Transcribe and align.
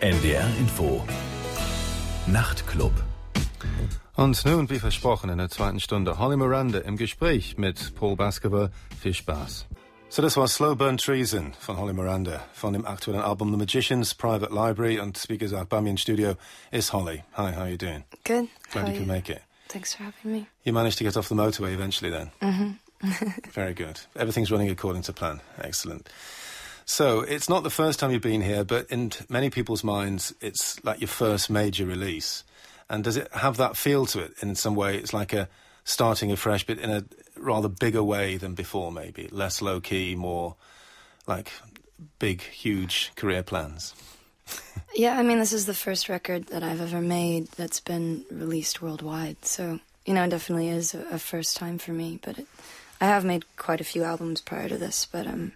NDR 0.00 0.48
Info. 0.58 1.04
Nachtclub. 2.26 2.92
Und 4.16 4.42
nun, 4.46 4.70
wie 4.70 4.78
versprochen, 4.78 5.28
in 5.28 5.36
der 5.36 5.50
zweiten 5.50 5.78
Stunde 5.78 6.18
Holly 6.18 6.38
Miranda 6.38 6.78
im 6.78 6.96
Gespräch 6.96 7.58
mit 7.58 7.94
Paul 7.96 8.16
Baskerville. 8.16 8.70
Viel 8.98 9.12
Spaß. 9.12 9.66
So, 10.08 10.22
das 10.22 10.38
war 10.38 10.48
Slow 10.48 10.74
Burn 10.74 10.96
Treason 10.96 11.52
von 11.52 11.76
Holly 11.76 11.92
Miranda 11.92 12.40
von 12.54 12.72
dem 12.72 12.86
aktuellen 12.86 13.20
Album 13.20 13.50
The 13.50 13.58
Magician's 13.58 14.14
Private 14.14 14.54
Library. 14.54 14.98
Und 14.98 15.22
wie 15.28 15.36
gesagt, 15.36 15.68
bei 15.68 15.82
mir 15.82 15.90
im 15.90 15.98
Studio 15.98 16.34
is 16.70 16.94
Holly. 16.94 17.22
Hi, 17.36 17.52
how 17.52 17.60
are 17.60 17.70
you 17.70 17.76
doing? 17.76 18.04
Good. 18.24 18.48
Glad 18.72 18.86
How 18.86 18.92
you 18.92 18.96
could 18.96 19.06
make 19.06 19.28
it. 19.28 19.42
Thanks 19.68 19.94
for 19.94 20.04
having 20.04 20.32
me. 20.32 20.46
You 20.64 20.72
managed 20.72 20.96
to 20.96 21.04
get 21.04 21.18
off 21.18 21.28
the 21.28 21.34
motorway 21.34 21.74
eventually 21.74 22.10
then? 22.10 22.30
Mm-hmm. 22.40 23.50
Very 23.50 23.74
good. 23.74 24.00
Everything's 24.16 24.50
running 24.50 24.70
according 24.70 25.02
to 25.02 25.12
plan. 25.12 25.42
Excellent. 25.62 26.08
So, 26.90 27.20
it's 27.20 27.48
not 27.48 27.62
the 27.62 27.70
first 27.70 28.00
time 28.00 28.10
you've 28.10 28.20
been 28.20 28.40
here, 28.40 28.64
but 28.64 28.90
in 28.90 29.12
many 29.28 29.48
people's 29.48 29.84
minds, 29.84 30.34
it's 30.40 30.82
like 30.82 31.00
your 31.00 31.06
first 31.06 31.48
major 31.48 31.86
release. 31.86 32.42
And 32.88 33.04
does 33.04 33.16
it 33.16 33.32
have 33.32 33.58
that 33.58 33.76
feel 33.76 34.06
to 34.06 34.18
it 34.18 34.32
in 34.42 34.56
some 34.56 34.74
way? 34.74 34.96
It's 34.96 35.12
like 35.12 35.32
a 35.32 35.48
starting 35.84 36.32
afresh, 36.32 36.66
but 36.66 36.78
in 36.78 36.90
a 36.90 37.04
rather 37.36 37.68
bigger 37.68 38.02
way 38.02 38.38
than 38.38 38.54
before, 38.54 38.90
maybe. 38.90 39.28
Less 39.30 39.62
low 39.62 39.80
key, 39.80 40.16
more 40.16 40.56
like 41.28 41.52
big, 42.18 42.42
huge 42.42 43.12
career 43.14 43.44
plans. 43.44 43.94
Yeah, 44.92 45.16
I 45.16 45.22
mean, 45.22 45.38
this 45.38 45.52
is 45.52 45.66
the 45.66 45.74
first 45.74 46.08
record 46.08 46.46
that 46.48 46.64
I've 46.64 46.80
ever 46.80 47.00
made 47.00 47.46
that's 47.52 47.78
been 47.78 48.24
released 48.32 48.82
worldwide. 48.82 49.44
So, 49.44 49.78
you 50.04 50.12
know, 50.12 50.24
it 50.24 50.30
definitely 50.30 50.70
is 50.70 50.92
a, 50.92 51.06
a 51.12 51.18
first 51.20 51.56
time 51.56 51.78
for 51.78 51.92
me. 51.92 52.18
But 52.20 52.40
it, 52.40 52.48
I 53.00 53.06
have 53.06 53.24
made 53.24 53.44
quite 53.56 53.80
a 53.80 53.84
few 53.84 54.02
albums 54.02 54.40
prior 54.40 54.68
to 54.68 54.76
this, 54.76 55.06
but 55.06 55.28
um, 55.28 55.52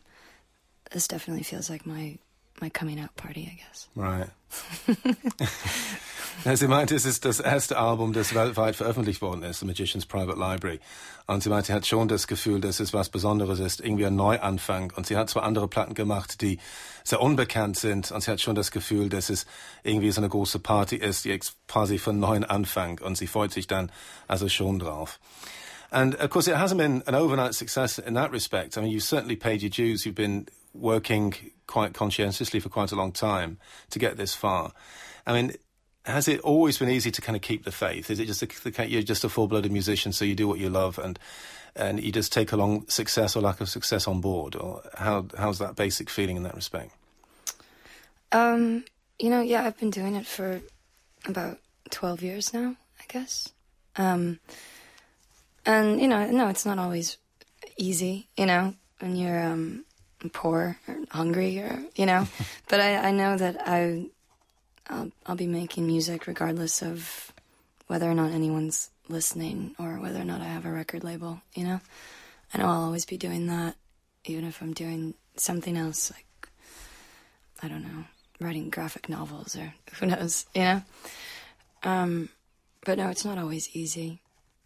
this 0.94 1.08
definitely 1.08 1.44
feels 1.44 1.68
like 1.68 1.84
my 1.84 2.18
my 2.60 2.70
coming 2.70 3.00
out 3.00 3.14
party, 3.16 3.50
I 3.52 3.58
guess. 3.60 3.88
Right. 3.96 4.30
Sie 6.56 6.68
meinte, 6.68 6.94
es 6.94 7.04
ist 7.04 7.24
das 7.24 7.40
erste 7.40 7.78
Album, 7.78 8.12
das 8.12 8.34
weltweit 8.34 8.76
veröffentlicht 8.76 9.22
worden 9.22 9.42
ist, 9.42 9.60
The 9.60 9.66
Magician's 9.66 10.06
Private 10.06 10.38
Library. 10.38 10.80
Und 11.26 11.42
sie 11.42 11.48
meinte, 11.48 11.68
sie 11.68 11.72
hat 11.72 11.86
schon 11.86 12.06
das 12.06 12.26
Gefühl, 12.26 12.60
dass 12.60 12.80
es 12.80 12.92
was 12.92 13.08
Besonderes 13.08 13.60
ist, 13.60 13.80
irgendwie 13.80 14.06
ein 14.06 14.14
Neuanfang. 14.16 14.92
Und 14.94 15.06
sie 15.06 15.16
hat 15.16 15.30
zwar 15.30 15.42
andere 15.44 15.68
Platten 15.68 15.94
gemacht, 15.94 16.40
die 16.42 16.58
sehr 17.02 17.20
unbekannt 17.20 17.76
sind, 17.76 18.12
und 18.12 18.20
sie 18.20 18.30
hat 18.30 18.40
schon 18.40 18.54
das 18.54 18.70
Gefühl, 18.70 19.08
dass 19.08 19.30
es 19.30 19.46
irgendwie 19.82 20.10
so 20.10 20.20
eine 20.20 20.28
große 20.28 20.58
Party 20.58 20.96
ist, 20.96 21.24
die 21.24 21.38
quasi 21.66 21.98
von 21.98 22.20
neuen 22.20 22.44
Anfang. 22.44 23.00
Und 23.00 23.16
sie 23.16 23.26
freut 23.26 23.52
sich 23.52 23.66
dann 23.66 23.90
also 24.28 24.48
schon 24.48 24.78
drauf. 24.78 25.18
And 25.90 26.20
of 26.20 26.30
course, 26.30 26.50
it 26.50 26.56
hasn't 26.56 26.78
been 26.78 27.02
an 27.06 27.14
overnight 27.14 27.54
success 27.54 27.98
in 27.98 28.14
that 28.14 28.32
respect. 28.32 28.76
I 28.76 28.80
mean, 28.80 28.90
you've 28.90 29.04
certainly 29.04 29.36
paid 29.36 29.62
your 29.62 29.70
dues. 29.70 30.04
You've 30.04 30.16
been 30.16 30.46
working 30.74 31.34
quite 31.66 31.94
conscientiously 31.94 32.60
for 32.60 32.68
quite 32.68 32.92
a 32.92 32.96
long 32.96 33.12
time 33.12 33.58
to 33.90 33.98
get 33.98 34.16
this 34.16 34.34
far. 34.34 34.72
I 35.26 35.32
mean, 35.32 35.52
has 36.04 36.28
it 36.28 36.40
always 36.40 36.78
been 36.78 36.90
easy 36.90 37.10
to 37.10 37.22
kind 37.22 37.36
of 37.36 37.42
keep 37.42 37.64
the 37.64 37.72
faith? 37.72 38.10
Is 38.10 38.20
it 38.20 38.26
just 38.26 38.42
a, 38.42 38.88
you're 38.88 39.02
just 39.02 39.24
a 39.24 39.28
full-blooded 39.28 39.72
musician, 39.72 40.12
so 40.12 40.24
you 40.24 40.34
do 40.34 40.46
what 40.46 40.58
you 40.58 40.68
love, 40.68 40.98
and 40.98 41.18
and 41.76 42.00
you 42.00 42.12
just 42.12 42.32
take 42.32 42.52
along 42.52 42.86
success 42.88 43.34
or 43.34 43.40
lack 43.40 43.60
of 43.60 43.68
success 43.68 44.06
on 44.06 44.20
board, 44.20 44.54
or 44.54 44.82
how 44.98 45.26
how's 45.36 45.58
that 45.58 45.76
basic 45.76 46.10
feeling 46.10 46.36
in 46.36 46.42
that 46.42 46.54
respect? 46.54 46.92
Um, 48.32 48.84
you 49.18 49.30
know, 49.30 49.40
yeah, 49.40 49.64
I've 49.64 49.78
been 49.78 49.90
doing 49.90 50.16
it 50.16 50.26
for 50.26 50.60
about 51.26 51.58
12 51.90 52.22
years 52.22 52.52
now, 52.52 52.76
I 52.98 53.04
guess. 53.08 53.48
Um, 53.96 54.40
and, 55.64 56.00
you 56.00 56.08
know, 56.08 56.26
no, 56.30 56.48
it's 56.48 56.66
not 56.66 56.78
always 56.78 57.16
easy, 57.76 58.28
you 58.36 58.46
know, 58.46 58.74
when 58.98 59.16
you're 59.16 59.40
um, 59.40 59.84
poor 60.32 60.78
or 60.88 60.96
hungry 61.10 61.58
or, 61.58 61.84
you 61.96 62.06
know. 62.06 62.26
but 62.68 62.80
I, 62.80 63.08
I 63.08 63.10
know 63.10 63.36
that 63.36 63.56
I, 63.66 64.06
I'll, 64.88 65.10
I'll 65.26 65.36
be 65.36 65.46
making 65.46 65.86
music 65.86 66.26
regardless 66.26 66.82
of 66.82 67.32
whether 67.86 68.10
or 68.10 68.14
not 68.14 68.32
anyone's 68.32 68.90
listening 69.08 69.74
or 69.78 70.00
whether 70.00 70.20
or 70.20 70.24
not 70.24 70.40
I 70.40 70.44
have 70.44 70.64
a 70.64 70.72
record 70.72 71.04
label, 71.04 71.40
you 71.54 71.64
know. 71.64 71.80
I 72.52 72.58
know 72.58 72.66
I'll 72.66 72.84
always 72.84 73.04
be 73.04 73.16
doing 73.16 73.46
that, 73.48 73.74
even 74.24 74.44
if 74.44 74.62
I'm 74.62 74.72
doing 74.72 75.14
something 75.36 75.76
else, 75.76 76.12
like 76.12 76.48
I 77.62 77.68
don't 77.68 77.82
know, 77.82 78.04
writing 78.40 78.70
graphic 78.70 79.08
novels 79.08 79.56
or 79.56 79.74
who 79.94 80.06
knows, 80.06 80.46
you 80.54 80.62
know? 80.62 80.82
Um, 81.82 82.28
but 82.84 82.98
no, 82.98 83.08
it's 83.08 83.24
not 83.24 83.38
always 83.38 83.74
easy. 83.74 84.20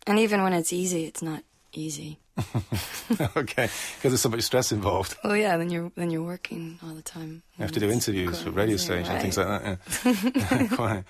And 0.07 0.19
even 0.19 0.43
when 0.43 0.53
it's 0.53 0.73
easy, 0.73 1.05
it's 1.05 1.23
not 1.23 1.43
easy. 1.73 2.19
okay, 3.37 3.69
because 3.97 4.03
there's 4.03 4.21
so 4.21 4.29
much 4.29 4.43
stress 4.43 4.73
involved. 4.73 5.17
Well, 5.25 5.37
yeah, 5.37 5.57
then 5.57 5.71
you're 5.71 5.91
then 5.97 6.11
you're 6.11 6.23
working 6.23 6.79
all 6.83 6.95
the 6.95 7.03
time. 7.03 7.43
You 7.59 7.63
have 7.63 7.73
to 7.73 7.81
do 7.81 7.91
interviews 7.91 8.41
for 8.41 8.51
radio 8.51 8.77
stations 8.77 9.09
and 9.09 9.21
things 9.21 9.37
like 9.37 9.49
that. 9.49 9.79
Yeah. 10.05 10.69
Quite. 10.77 11.05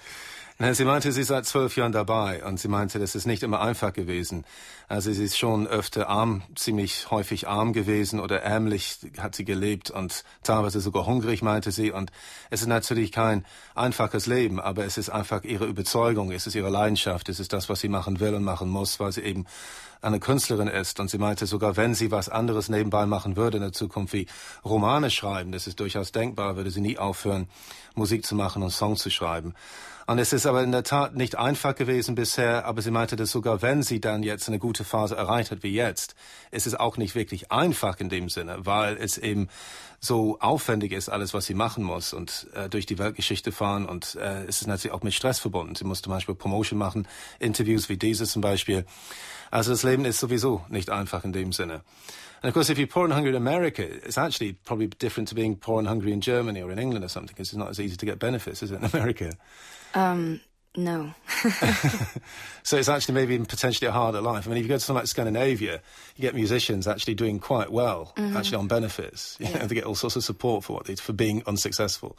Na, 0.61 0.75
sie 0.75 0.85
meinte, 0.85 1.13
sie 1.13 1.21
ist 1.21 1.29
seit 1.29 1.47
zwölf 1.47 1.77
Jahren 1.77 1.93
dabei 1.93 2.43
und 2.43 2.59
sie 2.59 2.67
meinte, 2.67 2.99
das 2.99 3.15
ist 3.15 3.27
nicht 3.27 3.45
immer 3.45 3.61
einfach 3.61 3.93
gewesen. 3.93 4.45
Also 4.89 5.13
sie 5.13 5.23
ist 5.23 5.39
schon 5.39 5.69
öfter 5.69 6.09
arm, 6.09 6.43
ziemlich 6.57 7.13
häufig 7.13 7.47
arm 7.47 7.73
gewesen 7.73 8.19
oder 8.19 8.41
ärmlich 8.41 8.99
hat 9.19 9.37
sie 9.37 9.45
gelebt 9.45 9.93
und 9.93 10.25
teilweise 10.43 10.81
sogar 10.81 11.07
hungrig, 11.07 11.43
meinte 11.43 11.71
sie. 11.71 11.93
Und 11.93 12.11
es 12.51 12.63
ist 12.63 12.67
natürlich 12.67 13.13
kein 13.13 13.45
einfaches 13.77 14.27
Leben, 14.27 14.59
aber 14.59 14.85
es 14.85 14.99
ist 14.99 15.11
einfach 15.11 15.45
ihre 15.45 15.67
Überzeugung, 15.67 16.33
es 16.33 16.49
ist 16.49 16.57
ihre 16.57 16.71
Leidenschaft, 16.71 17.29
es 17.29 17.39
ist 17.39 17.53
das, 17.53 17.69
was 17.69 17.79
sie 17.79 17.89
machen 17.89 18.19
will 18.19 18.35
und 18.35 18.43
machen 18.43 18.69
muss, 18.69 18.99
weil 18.99 19.13
sie 19.13 19.21
eben 19.21 19.47
eine 20.01 20.21
Künstlerin 20.21 20.69
ist. 20.69 21.01
Und 21.01 21.11
sie 21.11 21.19
meinte, 21.19 21.47
sogar 21.47 21.77
wenn 21.77 21.95
sie 21.95 22.11
was 22.11 22.29
anderes 22.29 22.69
nebenbei 22.69 23.07
machen 23.07 23.37
würde 23.37 23.59
in 23.59 23.63
der 23.63 23.73
Zukunft, 23.73 24.13
wie 24.13 24.27
Romane 24.65 25.11
schreiben, 25.11 25.53
das 25.53 25.67
ist 25.67 25.81
durchaus 25.81 26.13
denkbar, 26.13 26.38
würde 26.39 26.71
sie 26.71 26.81
nie 26.81 26.99
aufhören, 26.99 27.49
Musik 27.95 28.25
zu 28.25 28.35
machen 28.35 28.63
und 28.63 28.71
Songs 28.71 29.01
zu 29.01 29.11
schreiben. 29.11 29.55
Und 30.09 30.19
es 30.19 30.33
ist 30.33 30.47
aber 30.47 30.63
in 30.63 30.73
der 30.73 30.85
Tat 30.85 31.17
nicht 31.17 31.37
einfach 31.37 31.75
gewesen 31.75 32.15
bisher, 32.15 32.65
aber 32.65 32.81
sie 32.81 32.91
meinte, 32.91 33.15
dass 33.15 33.31
sogar 33.31 33.61
wenn 33.61 33.83
sie 33.83 34.01
dann 34.01 34.23
jetzt 34.23 34.49
eine 34.49 34.59
gute 34.59 34.83
Phase 34.83 35.15
erreicht 35.15 35.51
hat 35.51 35.63
wie 35.63 35.75
jetzt, 35.75 36.15
ist 36.51 36.67
es 36.67 36.75
auch 36.75 36.97
nicht 36.97 37.15
wirklich 37.15 37.53
einfach 37.53 38.01
in 38.01 38.09
dem 38.09 38.31
Sinne, 38.31 38.65
weil 38.65 38.97
es 38.97 39.19
eben 39.19 39.49
so 40.01 40.39
aufwendig 40.41 40.93
ist, 40.93 41.11
alles, 41.11 41.35
was 41.35 41.45
sie 41.45 41.53
machen 41.53 41.85
muss 41.85 42.15
und 42.15 42.47
äh, 42.55 42.71
durch 42.71 42.87
die 42.87 42.99
Weltgeschichte 42.99 43.53
fahren 43.53 43.85
und 43.85 44.15
äh, 44.15 44.45
es 44.45 44.63
ist 44.63 44.67
natürlich 44.67 44.95
auch 44.95 45.03
mit 45.03 45.13
Stress 45.13 45.41
verbunden. 45.41 45.75
Sie 45.75 45.85
muss 45.85 46.01
zum 46.01 46.13
Beispiel 46.13 46.35
Promotion 46.35 46.79
machen, 46.79 47.07
Interviews 47.39 47.91
wie 47.91 47.99
dieses 47.99 48.33
zum 48.33 48.41
Beispiel. 48.41 48.87
Also 49.51 49.73
das 49.73 49.83
Leben 49.83 50.07
ist 50.07 50.21
sowieso 50.21 50.65
nicht 50.71 50.89
einfach 50.89 51.25
in 51.25 51.35
dem 51.35 51.53
Sinne. 51.53 51.83
And 52.43 52.49
of 52.49 52.55
course, 52.55 52.71
if 52.71 52.79
you're 52.79 52.87
poor 52.87 53.05
and 53.05 53.13
hungry 53.13 53.31
in 53.31 53.37
America, 53.37 53.83
it's 53.83 54.19
actually 54.19 54.53
probably 54.53 54.87
different 54.87 55.29
to 55.29 55.35
being 55.35 55.57
poor 55.57 55.79
and 55.79 55.89
hungry 55.89 56.13
in 56.13 56.21
Germany 56.21 56.63
or 56.63 56.71
in 56.71 56.79
England 56.79 57.05
or 57.05 57.09
something, 57.09 57.35
because 57.35 57.49
it's 57.49 57.57
not 57.57 57.71
as 57.71 57.81
easy 57.81 57.97
to 57.97 58.07
get 58.07 58.19
benefits, 58.19 58.63
is 58.63 58.71
it, 58.71 58.77
in 58.77 58.85
America? 58.85 59.33
Um, 59.95 60.41
no. 60.77 61.15
So 62.69 62.77
it's 62.77 62.91
actually 62.91 63.15
maybe 63.15 63.39
potentially 63.39 63.89
a 63.89 63.93
harder 63.93 64.21
life. 64.21 64.47
I 64.47 64.51
mean, 64.51 64.59
if 64.59 64.65
you 64.65 64.69
go 64.69 64.75
to 64.75 64.81
something 64.81 65.01
like 65.01 65.07
Scandinavia, 65.07 65.81
you 66.17 66.21
get 66.21 66.35
musicians 66.35 66.87
actually 66.87 67.15
doing 67.15 67.39
quite 67.39 67.73
well, 67.73 68.13
actually 68.19 68.59
on 68.59 68.69
benefits. 68.69 69.39
You 69.41 69.49
know, 69.55 69.61
they 69.61 69.75
get 69.75 69.85
all 69.85 69.95
sorts 69.95 70.17
of 70.17 70.25
support 70.25 70.65
for 70.65 70.75
what 70.75 70.85
they, 70.85 70.95
for 70.97 71.15
being 71.15 71.43
unsuccessful. 71.47 72.19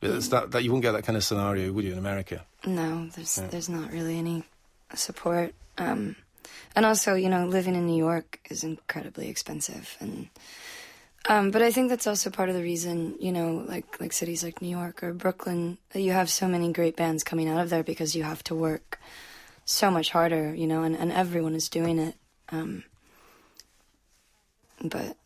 But 0.00 0.12
it's 0.12 0.28
that, 0.28 0.52
that 0.52 0.64
you 0.64 0.70
wouldn't 0.70 0.84
get 0.84 0.92
that 0.92 1.04
kind 1.04 1.18
of 1.18 1.22
scenario, 1.24 1.70
would 1.70 1.84
you, 1.84 1.92
in 1.92 1.98
America? 1.98 2.46
No, 2.64 3.10
there's 3.14 3.34
there's 3.50 3.68
not 3.68 3.92
really 3.92 4.18
any 4.18 4.44
support. 4.94 5.54
Um, 5.76 6.16
and 6.74 6.84
also, 6.84 7.14
you 7.14 7.28
know, 7.28 7.46
living 7.46 7.74
in 7.74 7.86
New 7.86 7.96
York 7.96 8.40
is 8.50 8.64
incredibly 8.64 9.28
expensive, 9.28 9.96
and 10.00 10.28
um, 11.26 11.50
but 11.50 11.62
I 11.62 11.70
think 11.70 11.88
that's 11.88 12.06
also 12.06 12.28
part 12.28 12.50
of 12.50 12.54
the 12.54 12.62
reason, 12.62 13.16
you 13.18 13.32
know, 13.32 13.64
like 13.66 14.00
like 14.00 14.12
cities 14.12 14.44
like 14.44 14.60
New 14.60 14.68
York 14.68 15.02
or 15.02 15.14
Brooklyn, 15.14 15.78
that 15.90 16.02
you 16.02 16.12
have 16.12 16.28
so 16.28 16.46
many 16.46 16.72
great 16.72 16.96
bands 16.96 17.24
coming 17.24 17.48
out 17.48 17.60
of 17.60 17.70
there 17.70 17.82
because 17.82 18.14
you 18.14 18.24
have 18.24 18.44
to 18.44 18.54
work 18.54 19.00
so 19.64 19.90
much 19.90 20.10
harder, 20.10 20.54
you 20.54 20.66
know, 20.66 20.82
and, 20.82 20.96
and 20.96 21.10
everyone 21.10 21.54
is 21.54 21.70
doing 21.70 21.98
it. 21.98 22.14
Um, 22.50 22.84
but 24.82 25.16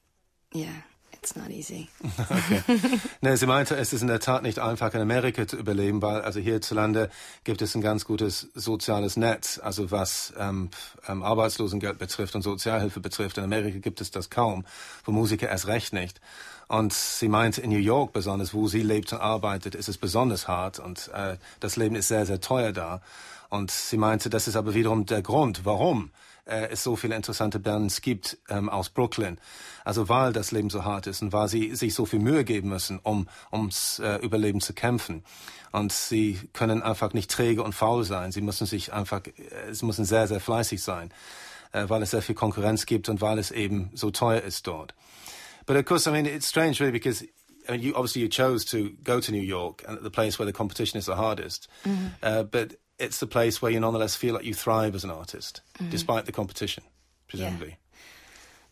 yeah, 0.52 0.82
it's 1.20 1.36
not 1.36 1.50
easy. 1.50 1.88
Ne, 3.20 3.36
sie 3.36 3.46
meinte, 3.46 3.76
es 3.76 3.92
ist 3.92 4.02
in 4.02 4.08
der 4.08 4.20
Tat 4.20 4.42
nicht 4.42 4.58
einfach 4.58 4.94
in 4.94 5.00
Amerika 5.00 5.46
zu 5.46 5.56
überleben, 5.56 6.00
weil 6.02 6.22
also 6.22 6.40
hierzulande 6.40 7.10
gibt 7.44 7.62
es 7.62 7.74
ein 7.74 7.80
ganz 7.80 8.04
gutes 8.04 8.48
soziales 8.54 9.16
Netz, 9.16 9.58
also 9.58 9.90
was 9.90 10.32
ähm, 10.38 10.70
ähm, 11.08 11.22
Arbeitslosengeld 11.22 11.98
betrifft 11.98 12.34
und 12.34 12.42
Sozialhilfe 12.42 13.00
betrifft. 13.00 13.38
In 13.38 13.44
Amerika 13.44 13.78
gibt 13.78 14.00
es 14.00 14.10
das 14.10 14.30
kaum, 14.30 14.64
für 15.04 15.10
Musiker 15.10 15.48
erst 15.48 15.66
recht 15.66 15.92
nicht. 15.92 16.20
Und 16.68 16.92
sie 16.92 17.28
meinte, 17.28 17.62
in 17.62 17.70
New 17.70 17.78
York 17.78 18.12
besonders, 18.12 18.52
wo 18.52 18.68
sie 18.68 18.82
lebt 18.82 19.12
und 19.12 19.20
arbeitet, 19.20 19.74
ist 19.74 19.88
es 19.88 19.96
besonders 19.96 20.48
hart 20.48 20.78
und 20.78 21.08
äh, 21.14 21.36
das 21.60 21.76
Leben 21.76 21.96
ist 21.96 22.08
sehr, 22.08 22.26
sehr 22.26 22.40
teuer 22.40 22.72
da. 22.72 23.00
Und 23.48 23.70
sie 23.70 23.96
meinte, 23.96 24.30
das 24.30 24.48
ist 24.48 24.56
aber 24.56 24.74
wiederum 24.74 25.06
der 25.06 25.22
Grund, 25.22 25.64
warum 25.64 26.10
äh, 26.44 26.68
es 26.70 26.82
so 26.82 26.96
viele 26.96 27.14
interessante 27.14 27.58
Bands 27.58 28.00
gibt 28.00 28.38
ähm, 28.48 28.68
aus 28.68 28.90
Brooklyn. 28.90 29.38
Also 29.84 30.08
weil 30.08 30.32
das 30.32 30.50
Leben 30.50 30.70
so 30.70 30.84
hart 30.84 31.06
ist 31.06 31.22
und 31.22 31.32
weil 31.32 31.48
sie 31.48 31.74
sich 31.74 31.94
so 31.94 32.04
viel 32.04 32.18
Mühe 32.18 32.44
geben 32.44 32.68
müssen, 32.68 32.98
um 33.02 33.28
ums 33.52 33.98
äh, 34.00 34.16
Überleben 34.16 34.60
zu 34.60 34.74
kämpfen. 34.74 35.24
Und 35.72 35.92
sie 35.92 36.40
können 36.52 36.82
einfach 36.82 37.12
nicht 37.12 37.30
träge 37.30 37.62
und 37.62 37.74
faul 37.74 38.04
sein. 38.04 38.32
Sie 38.32 38.40
müssen 38.40 38.66
sich 38.66 38.92
einfach, 38.92 39.22
äh, 39.26 39.72
sie 39.72 39.86
müssen 39.86 40.04
sehr, 40.04 40.26
sehr 40.26 40.40
fleißig 40.40 40.82
sein, 40.82 41.10
äh, 41.72 41.88
weil 41.88 42.02
es 42.02 42.10
sehr 42.10 42.22
viel 42.22 42.34
Konkurrenz 42.34 42.86
gibt 42.86 43.08
und 43.08 43.20
weil 43.20 43.38
es 43.38 43.50
eben 43.50 43.90
so 43.94 44.10
teuer 44.10 44.42
ist 44.42 44.66
dort. 44.66 44.94
But 45.66 45.76
of 45.76 45.84
course, 45.84 46.08
I 46.08 46.12
mean, 46.12 46.24
it's 46.24 46.48
strange 46.48 46.80
really 46.80 46.92
because 46.92 47.24
I 47.68 47.72
mean, 47.72 47.82
you 47.82 47.94
obviously 47.94 48.22
you 48.22 48.28
chose 48.28 48.64
to 48.66 48.90
go 49.04 49.20
to 49.20 49.30
New 49.30 49.42
York 49.42 49.84
and 49.86 50.02
the 50.02 50.10
place 50.10 50.38
where 50.38 50.46
the 50.46 50.56
competition 50.56 50.98
is 50.98 51.04
the 51.04 51.16
hardest, 51.16 51.68
mm-hmm. 51.84 52.06
uh, 52.22 52.42
but 52.44 52.76
it's 52.98 53.18
the 53.18 53.26
place 53.26 53.62
where 53.62 53.70
you 53.70 53.80
nonetheless 53.80 54.16
feel 54.16 54.34
like 54.34 54.44
you 54.44 54.54
thrive 54.54 54.94
as 54.94 55.04
an 55.04 55.10
artist, 55.10 55.60
mm-hmm. 55.74 55.90
despite 55.90 56.26
the 56.26 56.32
competition, 56.32 56.82
presumably. 57.28 57.78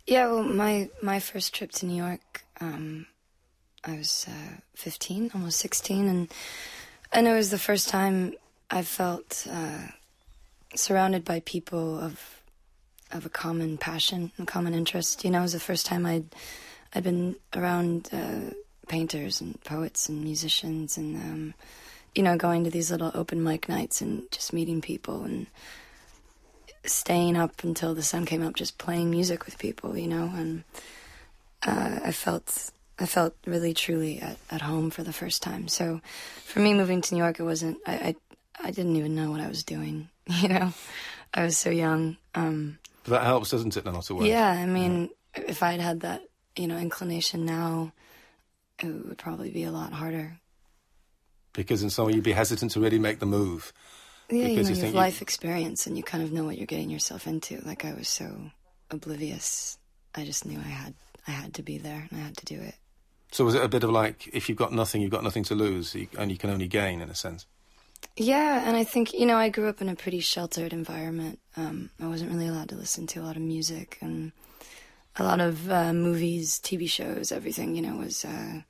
Yeah. 0.06 0.25
yeah. 0.25 0.32
well, 0.32 0.43
my 0.43 0.88
my 1.02 1.20
first 1.20 1.55
trip 1.55 1.73
to 1.73 1.87
New 1.87 1.96
York, 1.96 2.44
um, 2.61 3.06
I 3.84 3.96
was 3.96 4.26
uh, 4.28 4.56
15, 4.75 5.31
almost 5.34 5.58
16, 5.58 6.08
and 6.08 6.28
and 7.12 7.28
it 7.28 7.34
was 7.34 7.50
the 7.50 7.58
first 7.58 7.88
time 7.88 8.34
I 8.70 8.82
felt 8.82 9.46
uh, 9.50 9.87
surrounded 10.75 11.25
by 11.25 11.40
people 11.40 11.99
of 11.99 12.43
of 13.12 13.25
a 13.25 13.31
common 13.31 13.79
passion 13.79 14.32
and 14.37 14.49
common 14.49 14.75
interest. 14.75 15.25
You 15.25 15.31
know, 15.31 15.40
it 15.40 15.43
was 15.43 15.52
the 15.52 15.61
first 15.61 15.87
time 15.87 16.05
I'd 16.05 16.34
I'd 16.94 17.05
been 17.05 17.37
around 17.55 18.11
uh, 18.12 18.55
painters 18.88 19.40
and 19.40 19.62
poets 19.64 20.08
and 20.08 20.22
musicians 20.22 20.96
and 20.96 21.17
um, 21.17 21.55
you 22.16 22.22
know 22.22 22.36
going 22.36 22.64
to 22.64 22.70
these 22.70 22.90
little 22.90 23.12
open 23.14 23.44
mic 23.44 23.68
nights 23.68 24.00
and 24.00 24.24
just 24.32 24.52
meeting 24.52 24.80
people 24.80 25.22
and 25.22 25.46
staying 26.84 27.36
up 27.36 27.62
until 27.62 27.94
the 27.94 28.02
sun 28.02 28.24
came 28.24 28.42
up 28.42 28.54
just 28.54 28.78
playing 28.78 29.10
music 29.10 29.44
with 29.44 29.58
people 29.58 29.96
you 29.96 30.08
know 30.08 30.30
and 30.34 30.64
uh, 31.64 32.00
I 32.04 32.12
felt 32.12 32.70
I 32.98 33.06
felt 33.06 33.34
really 33.46 33.74
truly 33.74 34.20
at, 34.20 34.38
at 34.50 34.62
home 34.62 34.90
for 34.90 35.02
the 35.02 35.12
first 35.12 35.42
time 35.42 35.68
so 35.68 36.00
for 36.44 36.60
me 36.60 36.74
moving 36.74 37.00
to 37.02 37.14
New 37.14 37.20
York 37.20 37.38
it 37.38 37.44
wasn't 37.44 37.78
I, 37.86 37.92
I, 37.94 38.16
I 38.69 38.70
didn't 38.70 38.96
even 38.96 39.14
know 39.14 39.30
what 39.30 39.40
I 39.40 39.48
was 39.48 39.62
doing 39.62 40.08
you 40.26 40.48
know 40.48 40.72
I 41.34 41.44
was 41.44 41.58
so 41.58 41.70
young 41.70 42.16
um, 42.34 42.78
that 43.04 43.24
helps 43.24 43.50
doesn't 43.50 43.76
it 43.76 43.84
in 43.84 43.92
a 43.92 43.94
lot 43.94 44.08
of 44.08 44.16
ways 44.16 44.28
yeah 44.28 44.50
I 44.50 44.66
mean 44.66 45.10
yeah. 45.36 45.44
if 45.48 45.62
I'd 45.62 45.80
had 45.80 46.00
that 46.00 46.22
you 46.56 46.66
know 46.66 46.78
inclination 46.78 47.44
now 47.44 47.92
it 48.78 48.86
would 48.86 49.19
probably 49.19 49.50
be 49.50 49.64
a 49.64 49.70
lot 49.70 49.92
harder. 49.92 50.38
Because 51.56 51.82
in 51.82 51.91
some 51.91 52.06
way 52.06 52.12
you'd 52.12 52.25
be 52.25 52.32
hesitant 52.32 52.70
to 52.73 52.81
really 52.81 52.99
make 52.99 53.19
the 53.19 53.26
move. 53.26 53.73
Yeah, 54.29 54.37
you 54.37 54.62
know, 54.62 54.69
you, 54.69 54.75
you 54.75 54.85
have 54.85 54.94
life 54.94 55.20
you... 55.20 55.25
experience 55.25 55.87
and 55.87 55.97
you 55.97 56.03
kind 56.03 56.23
of 56.23 56.32
know 56.32 56.44
what 56.44 56.56
you're 56.56 56.67
getting 56.67 56.91
yourself 56.91 57.26
into. 57.26 57.61
Like 57.64 57.85
I 57.85 57.94
was 57.94 58.08
so 58.08 58.53
oblivious. 58.91 59.79
I 60.14 60.25
just 60.25 60.47
knew 60.47 60.58
I 60.58 60.69
had 60.69 60.94
I 61.26 61.32
had 61.32 61.55
to 61.55 61.62
be 61.62 61.79
there 61.79 62.06
and 62.11 62.20
I 62.20 62.25
had 62.25 62.37
to 62.37 62.44
do 62.44 62.61
it. 62.61 62.75
So 63.32 63.44
was 63.44 63.55
it 63.55 63.62
a 63.62 63.69
bit 63.69 63.82
of 63.82 63.91
like 63.91 64.29
if 64.32 64.49
you've 64.49 64.58
got 64.58 64.73
nothing, 64.73 65.03
you've 65.03 65.11
got 65.11 65.25
nothing 65.25 65.44
to 65.44 65.55
lose, 65.55 65.97
and 66.17 66.31
you 66.31 66.38
can 66.38 66.50
only 66.50 66.69
gain 66.69 67.00
in 67.00 67.11
a 67.11 67.14
sense? 67.14 67.47
Yeah, 68.17 68.62
and 68.67 68.76
I 68.76 68.85
think 68.85 69.12
you 69.12 69.26
know 69.26 69.37
I 69.37 69.49
grew 69.49 69.69
up 69.69 69.81
in 69.81 69.88
a 69.88 69.97
pretty 69.97 70.20
sheltered 70.20 70.73
environment. 70.73 71.41
Um, 71.56 71.91
I 72.00 72.06
wasn't 72.06 72.31
really 72.31 72.47
allowed 72.47 72.69
to 72.69 72.76
listen 72.76 73.06
to 73.08 73.20
a 73.20 73.25
lot 73.25 73.37
of 73.37 73.43
music, 73.43 73.99
and 74.00 74.32
a 75.19 75.25
lot 75.25 75.41
of 75.41 75.70
uh, 75.70 75.93
movies, 75.93 76.61
TV 76.62 76.88
shows, 76.88 77.32
everything, 77.32 77.75
you 77.75 77.82
know, 77.82 77.97
was, 77.97 78.25
uh, 78.25 78.61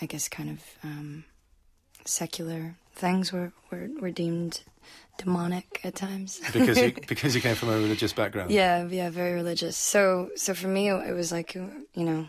I 0.00 0.06
guess, 0.06 0.28
kind 0.28 0.50
of 0.50 0.62
um, 0.84 1.24
secular 2.06 2.76
things 2.94 3.32
were, 3.32 3.52
were, 3.70 3.88
were 4.00 4.10
deemed 4.10 4.62
demonic 5.18 5.80
at 5.84 5.94
times 5.94 6.40
because 6.52 6.78
you 6.78 6.92
because 7.06 7.34
you 7.34 7.40
came 7.40 7.54
from 7.54 7.70
a 7.70 7.78
religious 7.78 8.12
background. 8.12 8.50
Yeah, 8.50 8.86
yeah, 8.86 9.10
very 9.10 9.34
religious. 9.34 9.76
So 9.76 10.30
so 10.36 10.54
for 10.54 10.68
me, 10.68 10.88
it 10.88 11.14
was 11.14 11.32
like 11.32 11.54
you 11.54 11.86
know, 11.94 12.28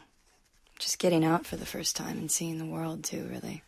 just 0.79 0.99
getting 0.99 1.25
out 1.25 1.45
for 1.45 1.55
the 1.55 1.65
first 1.65 1.95
time 1.95 2.17
and 2.17 2.31
seeing 2.31 2.57
the 2.57 2.65
world 2.65 3.03
too, 3.03 3.27
really. 3.31 3.63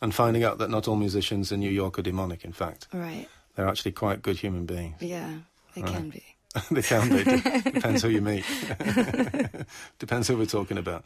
And 0.00 0.14
finding 0.14 0.44
out 0.44 0.58
that 0.58 0.70
not 0.70 0.86
all 0.86 0.96
musicians 0.96 1.50
in 1.50 1.60
New 1.60 1.70
York 1.70 1.98
are 1.98 2.02
demonic. 2.02 2.44
In 2.44 2.52
fact, 2.52 2.88
right, 2.92 3.28
they're 3.54 3.68
actually 3.68 3.92
quite 3.92 4.22
good 4.22 4.36
human 4.36 4.66
beings. 4.66 4.96
Yeah, 5.00 5.38
they 5.74 5.82
right. 5.82 5.92
can 5.92 6.10
be. 6.10 6.24
they 6.70 6.82
can 6.82 7.08
be. 7.10 7.24
Depends 7.24 8.02
who 8.02 8.08
you 8.08 8.22
meet. 8.22 8.44
Depends 9.98 10.28
who 10.28 10.36
we're 10.36 10.46
talking 10.46 10.78
about. 10.78 11.02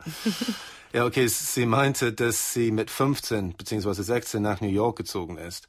Ja, 0.93 1.05
okay, 1.05 1.27
sie 1.27 1.67
meinte, 1.67 2.13
dass 2.13 2.53
sie 2.53 2.71
mit 2.71 2.91
15 2.91 3.55
bzw. 3.55 4.03
16 4.03 4.41
nach 4.41 4.61
New 4.61 4.69
York 4.69 4.97
gezogen 4.97 5.39
ist. 5.39 5.67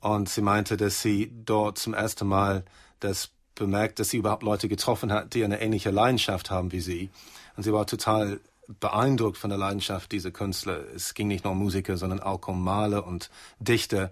Und 0.00 0.28
sie 0.28 0.40
meinte, 0.40 0.76
dass 0.76 1.02
sie 1.02 1.30
dort 1.44 1.78
zum 1.78 1.92
ersten 1.92 2.26
Mal 2.26 2.64
das 3.00 3.30
bemerkt, 3.54 3.98
dass 3.98 4.08
sie 4.08 4.16
überhaupt 4.16 4.42
Leute 4.42 4.68
getroffen 4.68 5.12
hat, 5.12 5.34
die 5.34 5.44
eine 5.44 5.60
ähnliche 5.60 5.90
Leidenschaft 5.90 6.50
haben 6.50 6.72
wie 6.72 6.80
sie. 6.80 7.10
Und 7.56 7.64
sie 7.64 7.72
war 7.72 7.86
total 7.86 8.40
beeindruckt 8.78 9.36
von 9.36 9.50
der 9.50 9.58
Leidenschaft 9.58 10.12
dieser 10.12 10.30
Künstler. 10.30 10.78
Es 10.94 11.12
ging 11.14 11.28
nicht 11.28 11.44
nur 11.44 11.52
um 11.52 11.58
Musiker, 11.58 11.96
sondern 11.96 12.20
auch 12.20 12.46
um 12.48 12.62
Maler 12.62 13.06
und 13.06 13.28
Dichter. 13.58 14.10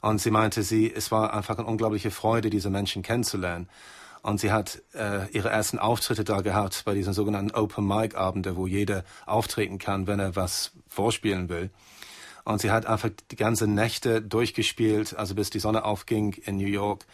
Und 0.00 0.20
sie 0.20 0.32
meinte, 0.32 0.64
sie, 0.64 0.92
es 0.92 1.12
war 1.12 1.32
einfach 1.32 1.58
eine 1.58 1.66
unglaubliche 1.66 2.10
Freude, 2.10 2.50
diese 2.50 2.70
Menschen 2.70 3.02
kennenzulernen. 3.02 3.68
Und 4.22 4.38
sie 4.38 4.52
hat 4.52 4.80
äh, 4.94 5.28
ihre 5.32 5.50
ersten 5.50 5.80
Auftritte 5.80 6.22
da 6.22 6.40
gehabt 6.42 6.82
bei 6.84 6.94
diesen 6.94 7.12
sogenannten 7.12 7.50
Open 7.56 7.86
Mic 7.86 8.16
Abende, 8.16 8.56
wo 8.56 8.68
jeder 8.68 9.04
auftreten 9.26 9.78
kann, 9.78 10.06
wenn 10.06 10.20
er 10.20 10.36
was 10.36 10.72
vorspielen 10.88 11.48
will. 11.48 11.70
Und 12.44 12.60
sie 12.60 12.70
hat 12.70 12.86
einfach 12.86 13.10
die 13.30 13.36
ganze 13.36 13.66
Nächte 13.66 14.22
durchgespielt, 14.22 15.16
also 15.16 15.34
bis 15.34 15.50
die 15.50 15.58
Sonne 15.58 15.84
aufging 15.84 16.32
in 16.32 16.56
New 16.56 16.66
York. 16.66 17.04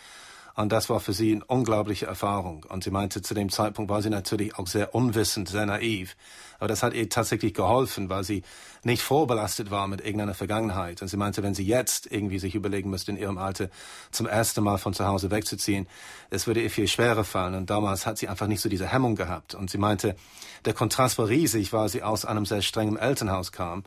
Und 0.58 0.72
das 0.72 0.90
war 0.90 0.98
für 0.98 1.12
sie 1.12 1.36
eine 1.36 1.44
unglaubliche 1.44 2.06
Erfahrung. 2.06 2.66
Und 2.68 2.82
sie 2.82 2.90
meinte, 2.90 3.22
zu 3.22 3.32
dem 3.32 3.48
Zeitpunkt 3.48 3.88
war 3.88 4.02
sie 4.02 4.10
natürlich 4.10 4.58
auch 4.58 4.66
sehr 4.66 4.92
unwissend, 4.92 5.48
sehr 5.48 5.66
naiv. 5.66 6.16
Aber 6.58 6.66
das 6.66 6.82
hat 6.82 6.94
ihr 6.94 7.08
tatsächlich 7.08 7.54
geholfen, 7.54 8.10
weil 8.10 8.24
sie 8.24 8.42
nicht 8.82 9.00
vorbelastet 9.00 9.70
war 9.70 9.86
mit 9.86 10.00
irgendeiner 10.00 10.34
Vergangenheit. 10.34 11.00
Und 11.00 11.06
sie 11.06 11.16
meinte, 11.16 11.44
wenn 11.44 11.54
sie 11.54 11.64
jetzt 11.64 12.10
irgendwie 12.10 12.40
sich 12.40 12.56
überlegen 12.56 12.90
müsste, 12.90 13.12
in 13.12 13.18
ihrem 13.18 13.38
Alter 13.38 13.68
zum 14.10 14.26
ersten 14.26 14.64
Mal 14.64 14.78
von 14.78 14.94
zu 14.94 15.06
Hause 15.06 15.30
wegzuziehen, 15.30 15.86
es 16.28 16.48
würde 16.48 16.60
ihr 16.60 16.72
viel 16.72 16.88
schwerer 16.88 17.22
fallen. 17.22 17.54
Und 17.54 17.70
damals 17.70 18.04
hat 18.04 18.18
sie 18.18 18.26
einfach 18.26 18.48
nicht 18.48 18.60
so 18.60 18.68
diese 18.68 18.88
Hemmung 18.88 19.14
gehabt. 19.14 19.54
Und 19.54 19.70
sie 19.70 19.78
meinte, 19.78 20.16
der 20.64 20.74
Kontrast 20.74 21.18
war 21.18 21.28
riesig, 21.28 21.72
weil 21.72 21.88
sie 21.88 22.02
aus 22.02 22.24
einem 22.24 22.46
sehr 22.46 22.62
strengen 22.62 22.96
Elternhaus 22.96 23.52
kam 23.52 23.84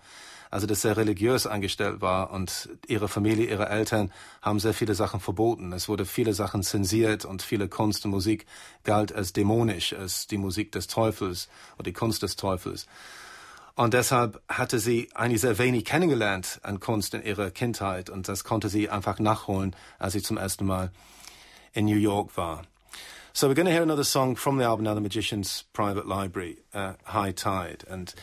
also 0.51 0.67
das 0.67 0.81
sehr 0.81 0.97
religiös 0.97 1.47
eingestellt 1.47 2.01
war 2.01 2.31
und 2.31 2.69
ihre 2.85 3.07
Familie, 3.07 3.49
ihre 3.49 3.69
Eltern 3.69 4.11
haben 4.41 4.59
sehr 4.59 4.73
viele 4.73 4.93
Sachen 4.93 5.21
verboten. 5.21 5.71
Es 5.71 5.87
wurde 5.87 6.05
viele 6.05 6.33
Sachen 6.33 6.61
zensiert 6.61 7.23
und 7.23 7.41
viele 7.41 7.69
Kunst 7.69 8.03
und 8.05 8.11
Musik 8.11 8.45
galt 8.83 9.13
als 9.13 9.31
dämonisch, 9.31 9.93
als 9.93 10.27
die 10.27 10.37
Musik 10.37 10.73
des 10.73 10.87
Teufels 10.87 11.47
oder 11.75 11.85
die 11.85 11.93
Kunst 11.93 12.21
des 12.21 12.35
Teufels. 12.35 12.85
Und 13.75 13.93
deshalb 13.93 14.41
hatte 14.49 14.79
sie 14.79 15.09
eigentlich 15.15 15.41
sehr 15.41 15.57
wenig 15.57 15.85
kennengelernt 15.85 16.59
an 16.63 16.81
Kunst 16.81 17.13
in 17.13 17.23
ihrer 17.23 17.49
Kindheit 17.49 18.09
und 18.09 18.27
das 18.27 18.43
konnte 18.43 18.67
sie 18.67 18.89
einfach 18.89 19.19
nachholen, 19.19 19.73
als 19.97 20.13
sie 20.13 20.21
zum 20.21 20.35
ersten 20.35 20.65
Mal 20.65 20.91
in 21.71 21.85
New 21.85 21.97
York 21.97 22.35
war. 22.35 22.63
So 23.33 23.47
we're 23.47 23.55
going 23.55 23.67
to 23.67 23.71
hear 23.71 23.81
another 23.81 24.03
song 24.03 24.35
from 24.35 24.57
the 24.57 24.65
album 24.65 24.83
now, 24.83 24.93
The 24.93 24.99
Magician's 24.99 25.63
Private 25.71 26.05
Library, 26.05 26.57
uh, 26.73 26.95
High 27.05 27.31
Tide. 27.31 27.85
And 27.89 28.13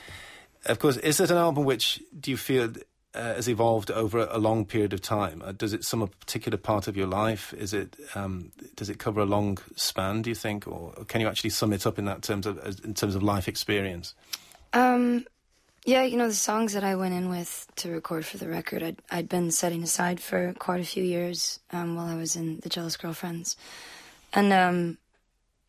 of 0.68 0.78
course, 0.78 0.96
is 0.98 1.20
it 1.20 1.30
an 1.30 1.36
album 1.36 1.64
which 1.64 2.00
do 2.18 2.30
you 2.30 2.36
feel 2.36 2.72
uh, 3.14 3.34
has 3.34 3.48
evolved 3.48 3.90
over 3.90 4.28
a 4.30 4.38
long 4.38 4.64
period 4.64 4.92
of 4.92 5.00
time? 5.00 5.42
Uh, 5.44 5.52
does 5.52 5.72
it 5.72 5.84
sum 5.84 6.02
a 6.02 6.06
particular 6.06 6.58
part 6.58 6.86
of 6.88 6.96
your 6.96 7.06
life? 7.06 7.54
Is 7.54 7.72
it 7.72 7.96
um, 8.14 8.52
does 8.76 8.90
it 8.90 8.98
cover 8.98 9.20
a 9.20 9.26
long 9.26 9.58
span? 9.76 10.22
Do 10.22 10.30
you 10.30 10.34
think, 10.34 10.68
or 10.68 10.92
can 11.08 11.20
you 11.20 11.28
actually 11.28 11.50
sum 11.50 11.72
it 11.72 11.86
up 11.86 11.98
in 11.98 12.04
that 12.04 12.22
terms 12.22 12.46
of 12.46 12.58
in 12.84 12.94
terms 12.94 13.14
of 13.14 13.22
life 13.22 13.48
experience? 13.48 14.14
Um, 14.72 15.24
yeah, 15.84 16.02
you 16.02 16.16
know 16.16 16.28
the 16.28 16.34
songs 16.34 16.74
that 16.74 16.84
I 16.84 16.96
went 16.96 17.14
in 17.14 17.30
with 17.30 17.66
to 17.76 17.90
record 17.90 18.26
for 18.26 18.36
the 18.36 18.48
record, 18.48 18.82
I'd 18.82 19.02
I'd 19.10 19.28
been 19.28 19.50
setting 19.50 19.82
aside 19.82 20.20
for 20.20 20.52
quite 20.58 20.80
a 20.80 20.84
few 20.84 21.02
years 21.02 21.60
um, 21.72 21.96
while 21.96 22.06
I 22.06 22.16
was 22.16 22.36
in 22.36 22.60
the 22.60 22.68
Jealous 22.68 22.96
Girlfriends, 22.96 23.56
and 24.34 24.52
um, 24.52 24.98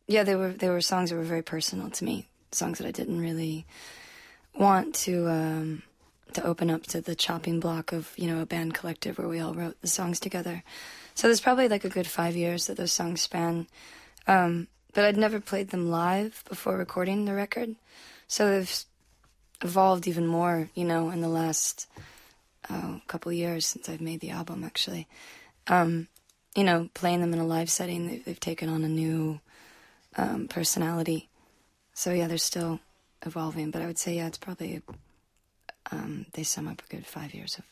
yeah, 0.07 0.23
they 0.23 0.35
were 0.35 0.51
they 0.51 0.69
were 0.69 0.81
songs 0.81 1.09
that 1.09 1.15
were 1.15 1.23
very 1.23 1.43
personal 1.43 1.89
to 1.91 2.03
me, 2.03 2.27
songs 2.51 2.79
that 2.79 2.87
I 2.87 2.91
didn't 2.91 3.21
really 3.21 3.65
want 4.59 4.93
to 4.93 5.27
um, 5.29 5.81
to 6.33 6.43
open 6.43 6.69
up 6.69 6.83
to 6.83 7.01
the 7.01 7.15
chopping 7.15 7.59
block 7.59 7.91
of 7.91 8.13
you 8.17 8.27
know 8.27 8.41
a 8.41 8.45
band 8.45 8.75
collective 8.75 9.17
where 9.17 9.27
we 9.27 9.39
all 9.39 9.55
wrote 9.55 9.81
the 9.81 9.87
songs 9.87 10.19
together. 10.19 10.63
So 11.15 11.27
there's 11.27 11.41
probably 11.41 11.67
like 11.67 11.85
a 11.85 11.89
good 11.89 12.05
five 12.05 12.35
years 12.35 12.67
that 12.67 12.77
those 12.77 12.91
songs 12.91 13.21
span. 13.21 13.67
Um, 14.27 14.67
but 14.93 15.05
I'd 15.05 15.17
never 15.17 15.39
played 15.39 15.69
them 15.69 15.89
live 15.89 16.43
before 16.47 16.77
recording 16.77 17.25
the 17.25 17.33
record, 17.33 17.75
so 18.27 18.51
they've 18.51 18.85
evolved 19.61 20.07
even 20.07 20.27
more, 20.27 20.69
you 20.75 20.85
know, 20.85 21.09
in 21.09 21.21
the 21.21 21.29
last 21.29 21.87
uh, 22.69 22.99
couple 23.07 23.31
years 23.31 23.65
since 23.65 23.89
I've 23.89 24.01
made 24.01 24.19
the 24.19 24.31
album. 24.31 24.63
Actually, 24.63 25.07
um, 25.67 26.07
you 26.55 26.63
know, 26.63 26.89
playing 26.93 27.21
them 27.21 27.33
in 27.33 27.39
a 27.39 27.45
live 27.45 27.69
setting, 27.69 28.07
they've, 28.07 28.25
they've 28.25 28.39
taken 28.39 28.67
on 28.67 28.83
a 28.83 28.89
new 28.89 29.39
um, 30.17 30.47
personality. 30.47 31.29
So 31.93 32.11
yeah, 32.11 32.27
they're 32.27 32.37
still 32.37 32.79
evolving, 33.25 33.71
but 33.71 33.81
I 33.81 33.85
would 33.85 33.97
say, 33.97 34.15
yeah, 34.15 34.27
it's 34.27 34.37
probably, 34.37 34.81
um, 35.91 36.25
they 36.33 36.43
sum 36.43 36.67
up 36.67 36.81
a 36.85 36.95
good 36.95 37.05
five 37.05 37.33
years 37.33 37.57
of, 37.57 37.65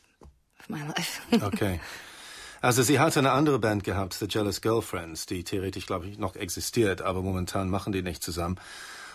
of 0.60 0.70
my 0.70 0.86
life. 0.96 1.20
okay. 1.42 1.80
Also 2.60 2.82
sie 2.82 2.98
hatte 2.98 3.20
eine 3.20 3.30
andere 3.30 3.60
Band 3.60 3.84
gehabt, 3.84 4.14
The 4.14 4.26
Jealous 4.26 4.60
Girlfriends, 4.60 5.26
die 5.26 5.44
theoretisch, 5.44 5.86
glaube 5.86 6.08
ich, 6.08 6.18
noch 6.18 6.34
existiert, 6.34 7.02
aber 7.02 7.22
momentan 7.22 7.70
machen 7.70 7.92
die 7.92 8.02
nicht 8.02 8.22
zusammen. 8.22 8.56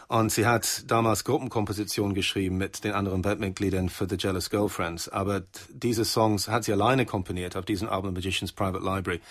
Und 0.07 0.31
sie 0.31 0.45
hat 0.45 0.83
damals 0.87 1.23
Gruppenkompositionen 1.23 2.13
geschrieben 2.13 2.57
mit 2.57 2.83
den 2.83 2.93
anderen 2.93 3.21
Bandmitgliedern 3.21 3.89
für 3.89 4.07
The 4.07 4.15
Jealous 4.17 4.49
Girlfriends. 4.49 5.09
Aber 5.09 5.43
diese 5.69 6.05
Songs 6.05 6.47
hat 6.47 6.63
sie 6.65 6.71
alleine 6.71 7.05
komponiert 7.05 7.57
auf 7.57 7.65
diesem 7.65 7.89
Album 7.89 8.13
Magician's 8.13 8.51
Private 8.51 8.83
Library. 8.83 9.21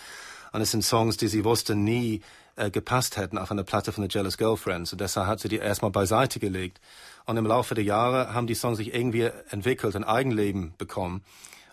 Und 0.52 0.60
es 0.60 0.70
sind 0.70 0.84
Songs, 0.84 1.16
die 1.16 1.28
sie 1.28 1.44
wusste 1.44 1.74
nie 1.74 2.20
äh, 2.56 2.70
gepasst 2.70 3.16
hätten 3.16 3.38
auf 3.38 3.50
eine 3.50 3.64
Platte 3.64 3.92
von 3.92 4.04
The 4.04 4.08
Jealous 4.10 4.38
Girlfriends. 4.38 4.92
Und 4.92 5.00
deshalb 5.00 5.26
hat 5.26 5.40
sie 5.40 5.48
die 5.48 5.56
erstmal 5.56 5.90
beiseite 5.90 6.40
gelegt. 6.40 6.80
Und 7.24 7.36
im 7.36 7.46
Laufe 7.46 7.74
der 7.74 7.84
Jahre 7.84 8.34
haben 8.34 8.46
die 8.46 8.54
Songs 8.54 8.78
sich 8.78 8.94
irgendwie 8.94 9.30
entwickelt, 9.50 9.96
ein 9.96 10.04
Eigenleben 10.04 10.74
bekommen. 10.78 11.22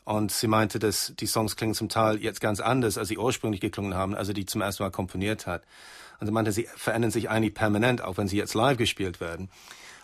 Und 0.06 0.32
sie 0.32 0.48
meinte, 0.48 0.80
dass 0.80 1.14
die 1.20 1.28
Songs 1.28 1.56
klingen 1.56 1.76
zum 1.76 1.90
Teil 1.90 2.18
jetzt 2.18 2.42
ganz 2.42 2.60
anders, 2.60 2.98
als 2.98 3.10
sie 3.10 3.18
ursprünglich 3.18 3.62
geklungen 3.62 3.94
haben, 3.94 4.16
als 4.16 4.28
sie 4.28 4.34
die 4.34 4.46
zum 4.46 4.62
ersten 4.62 4.84
Mal 4.84 4.90
komponiert 4.90 5.46
hat. 5.46 5.64
Und 6.20 6.28
sie 6.28 6.34
meinte, 6.34 6.52
sie 6.52 6.68
verändern 6.76 7.12
sich 7.12 7.30
eigentlich 7.30 7.54
permanent, 7.54 8.02
auch 8.02 8.18
wenn 8.18 8.28
sie 8.28 8.38
jetzt 8.38 8.54
live 8.54 8.78
gespielt 8.78 9.22
werden. 9.22 9.50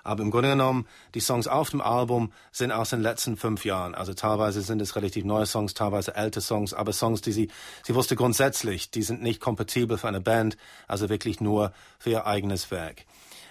Aber 0.06 0.22
im 0.22 0.30
Grunde 0.30 0.50
genommen, 0.50 0.88
die 1.16 1.20
Songs 1.20 1.48
auf 1.48 1.72
dem 1.72 1.82
Album 1.82 2.32
sind 2.52 2.72
aus 2.72 2.92
den 2.92 3.02
letzten 3.02 3.38
fünf 3.38 3.66
Jahren. 3.66 3.96
Also 3.96 4.14
teilweise 4.14 4.62
sind 4.62 4.82
es 4.82 4.96
relativ 4.96 5.26
neue 5.26 5.48
Songs, 5.48 5.74
teilweise 5.74 6.16
alte 6.16 6.42
Songs, 6.42 6.74
aber 6.74 6.94
Songs, 6.94 7.22
die 7.22 7.32
sie, 7.32 7.50
sie 7.84 7.96
wusste 7.96 8.16
grundsätzlich, 8.16 8.92
die 8.92 9.02
sind 9.02 9.24
nicht 9.24 9.42
kompatibel 9.42 9.98
für 9.98 10.08
eine 10.08 10.22
Band, 10.22 10.58
also 10.88 11.10
wirklich 11.10 11.42
nur 11.42 11.74
für 11.98 12.12
ihr 12.12 12.28
eigenes 12.28 12.70
Werk. 12.70 13.06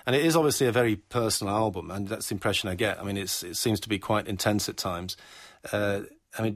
And 0.07 0.15
it 0.15 0.23
is 0.23 0.37
obviously 0.37 0.69
a 0.69 0.73
very 0.73 0.97
personal 0.97 1.55
album, 1.55 1.91
and 1.91 2.09
that's 2.09 2.29
the 2.29 2.35
impression 2.35 2.71
I 2.71 2.77
get. 2.77 2.99
I 3.01 3.05
mean, 3.05 3.17
it 3.17 3.31
seems 3.31 3.81
to 3.81 3.89
be 3.89 3.99
quite 3.99 4.29
intense 4.29 4.69
at 4.69 4.77
times. 4.77 5.17
Uh, 5.73 6.03
I 6.39 6.43
mean, 6.43 6.55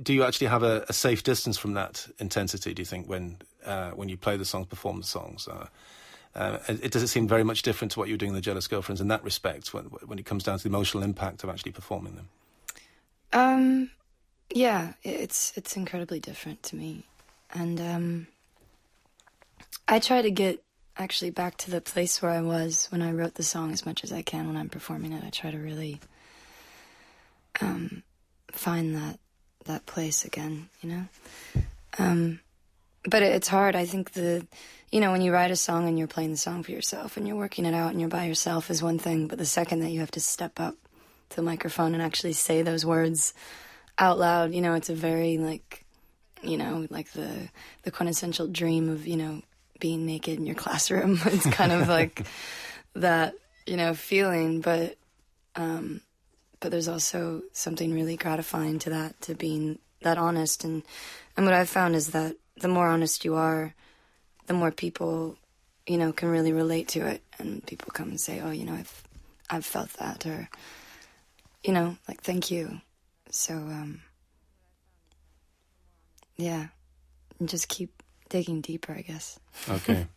do 0.00 0.12
you 0.12 0.24
actually 0.24 0.48
have 0.48 0.62
a, 0.62 0.84
a, 0.88 0.92
safe 0.92 1.22
distance 1.22 1.58
from 1.58 1.72
that 1.74 2.06
intensity? 2.18 2.74
Do 2.74 2.82
you 2.82 2.86
think 2.86 3.08
when 3.08 3.38
uh, 3.64 3.92
when 3.92 4.10
you 4.10 4.18
play 4.18 4.36
the 4.36 4.44
songs, 4.44 4.66
perform 4.66 5.00
the 5.00 5.06
songs? 5.06 5.48
Uh, 5.48 5.68
uh, 6.34 6.58
it, 6.68 6.92
does 6.92 7.02
it 7.02 7.08
seem 7.08 7.28
very 7.28 7.44
much 7.44 7.62
different 7.62 7.92
to 7.92 7.98
what 7.98 8.08
you're 8.08 8.18
doing 8.18 8.30
in 8.30 8.34
the 8.34 8.40
Jealous 8.40 8.66
Girlfriends 8.66 9.00
in 9.00 9.08
that 9.08 9.22
respect 9.22 9.74
when, 9.74 9.84
when 9.84 10.18
it 10.18 10.24
comes 10.24 10.44
down 10.44 10.58
to 10.58 10.62
the 10.64 10.68
emotional 10.68 11.02
impact 11.02 11.44
of 11.44 11.50
actually 11.50 11.72
performing 11.72 12.16
them? 12.16 12.28
Um, 13.32 13.90
yeah, 14.50 14.92
it's 15.02 15.52
it's 15.56 15.76
incredibly 15.76 16.20
different 16.20 16.62
to 16.64 16.76
me, 16.76 17.04
and 17.54 17.80
um, 17.80 18.26
I 19.88 19.98
try 19.98 20.22
to 20.22 20.30
get 20.30 20.62
actually 20.96 21.30
back 21.30 21.56
to 21.56 21.70
the 21.70 21.80
place 21.80 22.20
where 22.20 22.30
I 22.30 22.42
was 22.42 22.86
when 22.90 23.00
I 23.00 23.12
wrote 23.12 23.34
the 23.34 23.42
song 23.42 23.72
as 23.72 23.86
much 23.86 24.04
as 24.04 24.12
I 24.12 24.22
can 24.22 24.46
when 24.46 24.56
I'm 24.56 24.68
performing 24.68 25.12
it. 25.12 25.24
I 25.24 25.30
try 25.30 25.50
to 25.50 25.58
really 25.58 26.00
um, 27.60 28.02
find 28.50 28.94
that 28.96 29.18
that 29.64 29.86
place 29.86 30.24
again, 30.24 30.68
you 30.80 30.90
know. 30.90 31.04
Um, 31.98 32.40
but 33.04 33.22
it's 33.22 33.48
hard. 33.48 33.76
I 33.76 33.84
think 33.84 34.12
the, 34.12 34.46
you 34.92 35.00
know, 35.00 35.10
when 35.10 35.22
you 35.22 35.32
write 35.32 35.50
a 35.50 35.56
song 35.56 35.88
and 35.88 35.98
you're 35.98 36.06
playing 36.06 36.30
the 36.30 36.36
song 36.36 36.62
for 36.62 36.70
yourself 36.70 37.16
and 37.16 37.26
you're 37.26 37.36
working 37.36 37.64
it 37.64 37.74
out 37.74 37.90
and 37.90 38.00
you're 38.00 38.10
by 38.10 38.26
yourself 38.26 38.70
is 38.70 38.82
one 38.82 38.98
thing, 38.98 39.26
but 39.26 39.38
the 39.38 39.46
second 39.46 39.80
that 39.80 39.90
you 39.90 40.00
have 40.00 40.10
to 40.12 40.20
step 40.20 40.60
up 40.60 40.76
to 41.30 41.36
the 41.36 41.42
microphone 41.42 41.94
and 41.94 42.02
actually 42.02 42.34
say 42.34 42.60
those 42.62 42.84
words 42.84 43.32
out 43.98 44.18
loud, 44.18 44.52
you 44.52 44.60
know, 44.60 44.74
it's 44.74 44.90
a 44.90 44.94
very 44.94 45.38
like, 45.38 45.84
you 46.42 46.58
know, 46.58 46.86
like 46.90 47.10
the 47.12 47.48
the 47.84 47.90
quintessential 47.90 48.46
dream 48.46 48.88
of 48.88 49.06
you 49.06 49.16
know 49.16 49.42
being 49.80 50.06
naked 50.06 50.38
in 50.38 50.46
your 50.46 50.54
classroom. 50.54 51.18
it's 51.26 51.48
kind 51.50 51.72
of 51.72 51.88
like 51.88 52.26
that, 52.94 53.34
you 53.66 53.76
know, 53.76 53.94
feeling, 53.94 54.60
but 54.60 54.96
um, 55.56 56.02
but 56.60 56.70
there's 56.70 56.88
also 56.88 57.42
something 57.52 57.92
really 57.92 58.16
gratifying 58.16 58.78
to 58.80 58.90
that, 58.90 59.20
to 59.22 59.34
being 59.34 59.78
that 60.02 60.18
honest. 60.18 60.64
And, 60.64 60.82
and 61.36 61.44
what 61.44 61.54
I've 61.54 61.68
found 61.68 61.96
is 61.96 62.08
that 62.08 62.36
the 62.60 62.68
more 62.68 62.86
honest 62.86 63.24
you 63.24 63.34
are, 63.34 63.74
the 64.52 64.58
more 64.58 64.70
people, 64.70 65.34
you 65.86 65.96
know, 65.96 66.12
can 66.12 66.28
really 66.28 66.52
relate 66.52 66.88
to 66.88 67.06
it. 67.06 67.22
And 67.38 67.64
people 67.66 67.90
come 67.90 68.10
and 68.10 68.20
say, 68.20 68.40
oh, 68.44 68.50
you 68.50 68.66
know, 68.66 68.74
I've, 68.74 69.02
I've 69.48 69.64
felt 69.64 69.90
that, 69.94 70.26
or, 70.26 70.48
you 71.64 71.72
know, 71.72 71.96
like, 72.06 72.20
thank 72.20 72.50
you. 72.50 72.82
So, 73.30 73.54
um, 73.54 74.02
yeah, 76.36 76.66
and 77.40 77.48
just 77.48 77.68
keep 77.68 78.02
digging 78.28 78.60
deeper, 78.60 78.92
I 78.92 79.02
guess. 79.02 79.40
Okay. 79.68 80.06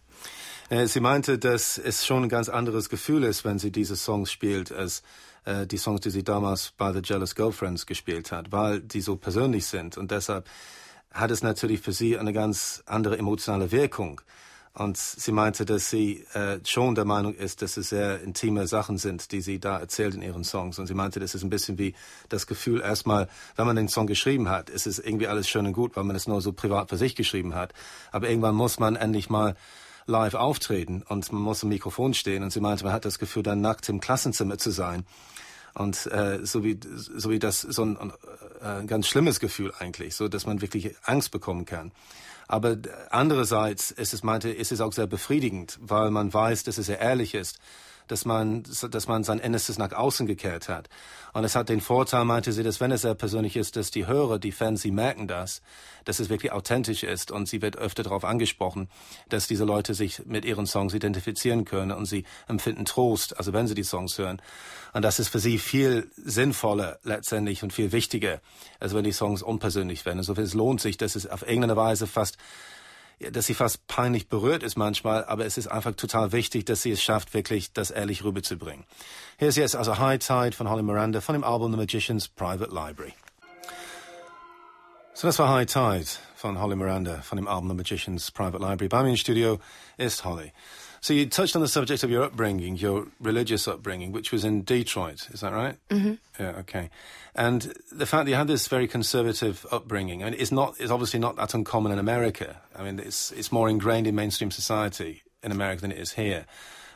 Äh, 0.71 0.87
sie 0.87 0.99
meinte, 0.99 1.37
dass 1.37 1.77
es 1.77 2.07
schon 2.07 2.23
ein 2.23 2.29
ganz 2.29 2.49
anderes 2.49 2.89
Gefühl 2.89 3.23
ist, 3.23 3.45
wenn 3.45 3.59
sie 3.59 3.71
diese 3.71 3.95
Songs 3.95 4.31
spielt, 4.31 4.71
als 4.71 5.03
äh, 5.43 5.67
die 5.67 5.77
Songs, 5.77 6.01
die 6.01 6.09
sie 6.09 6.23
damals 6.23 6.73
bei 6.75 6.91
The 6.91 7.01
Jealous 7.03 7.35
Girlfriends 7.35 7.85
gespielt 7.85 8.31
hat, 8.31 8.51
weil 8.51 8.81
die 8.81 9.01
so 9.01 9.15
persönlich 9.15 9.67
sind. 9.67 9.95
Und 9.95 10.09
deshalb 10.09 10.49
hat 11.15 11.31
es 11.31 11.41
natürlich 11.41 11.81
für 11.81 11.93
sie 11.93 12.19
eine 12.19 12.33
ganz 12.33 12.83
andere 12.85 13.17
emotionale 13.17 13.71
Wirkung. 13.71 14.21
Und 14.73 14.97
sie 14.97 15.31
meinte, 15.31 15.63
dass 15.63 15.89
sie 15.89 16.25
äh, 16.33 16.59
schon 16.65 16.95
der 16.95 17.05
Meinung 17.05 17.33
ist, 17.33 17.61
dass 17.61 17.77
es 17.77 17.89
sehr 17.89 18.21
intime 18.21 18.67
Sachen 18.67 18.97
sind, 18.97 19.31
die 19.31 19.39
sie 19.39 19.57
da 19.57 19.79
erzählt 19.79 20.15
in 20.15 20.21
ihren 20.21 20.43
Songs. 20.43 20.77
Und 20.77 20.87
sie 20.87 20.93
meinte, 20.93 21.21
das 21.21 21.33
ist 21.33 21.43
ein 21.43 21.49
bisschen 21.49 21.77
wie 21.77 21.95
das 22.27 22.45
Gefühl, 22.45 22.81
erstmal, 22.81 23.29
wenn 23.55 23.65
man 23.65 23.77
den 23.77 23.87
Song 23.87 24.05
geschrieben 24.05 24.49
hat, 24.49 24.69
ist 24.69 24.85
es 24.85 24.99
irgendwie 24.99 25.27
alles 25.27 25.47
schön 25.47 25.65
und 25.65 25.71
gut, 25.71 25.95
weil 25.95 26.03
man 26.03 26.17
es 26.17 26.27
nur 26.27 26.41
so 26.41 26.51
privat 26.51 26.89
für 26.89 26.97
sich 26.97 27.15
geschrieben 27.15 27.55
hat. 27.55 27.73
Aber 28.11 28.27
irgendwann 28.27 28.55
muss 28.55 28.77
man 28.77 28.97
endlich 28.97 29.29
mal 29.29 29.55
live 30.07 30.33
auftreten 30.33 31.03
und 31.07 31.31
man 31.31 31.41
muss 31.41 31.63
im 31.63 31.69
Mikrofon 31.69 32.13
stehen. 32.13 32.43
Und 32.43 32.51
sie 32.51 32.59
meinte, 32.59 32.83
man 32.83 32.91
hat 32.91 33.05
das 33.05 33.17
Gefühl, 33.17 33.43
dann 33.43 33.61
nackt 33.61 33.87
im 33.87 34.01
Klassenzimmer 34.01 34.57
zu 34.57 34.71
sein. 34.71 35.05
Und 35.75 36.07
äh, 36.07 36.39
so 36.45 36.63
wie 36.63 36.79
so 36.97 37.29
wie 37.29 37.39
das 37.39 37.61
so 37.61 37.83
ein, 37.83 38.13
äh, 38.61 38.65
ein 38.65 38.87
ganz 38.87 39.07
schlimmes 39.07 39.39
Gefühl 39.39 39.73
eigentlich, 39.77 40.15
so 40.15 40.27
dass 40.27 40.45
man 40.45 40.61
wirklich 40.61 40.95
Angst 41.03 41.31
bekommen 41.31 41.65
kann. 41.65 41.91
Aber 42.47 42.77
andererseits 43.09 43.91
ist 43.91 44.13
es 44.13 44.23
meinte, 44.23 44.49
ist 44.49 44.71
es 44.71 44.79
auch 44.79 44.93
sehr 44.93 45.07
befriedigend, 45.07 45.77
weil 45.81 46.11
man 46.11 46.33
weiß, 46.33 46.63
dass 46.63 46.77
es 46.77 46.85
sehr 46.85 46.99
ehrlich 46.99 47.33
ist 47.33 47.59
dass 48.07 48.25
man, 48.25 48.63
dass 48.91 49.07
man 49.07 49.23
sein 49.23 49.39
Innerstes 49.39 49.77
nach 49.77 49.91
außen 49.91 50.27
gekehrt 50.27 50.69
hat. 50.69 50.89
Und 51.33 51.43
es 51.43 51.55
hat 51.55 51.69
den 51.69 51.81
Vorteil, 51.81 52.25
meinte 52.25 52.51
sie, 52.51 52.63
dass 52.63 52.79
wenn 52.79 52.91
es 52.91 53.01
sehr 53.01 53.15
persönlich 53.15 53.55
ist, 53.57 53.75
dass 53.75 53.91
die 53.91 54.07
Hörer, 54.07 54.39
die 54.39 54.51
Fans, 54.51 54.81
sie 54.81 54.91
merken 54.91 55.27
das, 55.27 55.61
dass 56.05 56.19
es 56.19 56.29
wirklich 56.29 56.51
authentisch 56.51 57.03
ist 57.03 57.31
und 57.31 57.47
sie 57.47 57.61
wird 57.61 57.77
öfter 57.77 58.03
darauf 58.03 58.23
angesprochen, 58.23 58.89
dass 59.29 59.47
diese 59.47 59.65
Leute 59.65 59.93
sich 59.93 60.25
mit 60.25 60.45
ihren 60.45 60.65
Songs 60.65 60.93
identifizieren 60.93 61.65
können 61.65 61.91
und 61.91 62.05
sie 62.05 62.23
empfinden 62.47 62.85
Trost, 62.85 63.37
also 63.37 63.53
wenn 63.53 63.67
sie 63.67 63.75
die 63.75 63.83
Songs 63.83 64.17
hören. 64.17 64.41
Und 64.93 65.01
das 65.01 65.19
ist 65.19 65.27
für 65.27 65.39
sie 65.39 65.57
viel 65.57 66.09
sinnvoller 66.15 66.99
letztendlich 67.03 67.63
und 67.63 67.73
viel 67.73 67.91
wichtiger, 67.91 68.39
als 68.79 68.93
wenn 68.93 69.03
die 69.03 69.11
Songs 69.11 69.41
unpersönlich 69.41 70.05
werden. 70.05 70.19
Also 70.19 70.33
es 70.35 70.53
lohnt 70.53 70.79
sich, 70.79 70.97
dass 70.97 71.15
es 71.15 71.27
auf 71.27 71.41
irgendeine 71.41 71.75
Weise 71.75 72.07
fast 72.07 72.37
dass 73.31 73.45
sie 73.45 73.53
fast 73.53 73.87
peinlich 73.87 74.27
berührt 74.27 74.63
ist 74.63 74.77
manchmal, 74.77 75.25
aber 75.25 75.45
es 75.45 75.57
ist 75.57 75.67
einfach 75.67 75.95
total 75.95 76.31
wichtig, 76.31 76.65
dass 76.65 76.81
sie 76.81 76.91
es 76.91 77.01
schafft, 77.01 77.33
wirklich 77.33 77.73
das 77.73 77.91
ehrlich 77.91 78.23
rüberzubringen. 78.23 78.85
Hier 79.37 79.47
ist 79.47 79.57
jetzt 79.57 79.75
also 79.75 79.97
High 79.97 80.19
Tide 80.19 80.51
von 80.51 80.69
Holly 80.69 80.83
Miranda 80.83 81.21
von 81.21 81.33
dem 81.33 81.43
Album 81.43 81.71
The 81.71 81.77
Magician's 81.77 82.27
Private 82.27 82.73
Library. 82.73 83.13
So 85.13 85.27
das 85.27 85.39
war 85.39 85.49
High 85.49 85.65
Tide 85.65 86.07
von 86.35 86.59
Holly 86.59 86.75
Miranda 86.75 87.21
von 87.21 87.37
dem 87.37 87.47
Album 87.47 87.69
The 87.69 87.75
Magician's 87.75 88.31
Private 88.31 88.57
Library. 88.57 88.89
Bei 88.89 89.01
mir 89.01 89.11
im 89.11 89.17
Studio 89.17 89.59
ist 89.97 90.25
Holly. 90.25 90.51
So 91.05 91.13
you 91.13 91.27
touched 91.27 91.55
on 91.55 91.61
the 91.61 91.67
subject 91.67 92.01
of 92.01 92.09
your 92.09 92.23
upbringing, 92.23 92.77
your 92.77 93.05
religious 93.19 93.67
upbringing, 93.67 94.11
which 94.11 94.31
was 94.31 94.43
in 94.43 94.63
Detroit. 94.63 95.29
Is 95.29 95.41
that 95.41 95.53
right? 95.53 95.77
Mm-hmm. 95.91 96.13
Yeah. 96.39 96.49
Okay. 96.61 96.89
And 97.35 97.75
the 97.91 98.07
fact 98.07 98.25
that 98.25 98.31
you 98.31 98.35
had 98.35 98.47
this 98.47 98.67
very 98.67 98.87
conservative 98.87 99.67
upbringing, 99.71 100.23
I 100.23 100.31
mean, 100.31 100.39
it's 100.39 100.51
not, 100.51 100.73
it's 100.79 100.89
obviously 100.89 101.19
not 101.19 101.35
that 101.35 101.53
uncommon 101.53 101.91
in 101.91 101.99
America. 101.99 102.59
I 102.75 102.81
mean, 102.81 102.97
it's 102.97 103.31
it's 103.33 103.51
more 103.51 103.69
ingrained 103.69 104.07
in 104.07 104.15
mainstream 104.15 104.49
society 104.49 105.21
in 105.43 105.51
America 105.51 105.81
than 105.81 105.91
it 105.91 105.99
is 105.99 106.13
here. 106.13 106.47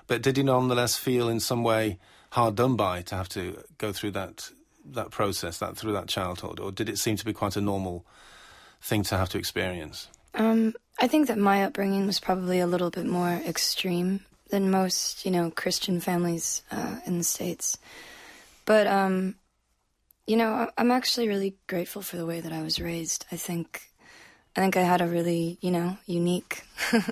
But 0.07 0.23
did 0.23 0.39
you 0.39 0.43
nonetheless 0.43 0.97
feel 0.97 1.29
in 1.29 1.39
some 1.39 1.63
way 1.63 1.99
hard 2.31 2.55
done 2.55 2.75
by 2.75 3.03
to 3.03 3.15
have 3.15 3.29
to 3.29 3.63
go 3.77 3.93
through 3.93 4.11
that 4.13 4.49
that 4.85 5.11
process, 5.11 5.59
that 5.59 5.77
through 5.77 5.93
that 5.93 6.07
childhood, 6.07 6.59
or 6.59 6.71
did 6.71 6.89
it 6.89 6.97
seem 6.97 7.15
to 7.17 7.25
be 7.25 7.31
quite 7.31 7.55
a 7.55 7.61
normal 7.61 8.07
thing 8.81 9.03
to 9.03 9.17
have 9.17 9.29
to 9.29 9.37
experience? 9.37 10.07
Um, 10.33 10.74
I 11.00 11.07
think 11.07 11.27
that 11.27 11.38
my 11.38 11.63
upbringing 11.63 12.05
was 12.05 12.19
probably 12.19 12.59
a 12.59 12.67
little 12.67 12.89
bit 12.89 13.05
more 13.05 13.41
extreme 13.48 14.21
than 14.50 14.71
most, 14.71 15.25
you 15.25 15.31
know, 15.31 15.51
Christian 15.51 16.00
families 16.00 16.63
uh, 16.71 16.98
in 17.05 17.17
the 17.17 17.24
States. 17.24 17.77
But, 18.65 18.88
um, 18.88 19.36
you 20.27 20.38
know, 20.38 20.69
I'm 20.77 20.91
actually 20.91 21.27
really 21.27 21.55
grateful 21.67 22.01
for 22.01 22.17
the 22.17 22.25
way 22.25 22.41
that 22.41 22.51
I 22.51 22.62
was 22.62 22.79
raised. 22.79 23.25
I 23.31 23.36
think, 23.36 23.89
I 24.55 24.62
think 24.62 24.77
I 24.77 24.81
had 24.81 25.01
a 25.01 25.07
really, 25.07 25.57
you 25.62 25.71
know, 25.71 25.98
unique 26.05 26.63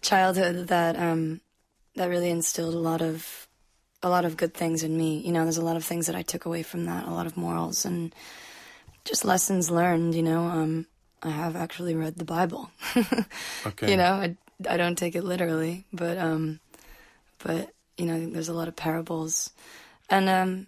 childhood 0.00 0.68
that, 0.68 0.96
um, 0.96 1.40
that 1.96 2.08
really 2.08 2.30
instilled 2.30 2.74
a 2.74 2.78
lot 2.78 3.02
of, 3.02 3.48
a 4.02 4.08
lot 4.08 4.24
of 4.24 4.36
good 4.36 4.54
things 4.54 4.82
in 4.82 4.96
me. 4.96 5.18
You 5.18 5.32
know, 5.32 5.42
there's 5.42 5.58
a 5.58 5.64
lot 5.64 5.76
of 5.76 5.84
things 5.84 6.06
that 6.06 6.16
I 6.16 6.22
took 6.22 6.44
away 6.44 6.62
from 6.62 6.86
that, 6.86 7.06
a 7.06 7.10
lot 7.10 7.26
of 7.26 7.36
morals 7.36 7.84
and 7.84 8.14
just 9.04 9.24
lessons 9.24 9.70
learned, 9.70 10.14
you 10.14 10.22
know, 10.22 10.44
um, 10.44 10.86
I 11.22 11.30
have 11.30 11.56
actually 11.56 11.94
read 11.94 12.16
the 12.16 12.24
Bible. 12.24 12.70
okay. 13.66 13.90
You 13.90 13.96
know, 13.96 14.12
I, 14.12 14.36
I 14.68 14.76
don't 14.76 14.96
take 14.96 15.16
it 15.16 15.24
literally, 15.24 15.84
but 15.92 16.18
um, 16.18 16.60
but 17.38 17.72
you 17.96 18.06
know, 18.06 18.30
there's 18.30 18.48
a 18.48 18.54
lot 18.54 18.68
of 18.68 18.76
parables, 18.76 19.50
and 20.08 20.28
um, 20.28 20.66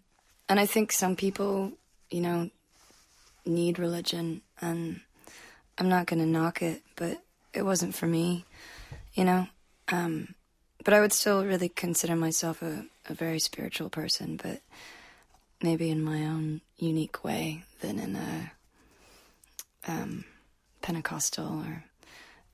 and 0.48 0.58
I 0.58 0.66
think 0.66 0.92
some 0.92 1.16
people, 1.16 1.72
you 2.10 2.20
know, 2.20 2.50
need 3.46 3.78
religion, 3.78 4.42
and 4.60 5.00
I'm 5.78 5.88
not 5.88 6.06
going 6.06 6.20
to 6.20 6.26
knock 6.26 6.62
it, 6.62 6.82
but 6.96 7.22
it 7.54 7.62
wasn't 7.62 7.94
for 7.94 8.06
me, 8.06 8.44
you 9.14 9.24
know. 9.24 9.46
Um, 9.88 10.34
but 10.84 10.94
I 10.94 11.00
would 11.00 11.12
still 11.12 11.44
really 11.44 11.68
consider 11.68 12.16
myself 12.16 12.62
a, 12.62 12.84
a 13.08 13.14
very 13.14 13.38
spiritual 13.38 13.90
person, 13.90 14.38
but 14.42 14.60
maybe 15.62 15.90
in 15.90 16.02
my 16.02 16.26
own 16.26 16.60
unique 16.78 17.22
way 17.22 17.64
than 17.80 17.98
in 17.98 18.16
a 18.16 18.52
um, 19.86 20.24
Pentecostal 20.82 21.60
or 21.60 21.84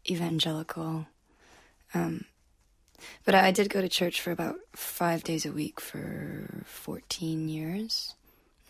evangelical 0.09 1.07
Um, 1.95 2.25
but 3.25 3.35
I 3.35 3.51
did 3.51 3.69
go 3.69 3.81
to 3.81 3.89
church 3.89 4.21
for 4.21 4.31
about 4.31 4.57
five 4.75 5.23
days 5.23 5.45
a 5.45 5.53
week 5.53 5.81
for 5.81 6.63
14 6.65 7.49
years. 7.49 8.15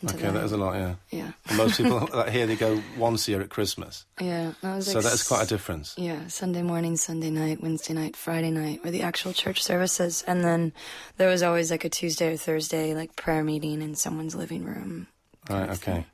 Okay, 0.05 0.31
that 0.31 0.45
is 0.45 0.53
a 0.53 0.59
lot, 0.59 0.75
yeah. 0.75 0.95
Yeah. 1.11 1.33
Most 1.57 1.79
people 1.79 2.07
here, 2.31 2.47
they 2.47 2.57
go 2.57 2.83
once 2.99 3.27
a 3.27 3.31
year 3.31 3.41
at 3.41 3.49
Christmas. 3.49 4.05
Yeah. 4.21 4.53
That 4.61 4.83
so 4.83 4.95
like 4.95 5.05
that's 5.05 5.27
quite 5.27 5.45
a 5.45 5.47
difference. 5.47 5.95
Yeah, 5.97 6.27
Sunday 6.27 6.63
morning, 6.63 6.97
Sunday 6.99 7.31
night, 7.31 7.63
Wednesday 7.63 7.95
night, 7.95 8.15
Friday 8.15 8.51
night 8.51 8.85
were 8.85 8.91
the 8.91 9.03
actual 9.03 9.33
church 9.33 9.63
services. 9.63 10.23
And 10.27 10.45
then 10.45 10.75
there 11.17 11.29
was 11.29 11.43
always 11.43 11.71
like 11.71 11.85
a 11.85 11.89
Tuesday 11.89 12.35
or 12.35 12.37
Thursday, 12.37 12.95
like 12.95 13.17
prayer 13.17 13.43
meeting 13.43 13.81
in 13.81 13.95
someone's 13.95 14.35
living 14.35 14.65
room. 14.65 15.07
Right, 15.49 15.71
okay. 15.71 16.05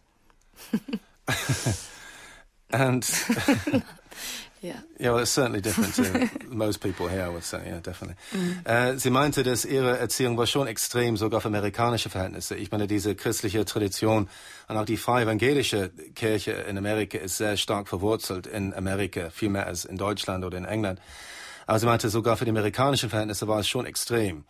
and 2.72 3.04
Ja. 4.62 4.74
Ja, 4.96 5.12
well, 5.12 5.22
it's 5.22 5.34
certainly 5.34 5.60
different 5.60 5.96
to 5.96 6.30
most 6.54 6.80
people 6.80 7.08
here, 7.08 7.26
I 7.26 7.30
would 7.30 7.42
say, 7.42 7.68
ja, 7.68 7.80
definitely. 7.80 8.14
Mhm. 8.32 8.60
Äh, 8.64 8.96
sie 8.96 9.10
meinte, 9.10 9.42
dass 9.42 9.64
ihre 9.64 9.98
Erziehung 9.98 10.36
war 10.38 10.46
schon 10.46 10.68
extrem, 10.68 11.16
sogar 11.16 11.40
für 11.40 11.48
amerikanische 11.48 12.10
Verhältnisse. 12.10 12.54
Ich 12.54 12.70
meine, 12.70 12.86
diese 12.86 13.16
christliche 13.16 13.64
Tradition 13.64 14.28
und 14.68 14.76
auch 14.76 14.84
die 14.84 14.96
freie 14.96 15.24
evangelische 15.24 15.90
Kirche 16.14 16.52
in 16.52 16.78
Amerika 16.78 17.18
ist 17.18 17.38
sehr 17.38 17.56
stark 17.56 17.88
verwurzelt 17.88 18.46
in 18.46 18.72
Amerika, 18.72 19.30
viel 19.30 19.48
mehr 19.48 19.66
als 19.66 19.84
in 19.84 19.96
Deutschland 19.96 20.44
oder 20.44 20.58
in 20.58 20.64
England. 20.64 21.00
Aber 21.66 21.80
sie 21.80 21.86
meinte, 21.86 22.08
sogar 22.08 22.36
für 22.36 22.44
die 22.44 22.52
amerikanischen 22.52 23.10
Verhältnisse 23.10 23.48
war 23.48 23.58
es 23.58 23.68
schon 23.68 23.84
extrem. 23.84 24.44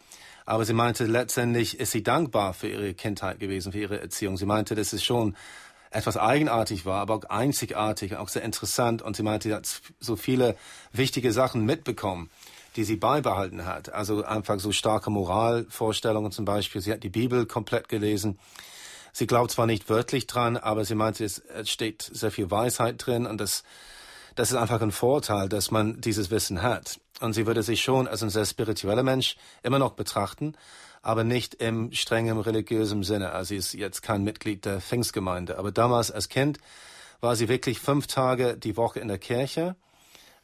Aber 0.45 0.67
sie 0.67 0.75
meinte, 0.75 1.07
letztendlich 1.07 1.81
ist 1.81 1.93
sie 1.93 2.02
dankbar 2.02 2.52
für 2.52 2.69
ihre 2.69 2.93
Kindheit 2.93 3.41
gewesen, 3.41 3.73
für 3.73 3.79
ihre 3.79 4.00
Erziehung. 4.00 4.37
Sie 4.37 4.45
meinte, 4.45 4.75
das 4.75 4.93
ist 4.93 5.05
schon 5.05 5.37
etwas 5.93 6.17
eigenartig 6.17 6.87
war, 6.87 7.01
aber 7.01 7.15
auch 7.15 7.25
einzigartig, 7.25 8.17
auch 8.17 8.29
sehr 8.29 8.43
interessant. 8.43 9.03
Und 9.03 9.17
sie 9.17 9.23
meinte, 9.23 9.49
sie 9.49 9.55
hat 9.55 9.69
so 10.01 10.17
viele 10.17 10.57
wichtige 10.93 11.33
Sachen 11.33 11.65
mitbekommen, 11.65 12.31
die 12.77 12.85
sie 12.85 12.97
beibehalten 12.97 13.67
hat. 13.67 13.93
Also 13.93 14.25
einfach 14.25 14.59
so 14.59 14.73
starke 14.73 15.11
Moralvorstellungen 15.11 16.33
zum 16.33 16.45
Beispiel. 16.45 16.81
Sie 16.81 16.93
hat 16.93 17.03
die 17.03 17.11
Bibel 17.11 17.47
komplett 17.47 17.89
gelesen. 17.89 18.39
Sie 19.13 19.27
glaubt 19.27 19.51
zwar 19.51 19.67
nicht 19.67 19.91
wörtlich 19.91 20.27
dran, 20.27 20.57
aber 20.57 20.85
sie 20.85 20.95
meinte, 20.95 21.25
es 21.25 21.43
steht 21.65 22.03
sehr 22.03 22.31
viel 22.31 22.51
Weisheit 22.51 23.05
drin 23.05 23.27
und 23.27 23.39
das, 23.39 23.63
das 24.35 24.51
ist 24.51 24.57
einfach 24.57 24.81
ein 24.81 24.91
Vorteil, 24.91 25.51
dass 25.51 25.71
man 25.71 26.01
dieses 26.01 26.31
Wissen 26.31 26.63
hat. 26.63 26.99
Und 27.21 27.35
sie 27.35 27.47
würde 27.47 27.63
sich 27.63 27.83
schon 27.83 28.09
als 28.09 28.23
ein 28.23 28.31
sehr 28.31 28.47
spiritueller 28.47 29.03
Mensch 29.03 29.37
immer 29.63 29.79
noch 29.79 29.93
betrachten, 29.93 30.55
aber 31.03 31.25
nicht 31.25 31.55
im 31.55 31.93
strengen 31.93 32.39
religiösen 32.39 33.03
Sinne. 33.03 33.33
Also 33.33 33.49
sie 33.49 33.57
ist 33.57 33.75
jetzt 33.75 34.03
kein 34.03 34.23
Mitglied 34.23 34.65
der 34.65 34.81
Pfingstgemeinde. 34.81 35.59
Aber 35.59 35.73
damals 35.73 36.11
als 36.11 36.29
Kind 36.29 36.59
war 37.21 37.37
sie 37.37 37.49
wirklich 37.49 37.81
fünf 37.81 38.07
Tage 38.07 38.57
die 38.57 38.77
Woche 38.77 39.01
in 39.01 39.09
der 39.09 39.19
Kirche. 39.19 39.77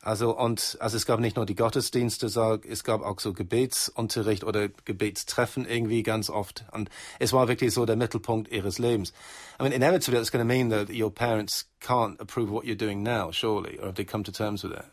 Also 0.00 0.36
und 0.36 0.76
also 0.80 0.96
es 0.96 1.06
gab 1.06 1.18
nicht 1.18 1.36
nur 1.36 1.44
die 1.44 1.56
Gottesdienste, 1.56 2.26
es 2.68 2.84
gab 2.84 3.02
auch 3.02 3.18
so 3.18 3.32
Gebetsunterricht 3.32 4.44
oder 4.44 4.68
Gebetstreffen 4.84 5.66
irgendwie 5.68 6.02
ganz 6.02 6.30
oft. 6.30 6.64
Und 6.72 6.88
es 7.18 7.32
war 7.32 7.48
wirklich 7.48 7.74
so 7.74 7.84
der 7.84 7.96
Mittelpunkt 7.96 8.50
ihres 8.50 8.78
Lebens. 8.78 9.12
I 9.58 9.64
mean, 9.64 9.72
inevitably 9.72 10.20
it's 10.20 10.30
going 10.30 10.46
to 10.46 10.46
mean 10.46 10.70
that 10.70 10.88
your 10.88 11.10
parents 11.10 11.66
can't 11.80 12.20
approve 12.20 12.50
what 12.50 12.64
you're 12.64 12.76
doing 12.76 13.02
now, 13.02 13.32
surely, 13.32 13.78
or 13.78 13.86
have 13.86 13.94
they 13.94 14.04
come 14.04 14.22
to 14.22 14.32
terms 14.32 14.62
with 14.62 14.72
it? 14.72 14.84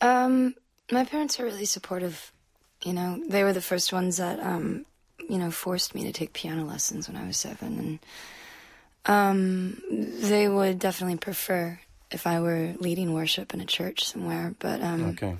Um, 0.00 0.54
my 0.92 1.04
parents 1.04 1.40
are 1.40 1.44
really 1.44 1.66
supportive 1.66 2.32
you 2.84 2.92
know, 2.92 3.22
they 3.28 3.44
were 3.44 3.52
the 3.52 3.60
first 3.60 3.92
ones 3.92 4.18
that, 4.18 4.40
um, 4.40 4.84
you 5.28 5.38
know, 5.38 5.50
forced 5.50 5.94
me 5.94 6.04
to 6.04 6.12
take 6.12 6.32
piano 6.32 6.64
lessons 6.64 7.08
when 7.08 7.16
I 7.16 7.26
was 7.26 7.36
seven. 7.36 8.00
And 9.06 9.12
um, 9.14 9.82
they 10.20 10.48
would 10.48 10.78
definitely 10.78 11.16
prefer 11.16 11.78
if 12.10 12.26
I 12.26 12.40
were 12.40 12.74
leading 12.78 13.12
worship 13.12 13.52
in 13.52 13.60
a 13.60 13.66
church 13.66 14.04
somewhere. 14.04 14.54
But, 14.58 14.80
um, 14.82 15.10
okay. 15.10 15.36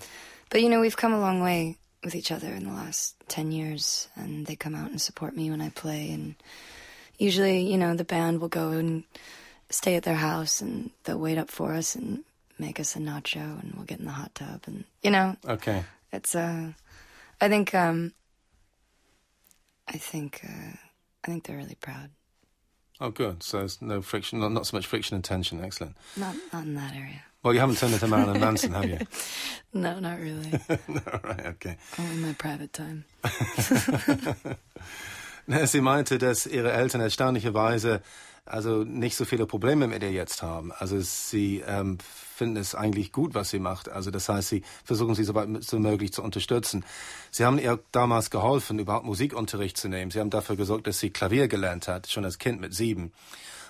but, 0.51 0.63
you 0.63 0.69
know, 0.69 0.81
we've 0.81 0.97
come 0.97 1.13
a 1.13 1.21
long 1.21 1.41
way 1.41 1.77
with 2.05 2.15
each 2.15 2.31
other 2.31 2.49
in 2.49 2.65
the 2.65 2.73
last 2.73 3.15
10 3.29 3.53
years. 3.53 4.09
And 4.17 4.47
they 4.47 4.57
come 4.57 4.75
out 4.75 4.91
and 4.91 5.01
support 5.01 5.37
me 5.37 5.51
when 5.51 5.61
I 5.61 5.71
play. 5.71 6.11
And 6.11 6.35
usually, 7.19 7.61
you 7.61 7.79
know, 7.79 7.95
the 7.95 8.05
band 8.05 8.41
will 8.41 8.49
go 8.49 8.73
and 8.73 9.05
stay 9.71 9.95
at 9.97 10.03
their 10.03 10.15
house 10.15 10.61
and 10.61 10.91
they'll 11.05 11.19
wait 11.19 11.39
up 11.39 11.51
for 11.51 11.75
us 11.75 11.95
and 11.95 12.25
make 12.59 12.81
us 12.81 12.97
a 12.97 12.99
nacho 12.99 13.63
and 13.63 13.75
we'll 13.75 13.85
get 13.85 14.01
in 14.01 14.07
the 14.07 14.11
hot 14.11 14.35
tub. 14.35 14.63
And, 14.67 14.85
you 15.03 15.11
know. 15.11 15.37
Okay. 15.47 15.85
It's, 16.13 16.35
uh, 16.35 16.73
I 17.41 17.49
think 17.49 17.75
um, 17.75 18.13
I 19.87 19.97
think 19.99 20.41
uh, 20.45 20.77
I 21.25 21.27
think 21.27 21.47
they're 21.47 21.57
really 21.57 21.77
proud. 21.77 22.11
Oh, 23.01 23.11
good. 23.11 23.43
So 23.45 23.59
there's 23.59 23.81
no 23.81 24.03
friction, 24.03 24.41
not, 24.41 24.51
not 24.51 24.67
so 24.67 24.77
much 24.77 24.87
friction 24.87 25.15
and 25.15 25.23
tension. 25.25 25.63
Excellent. 25.65 25.97
Not 26.17 26.35
not 26.53 26.65
in 26.65 26.75
that 26.75 26.95
area. 26.95 27.23
Well, 27.43 27.55
you 27.55 27.61
haven't 27.61 27.79
turned 27.79 27.95
into 27.95 28.09
Marilyn 28.09 28.41
Manson, 28.41 28.73
have 28.73 28.85
you? 28.85 28.99
no, 29.73 30.01
not 30.01 30.19
really. 30.19 30.51
no, 30.89 31.01
right, 31.23 31.47
okay. 31.47 31.77
Only 31.99 32.17
my 32.17 32.33
private 32.33 32.73
time. 32.73 33.05
Sie 35.67 35.81
meinte, 35.81 36.19
dass 36.19 36.47
ihre 36.47 36.73
Eltern 36.73 37.01
erstaunlicherweise 37.01 38.03
also 38.45 38.83
nicht 38.83 39.17
so 39.17 39.25
viele 39.25 39.47
Probleme 39.47 39.87
mit 39.87 40.03
ihr 40.03 40.11
jetzt 40.11 40.43
haben. 40.43 40.73
Also 40.73 41.01
sie 41.01 41.63
ähm, 41.67 41.99
finden 42.01 42.57
es 42.57 42.75
eigentlich 42.75 43.13
gut, 43.13 43.35
was 43.35 43.51
sie 43.51 43.59
macht. 43.59 43.91
Also 43.91 44.11
das 44.11 44.29
heißt, 44.29 44.49
sie 44.49 44.63
versuchen 44.85 45.15
sie 45.15 45.25
so 45.25 45.35
weit 45.35 45.49
wie 45.49 45.79
möglich 45.79 46.13
zu 46.13 46.23
unterstützen. 46.23 46.85
Sie 47.31 47.45
haben 47.45 47.59
ihr 47.59 47.79
damals 47.93 48.31
geholfen, 48.31 48.79
überhaupt 48.79 49.05
Musikunterricht 49.05 49.77
zu 49.77 49.89
nehmen. 49.89 50.11
Sie 50.11 50.21
haben 50.21 50.31
dafür 50.31 50.57
gesorgt, 50.57 50.87
dass 50.87 50.99
sie 50.99 51.11
Klavier 51.11 51.49
gelernt 51.49 51.89
hat, 51.89 52.09
schon 52.09 52.25
als 52.25 52.39
Kind 52.39 52.61
mit 52.61 52.75
sieben. 52.75 53.13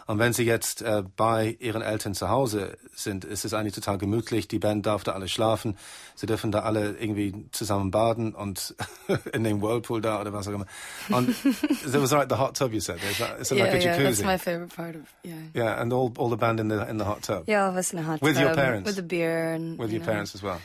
Und 0.09 0.19
wenn 0.19 0.33
sie 0.33 0.45
jetzt 0.45 0.81
äh, 0.81 1.03
bei 1.17 1.55
ihren 1.61 1.83
Eltern 1.83 2.15
zu 2.15 2.31
Hause 2.31 2.79
sind, 2.95 3.27
ist 3.27 3.45
es 3.45 3.53
eigentlich 3.53 3.75
total 3.75 3.99
gemütlich. 3.99 4.49
Die 4.49 4.59
Band 4.59 4.87
darf 4.87 5.05
da 5.05 5.13
alle 5.13 5.29
schlafen. 5.29 5.77
Sie 6.15 6.25
dürfen 6.25 6.51
da 6.51 6.61
alle 6.61 6.97
irgendwie 6.99 7.47
zusammen 7.53 7.91
baden 7.91 8.35
und 8.35 8.75
in 9.35 9.45
dem 9.45 9.61
Whirlpool 9.61 10.01
da 10.01 10.19
oder 10.19 10.33
was 10.33 10.49
auch 10.49 10.55
immer. 10.55 10.67
Und 11.11 11.29
it 11.45 11.93
was 11.93 12.11
like 12.11 12.31
the 12.31 12.39
hot 12.39 12.57
tub 12.57 12.73
you 12.73 12.81
said. 12.81 12.97
Is 13.03 13.19
that, 13.19 13.39
is 13.39 13.53
it 13.53 13.59
yeah, 13.59 13.65
like 13.65 13.75
a 13.75 13.77
yeah, 13.77 13.97
jacuzzi? 13.97 14.05
that's 14.05 14.25
my 14.25 14.39
favorite 14.39 14.75
part 14.75 14.97
of 14.97 15.03
yeah. 15.23 15.35
Yeah, 15.53 15.79
and 15.79 15.93
all 15.93 16.11
all 16.17 16.31
the 16.31 16.39
band 16.39 16.59
in 16.59 16.69
the 16.69 16.89
in 16.89 16.97
the 16.97 17.05
hot 17.05 17.23
tub. 17.23 17.45
Yeah, 17.47 17.65
all 17.65 17.71
of 17.73 17.77
us 17.77 17.93
in 17.93 17.99
a 17.99 18.03
hot 18.03 18.23
with 18.23 18.37
tub. 18.37 18.45
your 18.45 18.55
parents. 18.55 18.87
With 18.87 18.97
the 18.97 19.03
beer 19.03 19.53
and 19.53 19.79
with 19.79 19.91
you 19.91 19.99
your 19.99 20.07
know, 20.07 20.13
parents 20.13 20.35
as 20.35 20.43
well. 20.43 20.59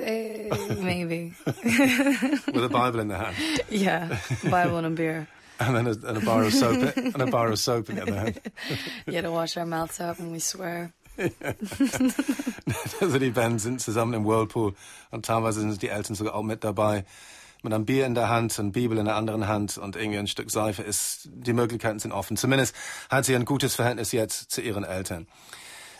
Uh, 0.00 0.82
maybe. 0.82 1.32
with 1.46 2.64
a 2.64 2.68
Bible 2.68 2.98
in 2.98 3.06
the 3.06 3.18
hand. 3.18 3.36
Yeah, 3.70 4.18
Bible 4.50 4.78
and 4.78 4.86
a 4.86 4.90
beer. 4.90 5.28
And 5.60 5.76
then 5.76 5.86
a, 5.86 5.90
and 5.90 6.18
a 6.18 6.20
bar 6.20 6.44
of 6.44 6.54
soap 6.54 6.96
and 6.96 7.20
a 7.20 7.26
bar 7.26 7.50
of 7.50 7.58
soap 7.58 7.90
in 7.90 7.96
the 7.96 8.02
other 8.02 8.18
hand. 8.18 8.40
you 9.06 9.14
had 9.14 9.24
to 9.24 9.30
wash 9.30 9.56
our 9.56 9.66
mouths 9.66 10.00
out 10.00 10.18
when 10.18 10.32
we 10.32 10.38
swear. 10.38 10.92
also 13.00 13.18
die 13.18 13.32
sind 13.58 13.80
zusammen 13.80 14.14
im 14.14 14.24
Whirlpool 14.24 14.74
und 15.10 15.26
teilweise 15.26 15.60
sind 15.60 15.82
die 15.82 15.88
Eltern 15.88 16.14
sogar 16.14 16.34
auch 16.34 16.42
mit 16.42 16.64
dabei. 16.64 17.04
Mit 17.62 17.74
einem 17.74 17.84
Bier 17.84 18.06
in 18.06 18.14
der 18.14 18.30
Hand, 18.30 18.58
eine 18.58 18.70
Bibel 18.70 18.96
in 18.96 19.04
der 19.04 19.16
anderen 19.16 19.46
Hand 19.46 19.76
und 19.76 19.94
irgendwie 19.94 20.18
ein 20.18 20.26
Stück 20.26 20.50
Seife 20.50 20.82
ist, 20.82 21.28
die 21.30 21.52
Möglichkeiten 21.52 21.98
sind 21.98 22.12
offen. 22.12 22.38
Zumindest 22.38 22.74
hat 23.10 23.26
sie 23.26 23.36
ein 23.36 23.44
gutes 23.44 23.74
Verhältnis 23.74 24.12
jetzt 24.12 24.50
zu 24.50 24.62
ihren 24.62 24.82
Eltern. 24.82 25.26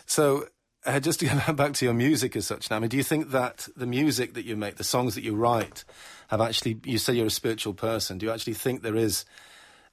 So, 0.07 0.43
uh, 0.87 0.99
just 0.99 1.19
to 1.19 1.25
get 1.45 1.55
back 1.55 1.73
to 1.73 1.85
your 1.85 1.93
music 1.93 2.35
as 2.35 2.47
such 2.47 2.71
now, 2.71 2.77
I 2.77 2.79
mean, 2.79 2.89
do 2.89 2.97
you 2.97 3.03
think 3.03 3.29
that 3.29 3.69
the 3.75 3.85
music 3.85 4.33
that 4.33 4.45
you 4.45 4.57
make, 4.57 4.77
the 4.77 4.83
songs 4.83 5.13
that 5.13 5.23
you 5.23 5.35
write, 5.35 5.85
have 6.29 6.41
actually, 6.41 6.79
you 6.83 6.97
say 6.97 7.13
you're 7.13 7.27
a 7.27 7.29
spiritual 7.29 7.75
person, 7.75 8.17
do 8.17 8.25
you 8.25 8.31
actually 8.31 8.55
think 8.55 8.81
there 8.81 8.95
is 8.95 9.23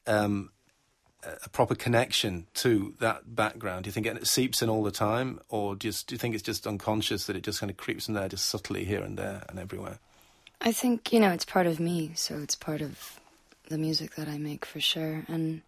um, 0.09 0.51
a 1.45 1.49
proper 1.49 1.75
connection 1.75 2.47
to 2.55 2.95
that 3.01 3.35
background? 3.35 3.85
Do 3.85 3.89
you 3.89 3.93
think 3.93 4.07
it 4.07 4.27
seeps 4.27 4.63
in 4.63 4.69
all 4.69 4.83
the 4.83 4.91
time, 4.91 5.41
or 5.49 5.77
just 5.77 6.07
do 6.07 6.15
you 6.15 6.19
think 6.19 6.35
it's 6.35 6.43
just 6.43 6.67
unconscious 6.67 7.27
that 7.27 7.37
it 7.37 7.43
just 7.43 7.61
kind 7.61 7.71
of 7.71 7.77
creeps 7.77 8.09
in 8.09 8.15
there, 8.15 8.29
just 8.29 8.47
subtly 8.47 8.85
here 8.85 9.03
and 9.03 9.19
there 9.19 9.45
and 9.49 9.59
everywhere? 9.59 9.99
I 10.61 10.73
think 10.73 11.13
you 11.13 11.21
know 11.21 11.31
it's 11.31 11.45
part 11.45 11.67
of 11.67 11.81
me, 11.81 12.13
so 12.15 12.39
it's 12.39 12.55
part 12.55 12.81
of 12.81 13.21
the 13.69 13.79
music 13.79 14.15
that 14.15 14.29
I 14.29 14.39
make 14.39 14.65
for 14.65 14.81
sure, 14.81 15.25
and 15.29 15.63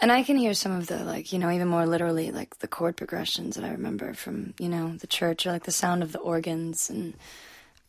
and 0.00 0.10
I 0.10 0.22
can 0.22 0.36
hear 0.36 0.54
some 0.54 0.72
of 0.72 0.86
the 0.86 1.04
like 1.04 1.32
you 1.32 1.38
know 1.38 1.50
even 1.50 1.68
more 1.68 1.86
literally 1.86 2.30
like 2.30 2.58
the 2.58 2.68
chord 2.68 2.96
progressions 2.96 3.56
that 3.56 3.64
I 3.64 3.70
remember 3.70 4.14
from 4.14 4.54
you 4.58 4.68
know 4.68 4.96
the 4.96 5.06
church 5.06 5.46
or 5.46 5.52
like 5.52 5.64
the 5.64 5.72
sound 5.72 6.02
of 6.02 6.12
the 6.12 6.18
organs 6.18 6.88
and 6.88 7.14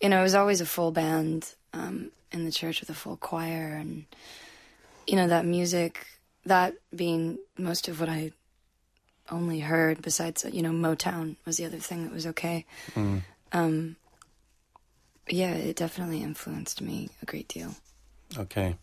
you 0.02 0.10
know 0.10 0.20
it 0.20 0.24
was 0.24 0.36
always 0.36 0.62
a 0.62 0.66
full 0.66 0.92
band 0.92 1.54
um, 1.74 2.12
in 2.32 2.46
the 2.46 2.52
church 2.52 2.82
with 2.82 2.90
a 2.90 2.94
full 2.94 3.18
choir 3.18 3.78
and 3.80 4.06
you 5.10 5.16
know, 5.16 5.28
that 5.28 5.46
music, 5.46 6.06
that 6.46 6.76
being 6.96 7.40
most 7.58 7.88
of 7.88 8.00
what 8.00 8.10
I 8.10 8.32
only 9.32 9.60
heard, 9.60 10.02
besides, 10.02 10.46
you 10.52 10.62
know, 10.62 10.72
Motown 10.72 11.36
was 11.46 11.58
the 11.58 11.66
other 11.66 11.78
thing 11.80 12.04
that 12.04 12.14
was 12.14 12.28
okay. 12.28 12.66
Mm. 12.96 13.22
Um, 13.52 13.96
yeah, 15.28 15.52
it 15.52 15.76
definitely 15.76 16.22
influenced 16.22 16.82
me 16.82 17.10
a 17.22 17.26
great 17.26 17.48
deal. 17.48 17.76
Okay. 18.38 18.76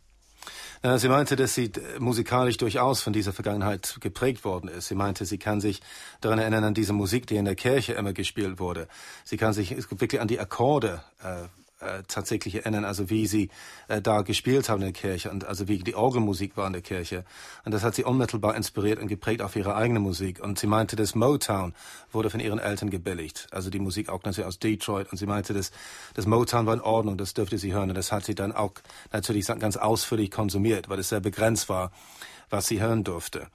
Ja, 0.85 0.99
sie 0.99 1.09
meinte, 1.09 1.35
dass 1.35 1.55
sie 1.55 1.73
musikalisch 1.99 2.57
durchaus 2.57 3.03
von 3.03 3.13
dieser 3.13 3.33
Vergangenheit 3.33 3.97
geprägt 4.01 4.45
worden 4.45 4.69
ist. 4.69 4.89
Sie 4.89 4.95
meinte, 4.95 5.25
sie 5.25 5.39
kann 5.39 5.61
sich 5.61 5.81
daran 6.21 6.39
erinnern 6.39 6.63
an 6.65 6.75
diese 6.75 6.93
Musik, 6.93 7.27
die 7.27 7.37
in 7.37 7.45
der 7.45 7.57
Kirche 7.57 7.95
immer 7.95 8.13
gespielt 8.13 8.61
wurde. 8.61 8.87
Sie 9.25 9.37
kann 9.37 9.53
sich 9.53 9.71
wirklich 9.77 10.21
an 10.21 10.29
die 10.29 10.39
Akkorde 10.39 11.03
äh, 11.23 11.49
äh, 11.81 12.03
tatsächlich 12.09 12.55
erinnern, 12.55 12.85
also 12.85 13.11
wie 13.11 13.27
sie 13.27 13.51
äh, 13.89 14.01
da 14.01 14.23
gespielt 14.23 14.69
haben 14.69 14.81
in 14.81 14.93
der 14.93 14.93
Kirche 14.93 15.31
und 15.31 15.45
also 15.45 15.69
wie 15.69 15.79
die 15.79 15.95
Orgelmusik 15.95 16.57
war 16.57 16.67
in 16.67 16.73
der 16.73 16.83
Kirche. 16.83 17.25
Und 17.65 17.73
das 17.73 17.83
hat 17.83 17.95
sie 17.95 18.05
unmittelbar 18.05 18.57
inspiriert 18.57 18.99
und 18.99 19.09
geprägt 19.09 19.43
auf 19.43 19.57
ihre 19.57 19.75
eigene 19.75 20.01
Musik. 20.01 20.43
Und 20.43 20.59
sie 20.59 20.67
meinte, 20.67 20.97
das 20.97 21.15
Motown 21.15 21.75
wurde 22.13 22.31
von 22.31 22.41
ihren 22.41 22.59
Eltern 22.59 22.91
gebilligt. 22.91 23.49
Also 23.51 23.71
die 23.71 23.79
Musik 23.79 24.09
auch 24.09 24.23
natürlich 24.25 24.49
aus 24.49 24.59
Detroit. 24.59 25.13
Und 25.13 25.19
sie 25.19 25.27
meinte, 25.27 25.53
das, 25.53 25.71
das 26.15 26.27
Motown 26.27 26.67
war 26.67 26.75
in 26.75 26.81
Ordnung, 26.81 27.19
das 27.19 27.35
dürfte 27.35 27.59
sie 27.59 27.73
hören. 27.73 27.91
Und 27.91 27.97
das 27.97 28.11
hat 28.11 28.25
sie 28.25 28.35
dann 28.35 28.53
auch 28.53 28.73
natürlich 29.13 29.47
ganz 29.47 29.77
ausführlich 29.77 30.31
konsumiert, 30.31 30.89
weil 30.89 30.99
es 30.99 31.11
sehr 31.11 31.21
begrenzt 31.21 31.69
war, 31.69 31.93
was 32.49 32.67
sie 32.67 32.81
hören 32.81 33.05
durfte. 33.05 33.49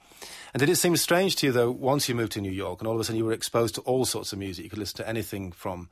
And 0.52 0.60
did 0.60 0.68
it 0.68 0.76
seem 0.76 0.96
strange 0.96 1.34
to 1.36 1.46
you, 1.46 1.52
though, 1.52 1.70
once 1.70 2.08
you 2.08 2.14
moved 2.14 2.32
to 2.32 2.40
New 2.40 2.52
York 2.52 2.80
and 2.80 2.86
all 2.86 2.94
of 2.94 3.00
a 3.00 3.04
sudden 3.04 3.18
you 3.18 3.24
were 3.24 3.34
exposed 3.34 3.74
to 3.76 3.80
all 3.80 4.04
sorts 4.04 4.32
of 4.32 4.38
music? 4.38 4.64
You 4.64 4.70
could 4.70 4.78
listen 4.78 4.98
to 4.98 5.08
anything 5.08 5.50
from 5.50 5.88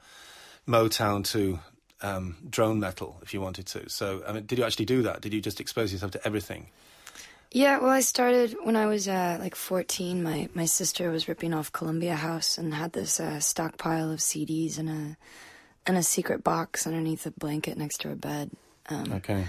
Motown 0.68 1.24
to 1.32 1.58
um, 2.02 2.36
drone 2.48 2.80
metal 2.80 3.18
if 3.22 3.34
you 3.34 3.40
wanted 3.40 3.66
to. 3.66 3.88
So, 3.88 4.22
I 4.26 4.32
mean, 4.32 4.46
did 4.46 4.58
you 4.58 4.64
actually 4.64 4.86
do 4.86 5.02
that? 5.02 5.20
Did 5.20 5.32
you 5.32 5.40
just 5.40 5.60
expose 5.60 5.92
yourself 5.92 6.12
to 6.12 6.26
everything? 6.26 6.68
Yeah, 7.52 7.80
well, 7.80 7.90
I 7.90 8.00
started 8.00 8.56
when 8.62 8.76
I 8.76 8.86
was 8.86 9.08
uh, 9.08 9.38
like 9.40 9.56
14. 9.56 10.22
My, 10.22 10.48
my 10.54 10.66
sister 10.66 11.10
was 11.10 11.26
ripping 11.26 11.52
off 11.52 11.72
Columbia 11.72 12.14
House 12.14 12.58
and 12.58 12.72
had 12.72 12.92
this 12.92 13.18
uh, 13.18 13.40
stockpile 13.40 14.12
of 14.12 14.20
CDs 14.20 14.78
in 14.78 14.88
a 14.88 15.16
in 15.86 15.96
a 15.96 16.02
secret 16.02 16.44
box 16.44 16.86
underneath 16.86 17.26
a 17.26 17.30
blanket 17.32 17.76
next 17.76 18.02
to 18.02 18.08
her 18.08 18.14
bed. 18.14 18.50
Um, 18.90 19.12
okay. 19.14 19.46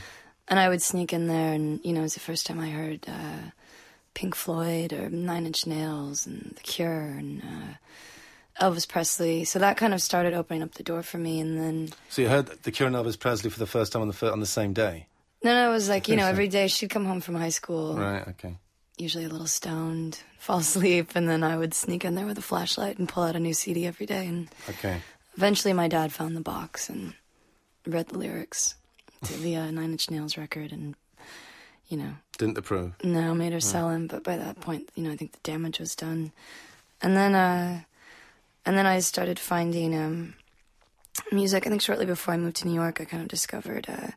And 0.47 0.59
I 0.59 0.69
would 0.69 0.81
sneak 0.81 1.13
in 1.13 1.27
there, 1.27 1.53
and 1.53 1.79
you 1.83 1.93
know, 1.93 1.99
it 1.99 2.03
was 2.03 2.13
the 2.15 2.21
first 2.21 2.47
time 2.47 2.59
I 2.59 2.69
heard 2.69 3.05
uh, 3.07 3.51
Pink 4.13 4.33
Floyd 4.33 4.93
or 4.93 5.09
Nine 5.09 5.45
Inch 5.45 5.67
Nails 5.67 6.25
and 6.25 6.53
The 6.55 6.61
Cure 6.61 6.89
and 6.89 7.41
uh, 7.41 7.73
Elvis 8.61 8.87
Presley. 8.87 9.43
So 9.43 9.59
that 9.59 9.75
kind 9.75 9.93
of 9.93 10.01
started 10.01 10.33
opening 10.33 10.61
up 10.61 10.75
the 10.75 10.83
door 10.83 11.03
for 11.03 11.17
me. 11.17 11.39
And 11.39 11.57
then. 11.59 11.89
So 12.09 12.21
you 12.21 12.29
heard 12.29 12.47
The 12.63 12.71
Cure 12.71 12.87
and 12.87 12.95
Elvis 12.95 13.19
Presley 13.19 13.49
for 13.49 13.59
the 13.59 13.65
first 13.65 13.91
time 13.91 14.01
on 14.01 14.07
the 14.07 14.31
on 14.31 14.39
the 14.39 14.45
same 14.45 14.71
day. 14.71 15.07
No, 15.43 15.53
no, 15.53 15.69
it 15.69 15.73
was 15.73 15.89
like 15.89 16.07
you 16.07 16.15
know 16.15 16.27
every 16.27 16.47
day 16.47 16.67
she'd 16.67 16.89
come 16.89 17.05
home 17.05 17.19
from 17.19 17.35
high 17.35 17.49
school. 17.49 17.95
Right. 17.95 18.25
Okay. 18.27 18.57
Usually 18.97 19.25
a 19.25 19.29
little 19.29 19.47
stoned, 19.47 20.21
fall 20.37 20.59
asleep, 20.59 21.11
and 21.15 21.27
then 21.27 21.43
I 21.43 21.57
would 21.57 21.73
sneak 21.73 22.05
in 22.05 22.15
there 22.15 22.27
with 22.27 22.37
a 22.37 22.43
flashlight 22.43 22.99
and 22.99 23.09
pull 23.09 23.23
out 23.23 23.35
a 23.35 23.39
new 23.39 23.53
CD 23.53 23.87
every 23.87 24.05
day. 24.05 24.27
And 24.27 24.47
okay. 24.69 25.01
Eventually, 25.35 25.73
my 25.73 25.87
dad 25.87 26.13
found 26.13 26.35
the 26.35 26.41
box 26.41 26.89
and 26.89 27.15
read 27.87 28.09
the 28.09 28.17
lyrics 28.17 28.75
to 29.23 29.33
the 29.33 29.55
uh, 29.55 29.71
Nine 29.71 29.91
Inch 29.91 30.11
Nails 30.11 30.37
record, 30.37 30.71
and 30.71 30.95
you 31.87 31.97
know. 31.97 32.13
Didn't 32.37 32.57
approve. 32.57 32.93
No, 33.03 33.33
made 33.33 33.53
her 33.53 33.59
sell 33.59 33.89
him. 33.89 34.07
But 34.07 34.23
by 34.23 34.37
that 34.37 34.59
point, 34.61 34.89
you 34.95 35.03
know, 35.03 35.11
I 35.11 35.15
think 35.15 35.31
the 35.31 35.39
damage 35.43 35.79
was 35.79 35.95
done. 35.95 36.31
And 37.01 37.15
then, 37.15 37.35
uh, 37.35 37.81
and 38.65 38.77
then 38.77 38.85
I 38.85 38.99
started 38.99 39.39
finding 39.39 39.95
um, 39.95 40.35
music. 41.31 41.65
I 41.65 41.69
think 41.69 41.81
shortly 41.81 42.05
before 42.05 42.33
I 42.33 42.37
moved 42.37 42.57
to 42.57 42.67
New 42.67 42.73
York, 42.75 43.01
I 43.01 43.05
kind 43.05 43.23
of 43.23 43.29
discovered 43.29 43.87
uh, 43.89 44.11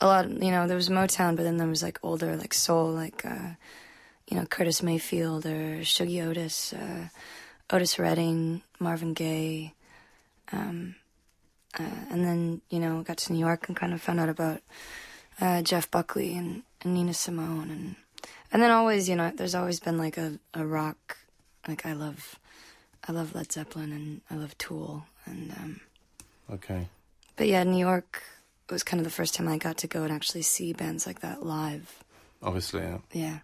a 0.00 0.06
lot. 0.06 0.26
Of, 0.26 0.42
you 0.42 0.50
know, 0.50 0.66
there 0.66 0.76
was 0.76 0.88
Motown, 0.88 1.36
but 1.36 1.42
then 1.42 1.56
there 1.56 1.68
was 1.68 1.82
like 1.82 1.98
older, 2.02 2.36
like 2.36 2.54
soul, 2.54 2.90
like 2.90 3.24
uh, 3.24 3.50
you 4.28 4.36
know, 4.36 4.44
Curtis 4.44 4.82
Mayfield 4.82 5.46
or 5.46 5.80
Shuggie 5.80 6.26
Otis, 6.26 6.72
uh, 6.72 7.08
Otis 7.70 7.98
Redding, 7.98 8.62
Marvin 8.78 9.14
Gaye. 9.14 9.74
Um, 10.52 10.94
uh, 11.78 12.04
and 12.10 12.24
then, 12.24 12.60
you 12.70 12.78
know, 12.78 13.02
got 13.02 13.18
to 13.18 13.32
New 13.32 13.38
York 13.38 13.68
and 13.68 13.76
kind 13.76 13.92
of 13.92 14.00
found 14.00 14.20
out 14.20 14.28
about 14.28 14.62
uh, 15.40 15.62
Jeff 15.62 15.90
Buckley 15.90 16.34
and, 16.34 16.62
and, 16.82 16.94
Nina 16.94 17.14
Simone 17.14 17.70
and 17.70 17.96
and 18.50 18.62
then 18.62 18.70
always, 18.70 19.08
you 19.08 19.14
know, 19.14 19.30
there's 19.34 19.54
always 19.54 19.78
been 19.78 19.98
like 19.98 20.16
a, 20.16 20.38
a 20.54 20.64
rock 20.64 21.18
like 21.68 21.84
I 21.84 21.92
love 21.92 22.37
I 23.08 23.12
love 23.12 23.34
Led 23.34 23.50
Zeppelin 23.50 23.92
and 23.92 24.20
I 24.30 24.34
love 24.34 24.56
Tool 24.58 25.04
and 25.26 25.52
um, 25.52 25.80
Okay. 26.50 26.88
But 27.36 27.46
yeah, 27.46 27.64
New 27.64 27.78
York 27.78 28.22
was 28.70 28.82
kind 28.82 29.00
of 29.00 29.04
the 29.04 29.14
first 29.14 29.34
time 29.34 29.48
I 29.48 29.58
got 29.58 29.78
to 29.78 29.86
go 29.86 30.02
and 30.02 30.12
actually 30.12 30.42
see 30.42 30.72
bands 30.72 31.06
like 31.06 31.20
that 31.20 31.44
live. 31.44 32.04
Obviously, 32.42 32.82
ja. 32.82 32.98
Yeah. 33.14 33.38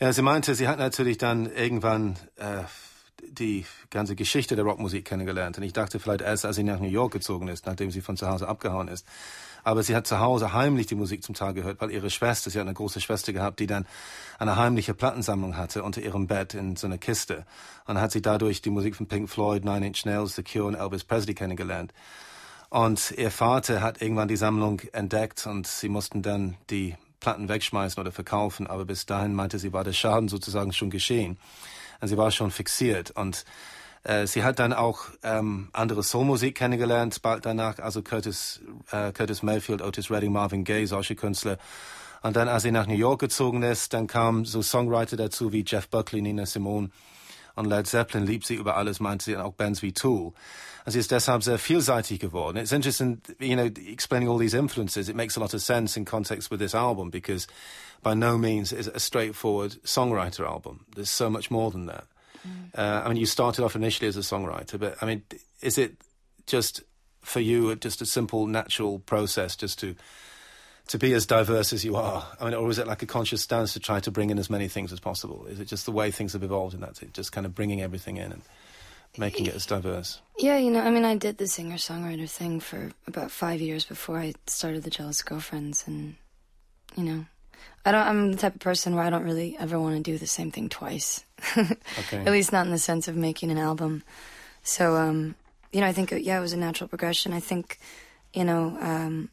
Ja, 0.00 0.12
sie 0.12 0.22
meinte, 0.22 0.54
sie 0.54 0.68
hat 0.68 0.78
natürlich 0.78 1.18
dann 1.18 1.46
irgendwann 1.46 2.16
äh, 2.36 2.62
die 3.22 3.66
ganze 3.90 4.14
Geschichte 4.14 4.54
der 4.54 4.64
Rockmusik 4.64 5.04
kennengelernt. 5.04 5.58
Und 5.58 5.64
ich 5.64 5.72
dachte 5.72 5.98
vielleicht 5.98 6.20
erst, 6.20 6.44
als 6.44 6.56
sie 6.56 6.62
nach 6.62 6.78
New 6.78 6.88
York 6.88 7.12
gezogen 7.12 7.48
ist, 7.48 7.66
nachdem 7.66 7.90
sie 7.90 8.00
von 8.00 8.16
zu 8.16 8.28
Hause 8.28 8.48
abgehauen 8.48 8.88
ist. 8.88 9.04
Aber 9.64 9.82
sie 9.82 9.94
hat 9.94 10.06
zu 10.06 10.20
Hause 10.20 10.52
heimlich 10.52 10.86
die 10.86 10.94
Musik 10.94 11.22
zum 11.22 11.34
Teil 11.34 11.54
gehört, 11.54 11.80
weil 11.80 11.90
ihre 11.90 12.10
Schwester, 12.10 12.50
sie 12.50 12.58
hat 12.58 12.66
eine 12.66 12.74
große 12.74 13.00
Schwester 13.00 13.32
gehabt, 13.32 13.60
die 13.60 13.66
dann 13.66 13.86
eine 14.38 14.56
heimliche 14.56 14.94
Plattensammlung 14.94 15.56
hatte 15.56 15.82
unter 15.82 16.00
ihrem 16.00 16.26
Bett 16.26 16.54
in 16.54 16.76
so 16.76 16.86
einer 16.86 16.98
Kiste. 16.98 17.46
Und 17.86 17.94
dann 17.94 18.00
hat 18.00 18.12
sie 18.12 18.22
dadurch 18.22 18.62
die 18.62 18.70
Musik 18.70 18.96
von 18.96 19.06
Pink 19.06 19.28
Floyd, 19.28 19.64
Nine 19.64 19.86
Inch 19.86 20.04
Nails, 20.04 20.36
The 20.36 20.42
Cure 20.42 20.66
und 20.66 20.74
Elvis 20.74 21.04
Presley 21.04 21.34
kennengelernt. 21.34 21.92
Und 22.70 23.12
ihr 23.12 23.30
Vater 23.30 23.80
hat 23.80 24.02
irgendwann 24.02 24.28
die 24.28 24.36
Sammlung 24.36 24.80
entdeckt 24.92 25.46
und 25.46 25.66
sie 25.66 25.88
mussten 25.88 26.22
dann 26.22 26.56
die 26.68 26.96
Platten 27.20 27.48
wegschmeißen 27.48 28.00
oder 28.00 28.12
verkaufen. 28.12 28.66
Aber 28.66 28.84
bis 28.84 29.06
dahin 29.06 29.34
meinte 29.34 29.58
sie, 29.58 29.72
war 29.72 29.84
der 29.84 29.92
Schaden 29.92 30.28
sozusagen 30.28 30.72
schon 30.72 30.90
geschehen. 30.90 31.38
Und 32.00 32.08
sie 32.08 32.16
war 32.16 32.30
schon 32.30 32.50
fixiert. 32.50 33.10
Und 33.12 33.44
äh, 34.04 34.26
sie 34.26 34.42
hat 34.42 34.58
dann 34.58 34.72
auch 34.72 35.06
ähm, 35.22 35.68
andere 35.72 36.02
Soulmusik 36.02 36.54
kennengelernt, 36.54 37.20
bald 37.22 37.46
danach, 37.46 37.78
also 37.78 38.02
Curtis, 38.02 38.60
äh, 38.90 39.12
Curtis 39.12 39.42
Mayfield, 39.42 39.82
Otis 39.82 40.10
Redding, 40.10 40.32
Marvin 40.32 40.64
Gaye, 40.64 40.86
solche 40.86 41.16
Künstler. 41.16 41.58
Und 42.22 42.36
dann, 42.36 42.48
als 42.48 42.64
sie 42.64 42.72
nach 42.72 42.86
New 42.86 42.94
York 42.94 43.20
gezogen 43.20 43.62
ist, 43.62 43.92
dann 43.92 44.06
kamen 44.06 44.44
so 44.44 44.62
Songwriter 44.62 45.16
dazu 45.16 45.52
wie 45.52 45.64
Jeff 45.66 45.88
Buckley, 45.88 46.20
Nina 46.20 46.46
Simone 46.46 46.90
und 47.54 47.66
Led 47.66 47.86
Zeppelin 47.86 48.26
liebt 48.26 48.46
sie 48.46 48.54
über 48.54 48.76
alles, 48.76 49.00
meinte 49.00 49.24
sie, 49.24 49.34
und 49.34 49.42
auch 49.42 49.52
Bands 49.52 49.82
wie 49.82 49.92
Tool. 49.92 50.32
And 50.84 50.92
sie 50.92 51.00
ist 51.00 51.10
deshalb 51.10 51.42
sehr 51.42 51.58
vielseitig 51.58 52.20
geworden. 52.20 52.56
It's 52.56 52.72
interesting, 52.72 53.20
you 53.40 53.56
know, 53.56 53.66
explaining 53.66 54.28
all 54.28 54.38
these 54.38 54.56
influences. 54.56 55.08
It 55.08 55.16
makes 55.16 55.36
a 55.36 55.40
lot 55.40 55.52
of 55.52 55.60
sense 55.60 55.98
in 55.98 56.04
context 56.04 56.50
with 56.50 56.60
this 56.60 56.74
album 56.74 57.10
because 57.10 57.46
by 58.02 58.14
no 58.14 58.38
means 58.38 58.72
is 58.72 58.86
it 58.86 58.96
a 58.96 59.00
straightforward 59.00 59.76
songwriter 59.84 60.46
album. 60.46 60.86
There's 60.94 61.10
so 61.10 61.28
much 61.28 61.50
more 61.50 61.70
than 61.70 61.86
that. 61.86 62.04
Mm. 62.46 62.78
Uh, 62.78 63.02
I 63.04 63.08
mean, 63.08 63.16
you 63.16 63.26
started 63.26 63.64
off 63.64 63.76
initially 63.76 64.08
as 64.08 64.16
a 64.16 64.20
songwriter, 64.20 64.78
but 64.78 64.96
I 65.02 65.06
mean, 65.06 65.22
is 65.60 65.78
it 65.78 65.96
just 66.46 66.82
for 67.22 67.40
you 67.40 67.74
just 67.76 68.00
a 68.00 68.06
simple, 68.06 68.46
natural 68.46 68.98
process 69.00 69.56
just 69.56 69.78
to 69.80 69.94
to 70.88 70.98
be 70.98 71.12
as 71.12 71.26
diverse 71.26 71.72
as 71.72 71.84
you 71.84 71.96
are? 71.96 72.26
I 72.40 72.44
mean, 72.46 72.54
or 72.54 72.68
is 72.70 72.78
it 72.78 72.86
like 72.86 73.02
a 73.02 73.06
conscious 73.06 73.42
stance 73.42 73.74
to 73.74 73.80
try 73.80 74.00
to 74.00 74.10
bring 74.10 74.30
in 74.30 74.38
as 74.38 74.48
many 74.48 74.68
things 74.68 74.92
as 74.92 75.00
possible? 75.00 75.46
Is 75.46 75.60
it 75.60 75.66
just 75.66 75.84
the 75.84 75.92
way 75.92 76.10
things 76.10 76.32
have 76.32 76.42
evolved 76.42 76.74
in 76.74 76.80
that, 76.80 76.98
just 77.12 77.30
kind 77.30 77.44
of 77.44 77.54
bringing 77.54 77.82
everything 77.82 78.16
in 78.16 78.32
and 78.32 78.42
making 79.18 79.46
it 79.46 79.54
as 79.54 79.66
diverse? 79.66 80.20
Yeah, 80.38 80.56
you 80.56 80.70
know, 80.70 80.80
I 80.80 80.90
mean, 80.90 81.04
I 81.04 81.16
did 81.16 81.38
the 81.38 81.46
singer 81.46 81.76
songwriter 81.76 82.28
thing 82.28 82.60
for 82.60 82.92
about 83.06 83.30
five 83.30 83.60
years 83.60 83.84
before 83.84 84.18
I 84.18 84.32
started 84.46 84.82
the 84.82 84.90
Jealous 84.90 85.22
Girlfriends, 85.22 85.84
and 85.86 86.16
you 86.96 87.04
know, 87.04 87.26
I 87.84 87.92
don't. 87.92 88.06
I'm 88.06 88.32
the 88.32 88.38
type 88.38 88.54
of 88.54 88.60
person 88.60 88.94
where 88.94 89.04
I 89.04 89.10
don't 89.10 89.24
really 89.24 89.56
ever 89.58 89.80
want 89.80 89.96
to 89.96 90.02
do 90.02 90.18
the 90.18 90.26
same 90.26 90.50
thing 90.50 90.68
twice. 90.68 91.24
okay. 91.56 92.18
At 92.18 92.32
least 92.32 92.52
not 92.52 92.66
in 92.66 92.72
the 92.72 92.78
sense 92.78 93.08
of 93.08 93.16
making 93.16 93.50
an 93.50 93.58
album. 93.58 94.02
So, 94.62 94.96
um, 94.96 95.34
you 95.72 95.80
know, 95.80 95.86
I 95.86 95.92
think 95.92 96.10
yeah, 96.10 96.38
it 96.38 96.40
was 96.40 96.52
a 96.52 96.58
natural 96.58 96.88
progression. 96.88 97.32
I 97.32 97.40
think, 97.40 97.78
you 98.34 98.44
know, 98.44 98.76
um, 98.80 99.30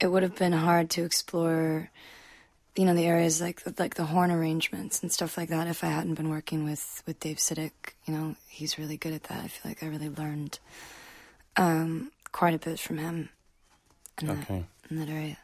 it 0.00 0.08
would 0.08 0.22
have 0.22 0.36
been 0.36 0.52
hard 0.52 0.90
to 0.90 1.04
explore, 1.04 1.90
you 2.76 2.84
know, 2.84 2.94
the 2.94 3.06
areas 3.06 3.40
like 3.40 3.62
like 3.78 3.94
the 3.94 4.04
horn 4.04 4.30
arrangements 4.30 5.02
and 5.02 5.10
stuff 5.10 5.36
like 5.36 5.48
that 5.48 5.66
if 5.66 5.82
I 5.82 5.88
hadn't 5.88 6.14
been 6.14 6.30
working 6.30 6.64
with 6.64 7.02
with 7.06 7.18
Dave 7.20 7.38
Sitek. 7.38 7.72
You 8.06 8.14
know, 8.14 8.36
he's 8.48 8.78
really 8.78 8.96
good 8.96 9.12
at 9.12 9.24
that. 9.24 9.44
I 9.44 9.48
feel 9.48 9.70
like 9.70 9.82
I 9.82 9.86
really 9.86 10.10
learned 10.10 10.58
um, 11.56 12.12
quite 12.32 12.54
a 12.54 12.58
bit 12.58 12.78
from 12.78 12.98
him 12.98 13.30
in, 14.20 14.30
okay. 14.30 14.64
that, 14.82 14.90
in 14.90 15.00
that 15.00 15.08
area. 15.08 15.38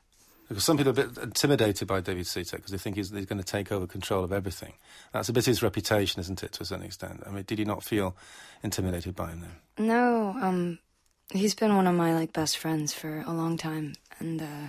Because 0.51 0.65
some 0.65 0.77
people 0.77 0.91
are 0.91 1.01
a 1.01 1.07
bit 1.07 1.23
intimidated 1.23 1.87
by 1.87 2.01
David 2.01 2.25
Sitek 2.25 2.57
because 2.57 2.73
they 2.73 2.77
think 2.77 2.97
he's, 2.97 3.11
he's, 3.11 3.25
going 3.25 3.39
to 3.39 3.45
take 3.45 3.71
over 3.71 3.87
control 3.87 4.25
of 4.25 4.33
everything. 4.33 4.73
That's 5.13 5.29
a 5.29 5.33
bit 5.33 5.45
of 5.45 5.47
his 5.47 5.63
reputation, 5.63 6.19
isn't 6.19 6.43
it, 6.43 6.51
to 6.55 6.65
a 6.65 6.67
certain 6.67 6.85
extent? 6.85 7.23
I 7.25 7.31
mean, 7.31 7.45
did 7.47 7.61
you 7.61 7.65
not 7.65 7.85
feel 7.85 8.17
intimidated 8.61 9.15
by 9.15 9.31
him 9.31 9.43
then? 9.43 9.87
No, 9.87 10.35
um, 10.43 10.81
he's 11.33 11.55
been 11.55 11.77
one 11.77 11.87
of 11.87 11.95
my 11.95 12.15
like 12.15 12.33
best 12.33 12.59
friends 12.59 12.93
for 12.93 13.23
a 13.29 13.33
long 13.33 13.59
time, 13.59 13.93
and 14.19 14.43
uh, 14.43 14.69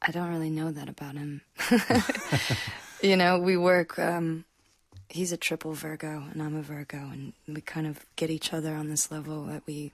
I 0.00 0.12
don't 0.12 0.30
really 0.30 0.48
know 0.48 0.70
that 0.70 0.88
about 0.88 1.16
him. 1.16 1.42
you 3.02 3.18
know, 3.18 3.38
we 3.38 3.58
work. 3.58 3.98
Um, 3.98 4.46
he's 5.10 5.30
a 5.30 5.36
triple 5.36 5.74
Virgo, 5.74 6.24
and 6.32 6.42
I'm 6.42 6.56
a 6.56 6.62
Virgo, 6.62 6.96
and 6.96 7.34
we 7.46 7.60
kind 7.60 7.86
of 7.86 8.00
get 8.16 8.30
each 8.30 8.54
other 8.54 8.74
on 8.74 8.88
this 8.88 9.10
level 9.10 9.44
that 9.44 9.64
we, 9.66 9.92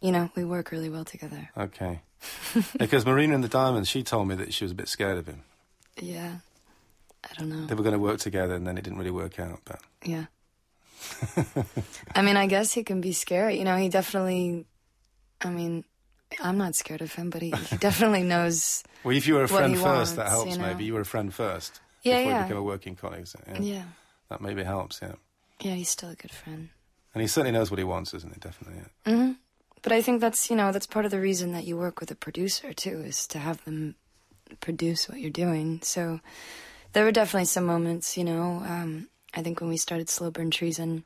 you 0.00 0.12
know, 0.12 0.30
we 0.34 0.44
work 0.44 0.70
really 0.70 0.90
well 0.90 1.04
together. 1.04 1.50
Okay. 1.56 2.00
because 2.78 3.06
Marina 3.06 3.34
and 3.34 3.44
the 3.44 3.48
Diamonds, 3.48 3.88
she 3.88 4.02
told 4.02 4.28
me 4.28 4.34
that 4.36 4.52
she 4.52 4.64
was 4.64 4.72
a 4.72 4.74
bit 4.74 4.88
scared 4.88 5.18
of 5.18 5.26
him. 5.26 5.42
Yeah. 6.00 6.36
I 7.24 7.34
don't 7.38 7.48
know. 7.48 7.66
They 7.66 7.74
were 7.74 7.82
going 7.82 7.94
to 7.94 7.98
work 7.98 8.18
together, 8.18 8.54
and 8.54 8.66
then 8.66 8.78
it 8.78 8.84
didn't 8.84 8.98
really 8.98 9.10
work 9.10 9.38
out. 9.40 9.60
But 9.64 9.80
yeah. 10.04 10.26
I 12.14 12.22
mean, 12.22 12.36
I 12.36 12.46
guess 12.46 12.72
he 12.72 12.84
can 12.84 13.00
be 13.00 13.12
scary. 13.12 13.58
You 13.58 13.64
know, 13.64 13.76
he 13.76 13.88
definitely. 13.88 14.66
I 15.42 15.50
mean, 15.50 15.84
I'm 16.40 16.58
not 16.58 16.74
scared 16.74 17.02
of 17.02 17.12
him, 17.12 17.30
but 17.30 17.42
he, 17.42 17.50
he 17.50 17.76
definitely 17.76 18.22
knows. 18.34 18.84
well, 19.02 19.16
if 19.16 19.26
you 19.26 19.34
were 19.34 19.42
a 19.42 19.48
friend 19.48 19.74
first, 19.74 19.84
wants, 19.84 20.12
that 20.12 20.28
helps. 20.28 20.52
You 20.52 20.58
know? 20.58 20.66
Maybe 20.66 20.84
you 20.84 20.94
were 20.94 21.00
a 21.00 21.06
friend 21.06 21.32
first. 21.32 21.80
Yeah, 22.02 22.18
before 22.18 22.30
yeah. 22.30 22.38
you 22.38 22.44
became 22.44 22.58
a 22.58 22.62
working 22.62 22.96
colleague. 22.96 23.26
So, 23.26 23.40
yeah. 23.48 23.60
Yeah. 23.60 23.82
That 24.28 24.40
maybe 24.40 24.62
helps. 24.62 25.00
Yeah. 25.02 25.14
Yeah, 25.60 25.74
he's 25.74 25.88
still 25.88 26.10
a 26.10 26.14
good 26.14 26.30
friend. 26.30 26.68
And 27.14 27.22
he 27.22 27.26
certainly 27.26 27.52
knows 27.52 27.70
what 27.70 27.78
he 27.78 27.84
wants, 27.84 28.12
isn't 28.14 28.32
he? 28.32 28.38
Definitely. 28.38 28.82
Yeah. 29.06 29.14
hmm 29.14 29.32
but 29.82 29.92
I 29.92 30.02
think 30.02 30.20
that's 30.20 30.50
you 30.50 30.56
know 30.56 30.72
that's 30.72 30.86
part 30.86 31.04
of 31.04 31.10
the 31.10 31.20
reason 31.20 31.52
that 31.52 31.64
you 31.64 31.76
work 31.76 32.00
with 32.00 32.10
a 32.10 32.16
producer 32.16 32.72
too 32.72 33.02
is 33.02 33.26
to 33.28 33.38
have 33.38 33.64
them 33.64 33.94
produce 34.60 35.08
what 35.08 35.20
you're 35.20 35.30
doing. 35.30 35.80
So 35.82 36.20
there 36.92 37.04
were 37.04 37.12
definitely 37.12 37.46
some 37.46 37.66
moments, 37.66 38.16
you 38.16 38.24
know. 38.24 38.62
Um, 38.66 39.08
I 39.34 39.42
think 39.42 39.60
when 39.60 39.68
we 39.68 39.76
started 39.76 40.08
Slow 40.08 40.30
Burn 40.30 40.50
Treason, 40.50 41.04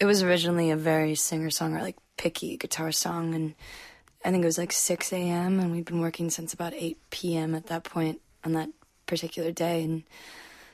it 0.00 0.04
was 0.04 0.22
originally 0.22 0.70
a 0.70 0.76
very 0.76 1.14
singer 1.14 1.48
songwriter, 1.48 1.82
like 1.82 1.96
picky 2.16 2.56
guitar 2.56 2.92
song, 2.92 3.34
and 3.34 3.54
I 4.24 4.30
think 4.30 4.42
it 4.42 4.46
was 4.46 4.58
like 4.58 4.72
6 4.72 5.12
a.m. 5.12 5.60
and 5.60 5.70
we'd 5.70 5.84
been 5.84 6.00
working 6.00 6.30
since 6.30 6.52
about 6.52 6.74
8 6.74 6.98
p.m. 7.10 7.54
at 7.54 7.66
that 7.66 7.84
point 7.84 8.20
on 8.44 8.52
that 8.52 8.70
particular 9.06 9.52
day, 9.52 9.84
and 9.84 10.02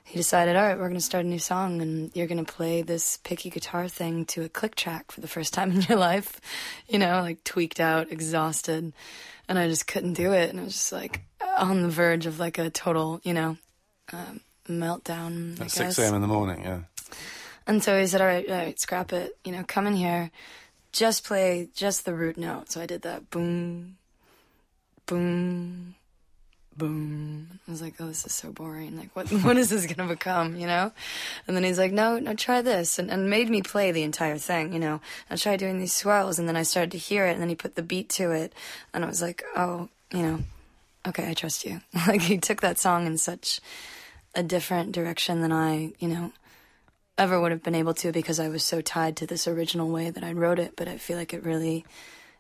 he 0.05 0.19
decided, 0.19 0.57
all 0.57 0.63
right, 0.63 0.77
we're 0.77 0.89
going 0.89 0.95
to 0.95 1.01
start 1.01 1.25
a 1.25 1.29
new 1.29 1.39
song, 1.39 1.81
and 1.81 2.11
you're 2.15 2.27
going 2.27 2.45
to 2.45 2.53
play 2.53 2.83
this 2.83 3.19
picky 3.19 3.51
guitar 3.51 3.89
thing 3.89 4.25
to 4.27 4.43
a 4.43 4.49
click 4.49 4.75
track 4.75 5.13
for 5.13 5.21
the 5.21 5.29
first 5.29 5.55
time 5.55 5.71
in 5.71 5.83
your 5.83 5.99
life, 5.99 6.41
you 6.89 6.99
know, 6.99 7.21
like 7.21 7.45
tweaked 7.45 7.81
out, 7.81 8.11
exhausted, 8.11 8.93
and 9.49 9.59
I 9.59 9.69
just 9.69 9.87
couldn't 9.87 10.15
do 10.15 10.33
it, 10.33 10.51
and 10.51 10.61
I 10.61 10.65
was 10.65 10.75
just 10.75 10.93
like 10.93 11.23
on 11.57 11.83
the 11.83 11.89
verge 11.89 12.27
of 12.27 12.39
like 12.39 12.59
a 12.59 12.71
total, 12.71 13.21
you 13.23 13.35
know, 13.35 13.57
um, 14.13 14.41
meltdown. 14.69 15.61
At 15.61 15.71
6 15.71 15.99
a.m. 15.99 16.15
in 16.15 16.21
the 16.21 16.29
morning, 16.29 16.63
yeah. 16.63 16.81
And 17.67 17.83
so 17.83 17.99
he 17.99 18.07
said, 18.07 18.21
all 18.21 18.27
right, 18.27 18.49
all 18.49 18.57
right, 18.57 18.81
scrap 18.81 19.13
it, 19.13 19.37
you 19.45 19.53
know, 19.53 19.65
come 19.67 19.87
in 19.87 19.95
here, 19.95 20.31
just 20.91 21.25
play 21.25 21.69
just 21.75 22.05
the 22.05 22.15
root 22.15 22.37
note. 22.37 22.73
So 22.73 22.81
I 22.81 22.87
did 22.87 23.03
that 23.03 23.31
boom, 23.31 23.99
boom, 25.07 25.95
boom. 26.77 27.12
I 27.73 27.75
was 27.75 27.81
like, 27.81 27.95
oh, 28.01 28.09
this 28.09 28.27
is 28.27 28.35
so 28.35 28.53
boring. 28.53 28.99
Like, 28.99 29.09
what, 29.17 29.29
what 29.45 29.57
is 29.57 29.71
this 29.71 29.87
going 29.87 30.07
to 30.07 30.15
become, 30.15 30.57
you 30.57 30.67
know? 30.67 30.93
And 31.47 31.57
then 31.57 31.65
he's 31.65 31.79
like, 31.79 31.91
no, 31.91 32.19
no, 32.19 32.35
try 32.35 32.61
this. 32.61 32.99
And, 32.99 33.11
and 33.11 33.31
made 33.31 33.49
me 33.49 33.63
play 33.63 33.93
the 33.93 34.03
entire 34.03 34.37
thing, 34.37 34.75
you 34.75 34.79
know? 34.79 35.01
I 35.31 35.37
tried 35.37 35.57
doing 35.57 35.79
these 35.79 35.95
swells 35.95 36.39
and 36.39 36.47
then 36.47 36.55
I 36.55 36.65
started 36.65 36.91
to 36.91 36.99
hear 36.99 37.27
it 37.27 37.33
and 37.33 37.41
then 37.41 37.49
he 37.49 37.55
put 37.55 37.75
the 37.75 37.83
beat 37.83 38.11
to 38.11 38.31
it. 38.31 38.53
And 38.93 39.03
I 39.03 39.09
was 39.09 39.23
like, 39.23 39.43
oh, 39.57 39.89
you 40.13 40.21
know, 40.23 40.41
okay, 41.09 41.31
I 41.31 41.33
trust 41.33 41.65
you. 41.65 41.81
like, 42.07 42.21
he 42.21 42.37
took 42.37 42.61
that 42.61 42.79
song 42.79 43.07
in 43.07 43.17
such 43.17 43.59
a 44.35 44.43
different 44.43 44.93
direction 44.93 45.41
than 45.41 45.51
I, 45.51 45.95
you 45.99 46.09
know, 46.09 46.31
ever 47.17 47.41
would 47.41 47.53
have 47.53 47.63
been 47.63 47.75
able 47.75 47.95
to 47.95 48.13
because 48.13 48.39
I 48.39 48.49
was 48.49 48.63
so 48.63 48.83
tied 48.83 49.17
to 49.17 49.27
this 49.27 49.49
original 49.49 49.89
way 49.89 50.11
that 50.11 50.25
I 50.25 50.33
wrote 50.33 50.59
it. 50.59 50.75
But 50.77 50.89
I 50.89 50.99
feel 50.99 51.17
like 51.17 51.33
it 51.33 51.43
really 51.43 51.87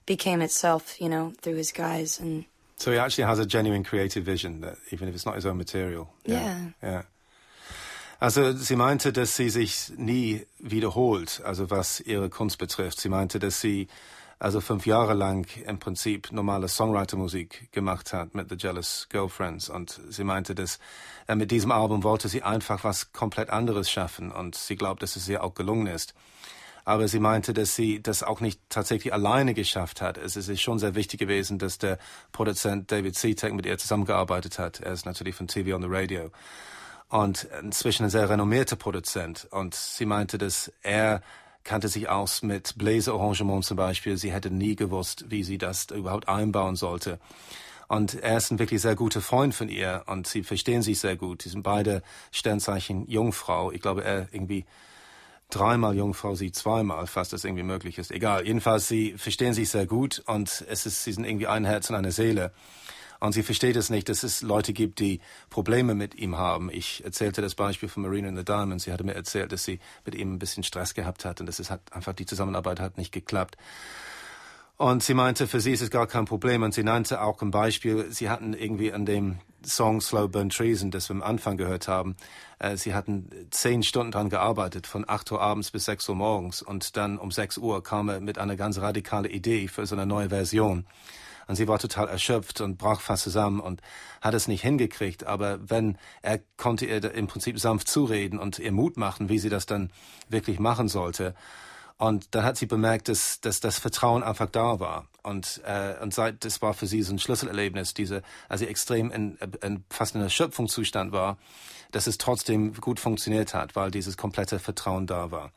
became 0.04 0.42
itself, 0.42 1.00
you 1.00 1.08
know, 1.08 1.32
through 1.40 1.56
his 1.56 1.72
guys 1.72 2.20
and. 2.20 2.44
So 2.82 2.90
he 2.90 2.98
actually 2.98 3.28
has 3.28 3.38
a 3.38 3.46
genuine 3.46 3.84
creative 3.84 4.24
vision 4.24 4.60
that 4.62 4.76
even 4.90 5.06
if 5.06 5.14
it's 5.14 5.24
not 5.24 5.36
his 5.36 5.46
own 5.46 5.56
material. 5.56 6.08
Yeah. 6.28 6.72
Ja. 6.82 7.04
Also 8.18 8.54
sie 8.54 8.74
meinte, 8.74 9.12
dass 9.12 9.36
sie 9.36 9.50
sich 9.50 9.92
nie 9.96 10.46
wiederholt, 10.58 11.40
also 11.44 11.70
was 11.70 12.00
ihre 12.00 12.28
Kunst 12.28 12.58
betrifft. 12.58 13.00
Sie 13.00 13.08
meinte, 13.08 13.38
dass 13.38 13.60
sie 13.60 13.86
also 14.40 14.60
fünf 14.60 14.84
Jahre 14.84 15.14
lang 15.14 15.46
im 15.64 15.78
Prinzip 15.78 16.32
normale 16.32 16.66
Songwriter-Musik 16.66 17.70
gemacht 17.70 18.12
hat 18.12 18.34
mit 18.34 18.48
The 18.48 18.56
Jealous 18.56 19.06
Girlfriends. 19.10 19.68
Und 19.68 20.00
sie 20.08 20.24
meinte, 20.24 20.56
dass 20.56 20.80
äh, 21.28 21.36
mit 21.36 21.52
diesem 21.52 21.70
Album 21.70 22.02
wollte 22.02 22.28
sie 22.28 22.42
einfach 22.42 22.82
was 22.82 23.12
komplett 23.12 23.50
anderes 23.50 23.92
schaffen. 23.92 24.32
Und 24.32 24.56
sie 24.56 24.74
glaubt, 24.74 25.04
dass 25.04 25.14
es 25.14 25.28
ihr 25.28 25.44
auch 25.44 25.54
gelungen 25.54 25.86
ist. 25.86 26.14
Aber 26.84 27.06
sie 27.08 27.20
meinte, 27.20 27.52
dass 27.54 27.76
sie 27.76 28.02
das 28.02 28.22
auch 28.22 28.40
nicht 28.40 28.60
tatsächlich 28.68 29.12
alleine 29.12 29.54
geschafft 29.54 30.00
hat. 30.00 30.18
Es 30.18 30.36
ist 30.36 30.60
schon 30.60 30.78
sehr 30.78 30.94
wichtig 30.94 31.20
gewesen, 31.20 31.58
dass 31.58 31.78
der 31.78 31.98
Produzent 32.32 32.90
David 32.90 33.16
Seatek 33.16 33.52
mit 33.52 33.66
ihr 33.66 33.78
zusammengearbeitet 33.78 34.58
hat. 34.58 34.80
Er 34.80 34.92
ist 34.92 35.06
natürlich 35.06 35.34
von 35.34 35.46
TV 35.46 35.76
on 35.76 35.82
the 35.82 35.88
Radio. 35.90 36.30
Und 37.08 37.46
inzwischen 37.62 38.04
ein 38.04 38.10
sehr 38.10 38.28
renommierter 38.28 38.76
Produzent. 38.76 39.46
Und 39.50 39.74
sie 39.74 40.06
meinte, 40.06 40.38
dass 40.38 40.72
er 40.82 41.22
kannte 41.64 41.88
sich 41.88 42.08
aus 42.08 42.42
mit 42.42 42.76
Bläserarrangement 42.76 43.64
zum 43.64 43.76
Beispiel. 43.76 44.16
Sie 44.16 44.32
hätte 44.32 44.50
nie 44.50 44.74
gewusst, 44.74 45.26
wie 45.28 45.44
sie 45.44 45.58
das 45.58 45.86
überhaupt 45.90 46.28
einbauen 46.28 46.76
sollte. 46.76 47.18
Und 47.88 48.14
er 48.14 48.38
ist 48.38 48.50
ein 48.50 48.58
wirklich 48.58 48.80
sehr 48.80 48.96
guter 48.96 49.20
Freund 49.20 49.54
von 49.54 49.68
ihr 49.68 50.04
und 50.06 50.26
sie 50.26 50.42
verstehen 50.42 50.82
sich 50.82 50.98
sehr 50.98 51.16
gut. 51.16 51.42
Sie 51.42 51.50
sind 51.50 51.62
beide 51.62 52.02
Sternzeichen 52.30 53.06
Jungfrau. 53.06 53.70
Ich 53.70 53.82
glaube, 53.82 54.02
er 54.02 54.28
irgendwie 54.32 54.64
dreimal 55.54 55.96
Jungfrau, 55.96 56.34
sie 56.34 56.52
zweimal, 56.52 57.06
fast 57.06 57.32
das 57.32 57.44
irgendwie 57.44 57.62
möglich 57.62 57.98
ist. 57.98 58.10
Egal. 58.10 58.46
Jedenfalls, 58.46 58.88
sie 58.88 59.14
verstehen 59.18 59.54
sich 59.54 59.70
sehr 59.70 59.86
gut 59.86 60.22
und 60.26 60.64
es 60.68 60.86
ist, 60.86 61.04
sie 61.04 61.12
sind 61.12 61.24
irgendwie 61.24 61.46
ein 61.46 61.64
Herz 61.64 61.90
und 61.90 61.96
eine 61.96 62.12
Seele. 62.12 62.52
Und 63.20 63.32
sie 63.32 63.44
versteht 63.44 63.76
es 63.76 63.88
nicht, 63.88 64.08
dass 64.08 64.24
es 64.24 64.42
Leute 64.42 64.72
gibt, 64.72 64.98
die 64.98 65.20
Probleme 65.48 65.94
mit 65.94 66.16
ihm 66.16 66.38
haben. 66.38 66.70
Ich 66.72 67.04
erzählte 67.04 67.40
das 67.40 67.54
Beispiel 67.54 67.88
von 67.88 68.02
Marina 68.02 68.28
in 68.28 68.36
the 68.36 68.44
Diamonds. 68.44 68.82
Sie 68.82 68.92
hatte 68.92 69.04
mir 69.04 69.14
erzählt, 69.14 69.52
dass 69.52 69.62
sie 69.62 69.78
mit 70.04 70.16
ihm 70.16 70.34
ein 70.34 70.38
bisschen 70.40 70.64
Stress 70.64 70.92
gehabt 70.92 71.24
hat 71.24 71.38
und 71.38 71.46
dass 71.46 71.60
es 71.60 71.70
hat 71.70 71.80
einfach 71.92 72.14
die 72.14 72.26
Zusammenarbeit 72.26 72.80
hat 72.80 72.98
nicht 72.98 73.12
geklappt. 73.12 73.56
Und 74.76 75.04
sie 75.04 75.14
meinte, 75.14 75.46
für 75.46 75.60
sie 75.60 75.70
ist 75.70 75.82
es 75.82 75.90
gar 75.90 76.08
kein 76.08 76.24
Problem. 76.24 76.64
Und 76.64 76.74
sie 76.74 76.82
nannte 76.82 77.22
auch 77.22 77.40
ein 77.42 77.52
Beispiel. 77.52 78.10
Sie 78.10 78.28
hatten 78.28 78.54
irgendwie 78.54 78.92
an 78.92 79.06
dem 79.06 79.38
Song 79.64 80.00
Slow 80.00 80.28
Burn 80.28 80.50
Treason, 80.50 80.90
das 80.90 81.08
wir 81.08 81.16
am 81.16 81.22
Anfang 81.22 81.56
gehört 81.56 81.88
haben, 81.88 82.16
äh, 82.58 82.76
sie 82.76 82.94
hatten 82.94 83.30
zehn 83.50 83.82
Stunden 83.82 84.12
dran 84.12 84.30
gearbeitet, 84.30 84.86
von 84.86 85.04
acht 85.08 85.30
Uhr 85.32 85.40
abends 85.40 85.70
bis 85.70 85.84
sechs 85.84 86.08
Uhr 86.08 86.14
morgens. 86.14 86.62
Und 86.62 86.96
dann 86.96 87.18
um 87.18 87.30
sechs 87.30 87.58
Uhr 87.58 87.82
kam 87.82 88.08
er 88.08 88.20
mit 88.20 88.38
einer 88.38 88.56
ganz 88.56 88.78
radikalen 88.78 89.30
Idee 89.30 89.68
für 89.68 89.86
so 89.86 89.94
eine 89.94 90.06
neue 90.06 90.30
Version. 90.30 90.86
Und 91.48 91.56
sie 91.56 91.68
war 91.68 91.78
total 91.78 92.08
erschöpft 92.08 92.60
und 92.60 92.78
brach 92.78 93.00
fast 93.00 93.24
zusammen 93.24 93.60
und 93.60 93.82
hat 94.20 94.34
es 94.34 94.48
nicht 94.48 94.62
hingekriegt. 94.62 95.24
Aber 95.24 95.58
wenn 95.68 95.98
er 96.22 96.40
konnte 96.56 96.86
ihr 96.86 97.12
im 97.12 97.26
Prinzip 97.26 97.58
sanft 97.58 97.88
zureden 97.88 98.38
und 98.38 98.58
ihr 98.58 98.72
Mut 98.72 98.96
machen, 98.96 99.28
wie 99.28 99.38
sie 99.38 99.48
das 99.48 99.66
dann 99.66 99.90
wirklich 100.28 100.58
machen 100.60 100.88
sollte. 100.88 101.34
Und 102.02 102.34
dann 102.34 102.42
hat 102.42 102.56
sie 102.56 102.66
bemerkt, 102.66 103.06
dass, 103.06 103.40
dass 103.40 103.60
das 103.60 103.78
Vertrauen 103.78 104.24
einfach 104.24 104.50
da 104.50 104.80
war. 104.80 105.06
Und, 105.22 105.60
äh, 105.64 105.94
und 106.02 106.12
seit, 106.12 106.44
das 106.44 106.60
war 106.60 106.74
für 106.74 106.88
sie 106.88 107.00
so 107.00 107.12
ein 107.12 107.20
Schlüsselerlebnis, 107.20 107.94
diese, 107.94 108.22
als 108.48 108.58
sie 108.58 108.66
extrem 108.66 109.12
in, 109.12 109.38
in 109.62 109.84
fast 109.88 110.16
in 110.16 110.20
Erschöpfungszustand 110.20 111.12
war, 111.12 111.38
dass 111.92 112.08
es 112.08 112.18
trotzdem 112.18 112.74
gut 112.74 112.98
funktioniert 112.98 113.54
hat, 113.54 113.76
weil 113.76 113.92
dieses 113.92 114.16
komplette 114.16 114.58
Vertrauen 114.58 115.06
da 115.06 115.30
war. 115.30 115.52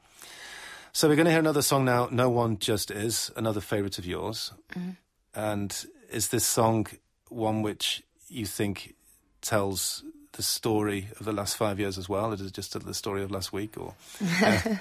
So 0.93 1.08
we're 1.08 1.15
going 1.15 1.25
to 1.25 1.31
hear 1.31 1.39
another 1.39 1.63
song 1.63 1.84
now, 1.84 2.10
No 2.12 2.29
One 2.29 2.58
Just 2.62 2.91
Is, 2.91 3.34
another 3.36 3.60
favorite 3.60 3.97
of 3.97 4.05
yours. 4.05 4.53
Mm. 4.75 4.97
And 5.34 5.88
is 6.12 6.29
this 6.29 6.45
song 6.45 6.88
one 7.27 7.63
which 7.63 8.03
you 8.29 8.45
think 8.45 8.93
tells 9.41 10.03
the 10.36 10.43
story 10.43 11.10
of 11.19 11.26
the 11.26 11.32
last 11.32 11.58
five 11.58 11.80
years 11.80 11.98
as 11.98 12.08
well? 12.08 12.32
Is 12.32 12.41
it 12.41 12.54
just 12.54 12.80
the 12.80 12.93
story 12.93 13.24
of 13.24 13.32
last 13.32 13.52
week, 13.52 13.76
or? 13.78 13.93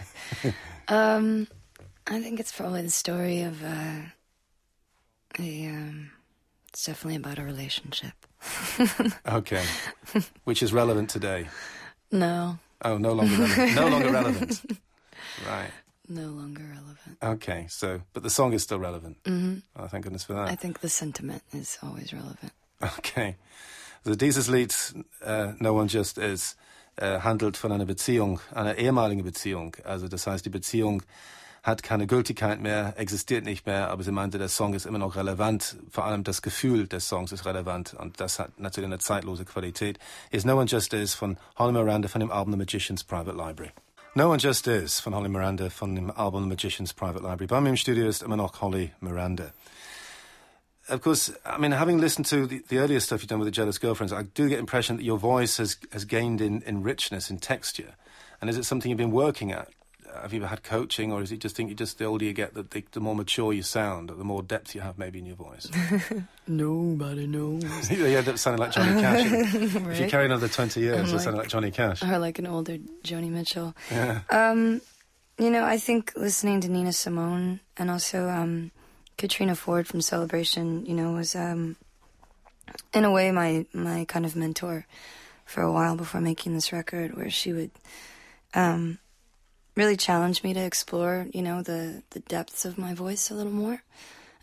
um, 0.88 1.48
I 2.06 2.20
think 2.20 2.40
it's 2.40 2.52
probably 2.52 2.82
the 2.82 2.90
story 2.90 3.42
of 3.42 3.62
uh, 3.62 4.02
a. 5.38 5.66
Um, 5.66 6.10
it's 6.68 6.86
definitely 6.86 7.16
about 7.16 7.38
a 7.38 7.44
relationship. 7.44 8.14
okay, 9.28 9.64
which 10.44 10.62
is 10.62 10.72
relevant 10.72 11.08
today. 11.10 11.48
No. 12.10 12.58
Oh, 12.82 12.98
no 12.98 13.12
longer 13.12 13.36
relevant. 13.36 13.74
no 13.74 13.88
longer 13.88 14.10
relevant. 14.10 14.62
Right 15.48 15.70
no 16.08 16.28
longer 16.28 16.62
relevant. 16.62 17.18
Okay, 17.22 17.66
so 17.68 18.02
but 18.12 18.22
the 18.22 18.30
song 18.30 18.52
is 18.52 18.62
still 18.62 18.78
relevant. 18.78 19.22
Mm-hmm. 19.24 19.58
Oh, 19.76 19.86
thank 19.86 20.04
goodness 20.04 20.24
for 20.24 20.34
that. 20.34 20.48
I 20.48 20.54
think 20.54 20.80
the 20.80 20.88
sentiment 20.88 21.42
is 21.52 21.78
always 21.82 22.12
relevant. 22.12 22.52
Okay. 22.82 23.36
Also 24.04 24.18
dieses 24.18 24.48
Lied 24.48 24.74
uh, 25.26 25.52
No 25.58 25.78
One 25.78 25.86
Just 25.86 26.18
Is 26.18 26.56
uh, 27.00 27.22
handelt 27.22 27.56
von 27.56 27.72
einer 27.72 27.86
Beziehung, 27.86 28.38
einer 28.54 28.76
ehemaligen 28.76 29.24
Beziehung. 29.24 29.76
Also 29.84 30.08
das 30.08 30.26
heißt, 30.26 30.44
die 30.44 30.50
Beziehung 30.50 31.02
hat 31.62 31.82
keine 31.82 32.06
Gültigkeit 32.06 32.60
mehr, 32.60 32.92
existiert 32.98 33.46
nicht 33.46 33.64
mehr, 33.64 33.88
aber 33.88 34.02
sie 34.02 34.12
meinte, 34.12 34.36
der 34.36 34.50
Song 34.50 34.74
ist 34.74 34.84
immer 34.84 34.98
noch 34.98 35.16
relevant. 35.16 35.76
Vor 35.90 36.04
allem 36.04 36.22
das 36.22 36.42
Gefühl 36.42 36.86
des 36.86 37.08
Songs 37.08 37.32
ist 37.32 37.46
relevant 37.46 37.94
und 37.94 38.20
das 38.20 38.38
hat 38.38 38.60
natürlich 38.60 38.88
eine 38.88 38.98
zeitlose 38.98 39.46
Qualität. 39.46 39.98
Is 40.30 40.44
No 40.44 40.58
One 40.58 40.66
Just 40.66 40.92
Is 40.92 41.14
von 41.14 41.38
Holly 41.56 41.72
Miranda 41.72 42.08
von 42.08 42.20
dem 42.20 42.30
Album 42.30 42.52
The 42.52 42.58
Magician's 42.58 43.02
Private 43.02 43.34
Library. 43.34 43.72
No 44.14 44.28
One 44.28 44.38
Just 44.38 44.66
Is 44.66 45.00
von 45.00 45.14
Holly 45.14 45.30
Miranda 45.30 45.70
von 45.70 45.94
dem 45.94 46.10
Album 46.10 46.42
The 46.42 46.48
Magician's 46.50 46.92
Private 46.92 47.22
Library. 47.22 47.46
Bei 47.46 47.62
mir 47.62 47.70
im 47.70 47.76
Studio 47.76 48.06
ist 48.06 48.22
immer 48.22 48.36
noch 48.36 48.60
Holly 48.60 48.92
Miranda. 49.00 49.50
Of 50.88 51.00
course, 51.00 51.30
I 51.46 51.58
mean, 51.58 51.72
having 51.72 51.98
listened 51.98 52.26
to 52.26 52.46
the, 52.46 52.62
the 52.68 52.78
earlier 52.78 53.00
stuff 53.00 53.22
you've 53.22 53.28
done 53.28 53.38
with 53.38 53.46
the 53.46 53.52
Jealous 53.52 53.78
Girlfriends, 53.78 54.12
I 54.12 54.24
do 54.24 54.48
get 54.48 54.56
the 54.56 54.60
impression 54.60 54.96
that 54.96 55.02
your 55.02 55.18
voice 55.18 55.56
has, 55.56 55.78
has 55.92 56.04
gained 56.04 56.40
in, 56.40 56.62
in 56.62 56.82
richness, 56.82 57.30
in 57.30 57.38
texture. 57.38 57.94
And 58.40 58.50
is 58.50 58.58
it 58.58 58.64
something 58.64 58.90
you've 58.90 58.98
been 58.98 59.10
working 59.10 59.50
at? 59.50 59.68
have 60.20 60.32
you 60.32 60.40
ever 60.40 60.46
had 60.46 60.62
coaching, 60.62 61.12
or 61.12 61.22
is 61.22 61.32
it 61.32 61.38
just 61.38 61.56
think 61.56 61.68
you 61.68 61.74
just 61.74 61.98
the 61.98 62.04
older 62.04 62.24
you 62.24 62.32
get, 62.32 62.54
the, 62.54 62.62
the, 62.62 62.84
the 62.92 63.00
more 63.00 63.14
mature 63.14 63.52
you 63.52 63.62
sound, 63.62 64.08
the 64.10 64.24
more 64.24 64.42
depth 64.42 64.74
you 64.74 64.80
have 64.80 64.98
maybe 64.98 65.18
in 65.18 65.26
your 65.26 65.36
voice? 65.36 65.68
Nobody 66.46 67.26
knows. 67.26 67.90
you 67.90 68.04
end 68.04 68.28
up 68.28 68.38
sounding 68.38 68.60
like 68.60 68.72
Johnny 68.72 69.00
Cash. 69.00 69.30
right? 69.30 69.90
If 69.94 70.00
you 70.00 70.08
carry 70.08 70.26
another 70.26 70.48
twenty 70.48 70.80
years, 70.80 71.08
you 71.08 71.14
like, 71.14 71.24
sound 71.24 71.36
like 71.36 71.48
Johnny 71.48 71.70
Cash, 71.70 72.02
or 72.02 72.18
like 72.18 72.38
an 72.38 72.46
older 72.46 72.78
Joni 73.02 73.30
Mitchell. 73.30 73.74
Yeah. 73.90 74.20
Um, 74.30 74.80
you 75.38 75.50
know, 75.50 75.64
I 75.64 75.78
think 75.78 76.12
listening 76.16 76.60
to 76.62 76.68
Nina 76.68 76.92
Simone 76.92 77.60
and 77.76 77.90
also 77.90 78.28
um, 78.28 78.70
Katrina 79.16 79.54
Ford 79.54 79.86
from 79.86 80.00
Celebration, 80.00 80.86
you 80.86 80.94
know, 80.94 81.12
was 81.12 81.34
um, 81.34 81.76
in 82.92 83.04
a 83.04 83.10
way 83.10 83.30
my 83.30 83.66
my 83.72 84.04
kind 84.06 84.24
of 84.26 84.36
mentor 84.36 84.86
for 85.44 85.62
a 85.62 85.72
while 85.72 85.96
before 85.96 86.20
making 86.20 86.54
this 86.54 86.72
record, 86.72 87.16
where 87.16 87.30
she 87.30 87.52
would. 87.52 87.70
Um, 88.54 88.98
really 89.76 89.96
challenge 89.96 90.44
me 90.44 90.54
to 90.54 90.60
explore, 90.60 91.26
you 91.32 91.42
know, 91.42 91.60
the, 91.60 92.00
the 92.10 92.20
depths 92.20 92.64
of 92.64 92.78
my 92.78 92.94
voice 92.94 93.28
a 93.28 93.34
little 93.34 93.50
more. 93.50 93.82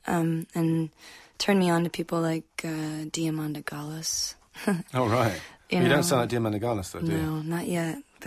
um, 0.07 0.45
and 0.53 0.89
turn 1.38 1.57
me 1.60 1.69
on 1.69 1.84
to 1.86 1.89
people 1.89 2.19
like 2.21 2.43
uh, 2.63 3.05
Diamanda 3.10 3.63
Galás. 3.63 4.36
oh 4.93 5.07
right. 5.07 5.39
You, 5.69 5.77
you 5.77 5.84
know, 5.84 5.89
don't 5.89 6.03
sound 6.03 6.21
like 6.21 6.29
Diamanda 6.29 6.60
Galás, 6.62 6.91
though, 6.91 6.99
do 6.99 7.07
no, 7.07 7.15
you? 7.15 7.21
No, 7.21 7.41
not 7.41 7.65
yet. 7.67 7.97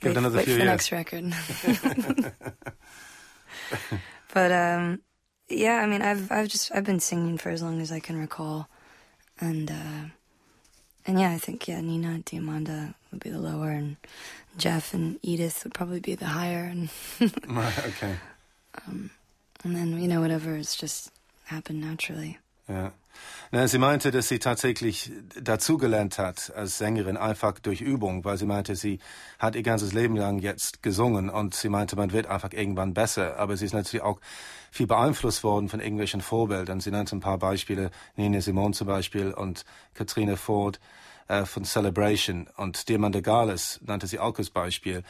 Give 0.00 0.12
it 0.12 0.16
another 0.16 0.38
wait 0.38 0.44
few 0.44 0.54
for 0.54 0.60
years. 0.60 0.70
next 0.70 0.92
record. 0.92 1.34
but 4.32 4.52
um, 4.52 5.00
yeah, 5.48 5.76
I 5.76 5.86
mean, 5.86 6.02
I've 6.02 6.30
I've 6.30 6.48
just 6.48 6.70
I've 6.74 6.84
been 6.84 7.00
singing 7.00 7.38
for 7.38 7.50
as 7.50 7.62
long 7.62 7.80
as 7.80 7.90
I 7.90 8.00
can 8.00 8.18
recall, 8.18 8.68
and 9.40 9.70
uh, 9.70 10.04
and 11.06 11.18
yeah, 11.18 11.30
I 11.30 11.38
think 11.38 11.66
yeah, 11.66 11.80
Nina 11.80 12.08
and 12.08 12.24
Diamanda 12.24 12.94
would 13.10 13.20
be 13.20 13.30
the 13.30 13.38
lower, 13.38 13.70
and 13.70 13.96
Jeff 14.56 14.92
and 14.92 15.18
Edith 15.22 15.64
would 15.64 15.74
probably 15.74 16.00
be 16.00 16.14
the 16.14 16.26
higher, 16.26 16.64
and 16.64 16.90
right, 17.48 17.86
okay. 17.86 18.16
Um, 18.86 19.10
and 19.64 19.74
then 19.74 20.00
you 20.00 20.08
know 20.08 20.20
whatever 20.20 20.54
it's 20.56 20.76
just 20.76 21.10
happened 21.44 21.80
naturally. 21.80 22.38
Ja. 22.68 22.92
Na, 23.50 23.66
sie 23.66 23.78
meinte, 23.78 24.10
dass 24.10 24.28
sie 24.28 24.38
tatsächlich 24.38 25.10
dazugelernt 25.40 26.18
hat 26.18 26.52
als 26.54 26.78
Sängerin, 26.78 27.16
einfach 27.16 27.58
durch 27.58 27.80
Übung, 27.80 28.24
weil 28.24 28.36
sie 28.36 28.44
meinte, 28.44 28.76
sie 28.76 29.00
hat 29.38 29.56
ihr 29.56 29.62
ganzes 29.62 29.94
Leben 29.94 30.16
lang 30.16 30.38
jetzt 30.38 30.82
gesungen 30.82 31.30
und 31.30 31.54
sie 31.54 31.70
meinte, 31.70 31.96
man 31.96 32.12
wird 32.12 32.26
einfach 32.26 32.52
irgendwann 32.52 32.92
besser. 32.92 33.38
Aber 33.38 33.56
sie 33.56 33.64
ist 33.64 33.72
natürlich 33.72 34.04
auch 34.04 34.20
viel 34.70 34.86
beeinflusst 34.86 35.42
worden 35.44 35.68
von 35.70 35.80
irgendwelchen 35.80 36.20
Vorbildern. 36.20 36.80
Sie 36.80 36.90
nannte 36.90 37.16
ein 37.16 37.20
paar 37.20 37.38
Beispiele, 37.38 37.90
Nina 38.16 38.40
Simone 38.42 38.74
zum 38.74 38.86
Beispiel 38.86 39.32
und 39.32 39.64
Katrina 39.94 40.36
Ford 40.36 40.78
äh, 41.28 41.44
von 41.44 41.64
Celebration 41.64 42.48
und 42.56 42.88
Diamanda 42.88 43.20
Gales 43.20 43.80
nannte 43.82 44.06
sie 44.06 44.18
auch 44.18 44.36
als 44.38 44.50
Beispiel. 44.50 45.04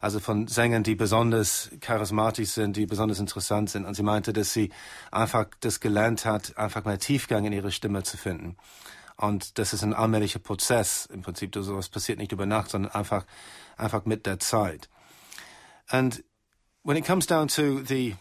Also 0.00 0.20
von 0.20 0.46
Sängern, 0.46 0.82
die 0.82 0.94
besonders 0.94 1.70
charismatisch 1.80 2.50
sind, 2.50 2.76
die 2.76 2.86
besonders 2.86 3.18
interessant 3.18 3.70
sind. 3.70 3.84
Und 3.84 3.94
sie 3.94 4.02
meinte, 4.02 4.32
dass 4.32 4.52
sie 4.52 4.70
einfach 5.10 5.46
das 5.60 5.80
gelernt 5.80 6.24
hat, 6.24 6.56
einfach 6.56 6.84
mehr 6.84 6.98
Tiefgang 6.98 7.44
in 7.44 7.52
ihre 7.52 7.72
Stimme 7.72 8.02
zu 8.02 8.16
finden. 8.16 8.56
Und 9.16 9.58
das 9.58 9.72
ist 9.72 9.82
ein 9.82 9.94
allmählicher 9.94 10.40
Prozess 10.40 11.06
im 11.06 11.22
Prinzip. 11.22 11.54
Sowas 11.54 11.88
passiert 11.88 12.18
nicht 12.18 12.32
über 12.32 12.46
Nacht, 12.46 12.70
sondern 12.70 12.92
einfach, 12.92 13.24
einfach 13.76 14.04
mit 14.04 14.26
der 14.26 14.38
Zeit. 14.40 14.88
And 15.88 16.22
when 16.82 16.96
it 16.96 17.06
comes 17.06 17.26
down 17.26 17.48
to 17.48 17.80
the 17.84 18.16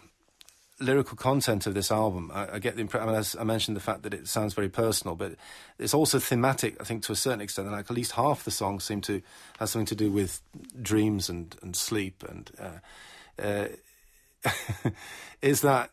lyrical 0.84 1.18
content 1.18 1.66
of 1.66 1.74
this 1.74 1.92
album, 1.92 2.32
I, 2.34 2.56
I 2.56 2.60
get 2.60 2.76
the 2.76 2.82
impression, 2.82 3.10
I, 3.10 3.12
mean, 3.14 3.24
I 3.40 3.44
mentioned 3.44 3.78
the 3.78 3.82
fact 3.82 4.04
that 4.04 4.14
it 4.14 4.28
sounds 4.28 4.54
very 4.54 4.70
personal, 4.70 5.16
but 5.16 5.36
it's 5.80 5.94
also 5.94 6.20
thematic, 6.20 6.80
I 6.80 6.84
think, 6.84 7.04
to 7.04 7.12
a 7.12 7.16
certain 7.16 7.42
extent. 7.42 7.68
And 7.68 7.76
like 7.76 7.90
at 7.90 7.96
least 7.96 8.14
half 8.14 8.44
the 8.44 8.52
songs 8.52 8.84
seem 8.84 9.02
to 9.02 9.22
have 9.60 9.70
something 9.70 9.86
to 9.88 9.96
do 9.96 10.12
with 10.12 10.42
dreams 10.82 11.30
and, 11.30 11.56
and 11.62 11.76
sleep. 11.76 12.24
And 12.28 12.52
uh, 12.60 13.42
uh, 13.42 14.90
is 15.42 15.62
that, 15.62 15.90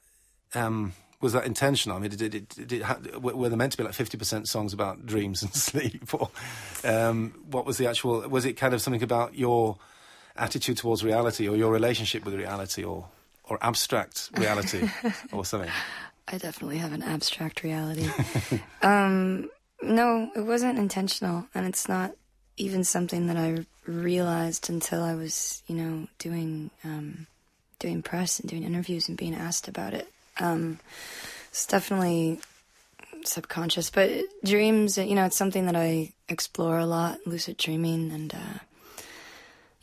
um, 0.54 0.92
was 1.20 1.32
that 1.34 1.44
intentional? 1.44 1.96
I 1.96 2.00
mean, 2.00 2.10
did, 2.10 2.30
did, 2.30 2.48
did, 2.48 2.68
did 2.68 3.22
were 3.22 3.48
there 3.48 3.58
meant 3.58 3.72
to 3.72 3.78
be 3.78 3.84
like 3.84 3.92
50% 3.92 4.46
songs 4.46 4.72
about 4.72 5.06
dreams 5.06 5.42
and 5.42 5.54
sleep? 5.54 6.12
Or 6.14 6.30
um, 6.84 7.34
what 7.50 7.66
was 7.66 7.78
the 7.78 7.88
actual, 7.88 8.28
was 8.28 8.44
it 8.44 8.54
kind 8.54 8.74
of 8.74 8.82
something 8.82 9.02
about 9.02 9.36
your 9.36 9.76
attitude 10.36 10.78
towards 10.78 11.04
reality 11.04 11.48
or 11.48 11.56
your 11.56 11.70
relationship 11.70 12.24
with 12.24 12.34
reality 12.34 12.82
or 12.82 13.06
or 13.50 13.58
abstract 13.60 14.30
reality 14.36 14.88
or 15.32 15.44
something? 15.44 15.70
I 16.28 16.38
definitely 16.38 16.78
have 16.78 16.92
an 16.92 17.02
abstract 17.02 17.62
reality. 17.64 18.08
um, 18.82 19.50
no, 19.82 20.30
it 20.36 20.42
wasn't 20.42 20.78
intentional, 20.78 21.46
and 21.54 21.66
it's 21.66 21.88
not 21.88 22.12
even 22.56 22.84
something 22.84 23.26
that 23.26 23.36
I 23.36 23.66
realized 23.86 24.70
until 24.70 25.02
I 25.02 25.14
was, 25.14 25.62
you 25.66 25.74
know, 25.74 26.06
doing 26.18 26.70
um, 26.84 27.26
doing 27.78 28.02
press 28.02 28.38
and 28.38 28.48
doing 28.48 28.62
interviews 28.62 29.08
and 29.08 29.18
being 29.18 29.34
asked 29.34 29.66
about 29.66 29.94
it. 29.94 30.08
Um, 30.38 30.78
it's 31.48 31.66
definitely 31.66 32.38
subconscious, 33.24 33.90
but 33.90 34.10
dreams, 34.44 34.96
you 34.96 35.14
know, 35.14 35.24
it's 35.24 35.36
something 35.36 35.66
that 35.66 35.76
I 35.76 36.12
explore 36.28 36.78
a 36.78 36.86
lot, 36.86 37.18
lucid 37.26 37.56
dreaming, 37.56 38.12
and 38.12 38.34
uh, 38.34 38.58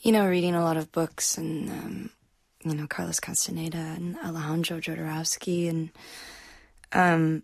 you 0.02 0.12
know, 0.12 0.26
reading 0.28 0.56
a 0.56 0.64
lot 0.64 0.78
of 0.78 0.92
books 0.92 1.38
and 1.38 1.70
um, 1.70 2.10
you 2.70 2.76
know, 2.76 2.88
Carlos 2.88 3.20
Castaneda 3.20 3.78
and 3.78 4.18
Alejandro 4.18 4.80
Jodorowsky, 4.80 5.70
and 5.70 5.90
um, 6.94 7.44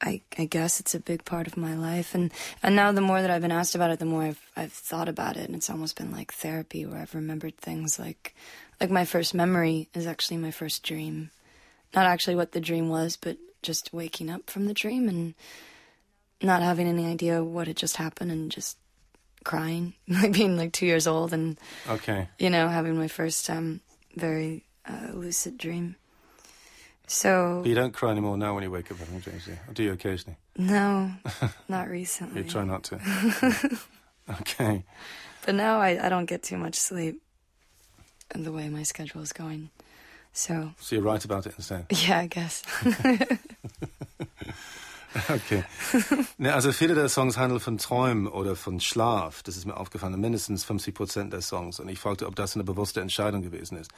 I, 0.00 0.22
I 0.38 0.44
guess 0.44 0.80
it's 0.80 0.94
a 0.94 1.00
big 1.00 1.24
part 1.24 1.46
of 1.46 1.56
my 1.56 1.74
life. 1.74 2.14
And 2.14 2.32
and 2.62 2.76
now 2.76 2.92
the 2.92 3.00
more 3.00 3.20
that 3.20 3.30
I've 3.30 3.42
been 3.42 3.52
asked 3.52 3.74
about 3.74 3.90
it, 3.90 3.98
the 3.98 4.04
more 4.04 4.22
I've 4.22 4.50
I've 4.56 4.72
thought 4.72 5.08
about 5.08 5.36
it, 5.36 5.46
and 5.46 5.54
it's 5.54 5.70
almost 5.70 5.96
been 5.96 6.10
like 6.10 6.32
therapy, 6.32 6.86
where 6.86 7.00
I've 7.00 7.14
remembered 7.14 7.56
things 7.56 7.98
like 7.98 8.34
like 8.80 8.90
my 8.90 9.04
first 9.04 9.34
memory 9.34 9.88
is 9.94 10.06
actually 10.06 10.38
my 10.38 10.50
first 10.50 10.82
dream, 10.82 11.30
not 11.94 12.06
actually 12.06 12.36
what 12.36 12.52
the 12.52 12.60
dream 12.60 12.88
was, 12.88 13.16
but 13.16 13.36
just 13.62 13.92
waking 13.92 14.30
up 14.30 14.50
from 14.50 14.66
the 14.66 14.74
dream 14.74 15.08
and 15.08 15.34
not 16.42 16.62
having 16.62 16.86
any 16.86 17.06
idea 17.06 17.42
what 17.42 17.66
had 17.66 17.76
just 17.76 17.96
happened, 17.96 18.30
and 18.30 18.50
just 18.50 18.76
crying, 19.44 19.94
like 20.08 20.32
being 20.32 20.56
like 20.56 20.72
two 20.72 20.86
years 20.86 21.06
old, 21.06 21.32
and 21.32 21.58
okay, 21.88 22.28
you 22.38 22.50
know, 22.50 22.68
having 22.68 22.96
my 22.96 23.08
first 23.08 23.48
um, 23.50 23.80
very 24.16 24.64
uh, 24.88 25.08
lucid 25.12 25.58
dream. 25.58 25.96
So 27.06 27.60
but 27.62 27.68
you 27.68 27.74
don't 27.74 27.92
cry 27.92 28.10
anymore 28.12 28.38
now 28.38 28.54
when 28.54 28.62
you 28.62 28.70
wake 28.70 28.90
up 28.90 28.98
having 28.98 29.18
dreams, 29.20 29.44
do 29.44 29.50
you? 29.52 29.58
Or 29.68 29.74
do 29.74 29.82
you 29.82 29.92
occasionally? 29.92 30.36
No, 30.56 31.12
not 31.68 31.88
recently. 31.88 32.42
you 32.42 32.48
try 32.48 32.64
not 32.64 32.84
to. 32.84 32.98
okay. 34.40 34.84
But 35.44 35.54
now 35.56 35.80
I, 35.80 36.06
I 36.06 36.08
don't 36.08 36.24
get 36.24 36.42
too 36.42 36.56
much 36.56 36.76
sleep. 36.76 37.20
and 38.30 38.46
The 38.46 38.52
way 38.52 38.68
my 38.70 38.84
schedule 38.84 39.20
is 39.20 39.32
going, 39.34 39.68
so. 40.32 40.70
So 40.80 40.96
you're 40.96 41.04
right 41.04 41.22
about 41.22 41.46
it 41.46 41.54
instead. 41.58 41.86
Yeah, 41.90 42.20
I 42.20 42.26
guess. 42.26 42.62
Okay. 45.28 45.64
Ne, 46.38 46.52
also 46.52 46.72
viele 46.72 46.94
der 46.94 47.08
Songs 47.08 47.36
handeln 47.36 47.60
von 47.60 47.78
Träumen 47.78 48.26
oder 48.26 48.56
von 48.56 48.80
Schlaf. 48.80 49.42
Das 49.42 49.56
ist 49.56 49.66
mir 49.66 49.76
aufgefallen. 49.76 50.20
Mindestens 50.20 50.64
50 50.64 50.94
Prozent 50.94 51.32
der 51.32 51.40
Songs. 51.42 51.78
Und 51.78 51.88
ich 51.88 52.00
fragte, 52.00 52.26
ob 52.26 52.34
das 52.34 52.54
eine 52.54 52.64
bewusste 52.64 53.00
Entscheidung 53.00 53.42
gewesen 53.42 53.78
ist. 53.78 53.90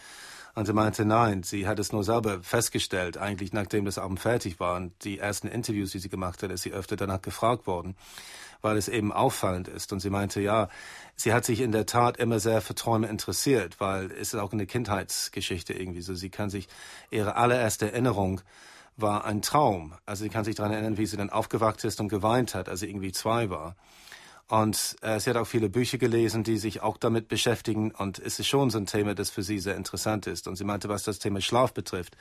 Und 0.57 0.65
sie 0.65 0.73
meinte, 0.73 1.05
nein, 1.05 1.43
sie 1.43 1.67
hat 1.67 1.79
es 1.79 1.93
nur 1.93 2.03
selber 2.03 2.43
festgestellt, 2.43 3.19
eigentlich 3.19 3.53
nachdem 3.53 3.85
das 3.85 3.99
Album 3.99 4.17
fertig 4.17 4.59
war. 4.59 4.77
Und 4.77 4.93
die 5.05 5.19
ersten 5.19 5.49
Interviews, 5.49 5.91
die 5.91 5.99
sie 5.99 6.09
gemacht 6.09 6.43
hat, 6.43 6.51
ist 6.51 6.63
sie 6.63 6.73
öfter 6.73 6.97
danach 6.97 7.21
gefragt 7.21 7.67
worden, 7.67 7.95
weil 8.63 8.79
es 8.79 8.89
eben 8.89 9.13
auffallend 9.13 9.69
ist. 9.69 9.93
Und 9.93 10.01
sie 10.01 10.09
meinte, 10.09 10.41
ja, 10.41 10.71
sie 11.15 11.35
hat 11.35 11.45
sich 11.45 11.61
in 11.61 11.73
der 11.73 11.85
Tat 11.85 12.17
immer 12.17 12.41
sehr 12.41 12.63
für 12.63 12.75
Träume 12.75 13.07
interessiert, 13.09 13.81
weil 13.81 14.11
es 14.13 14.33
ist 14.33 14.37
auch 14.37 14.53
eine 14.53 14.67
Kindheitsgeschichte 14.67 15.75
irgendwie 15.75 16.01
so. 16.01 16.15
Sie 16.15 16.31
kann 16.31 16.49
sich 16.49 16.69
ihre 17.11 17.37
allererste 17.37 17.93
Erinnerung 17.93 18.41
war 18.97 19.25
ein 19.25 19.43
Traum. 19.43 19.95
Also 20.07 20.25
sie 20.25 20.31
kann 20.31 20.45
sich 20.45 20.55
daran 20.55 20.73
erinnern, 20.73 20.99
wie 20.99 21.07
sie 21.07 21.17
dann 21.17 21.31
aufgewacht 21.31 21.85
ist 21.85 22.01
und 22.01 22.09
geweint 22.09 22.55
hat, 22.55 22.69
als 22.69 22.81
sie 22.81 22.89
irgendwie 22.89 23.13
zwei 23.13 23.51
war. 23.51 23.77
Und 24.49 24.97
äh, 25.03 25.19
sie 25.19 25.31
hat 25.31 25.37
auch 25.37 25.47
viele 25.47 25.69
Bücher 25.69 25.99
gelesen, 25.99 26.45
die 26.45 26.57
sich 26.57 26.81
auch 26.81 26.97
damit 26.99 27.27
beschäftigen. 27.27 27.91
Und 27.91 28.21
es 28.21 28.39
ist 28.39 28.47
schon 28.47 28.71
so 28.71 28.79
ein 28.79 28.87
Thema, 28.87 29.15
das 29.15 29.29
für 29.29 29.43
sie 29.43 29.59
sehr 29.59 29.75
interessant 29.75 30.29
ist. 30.29 30.47
Und 30.47 30.55
sie 30.55 30.63
meinte, 30.63 30.89
was 30.89 31.03
das 31.03 31.19
Thema 31.19 31.41
Schlaf 31.41 31.75
betrifft, 31.75 32.17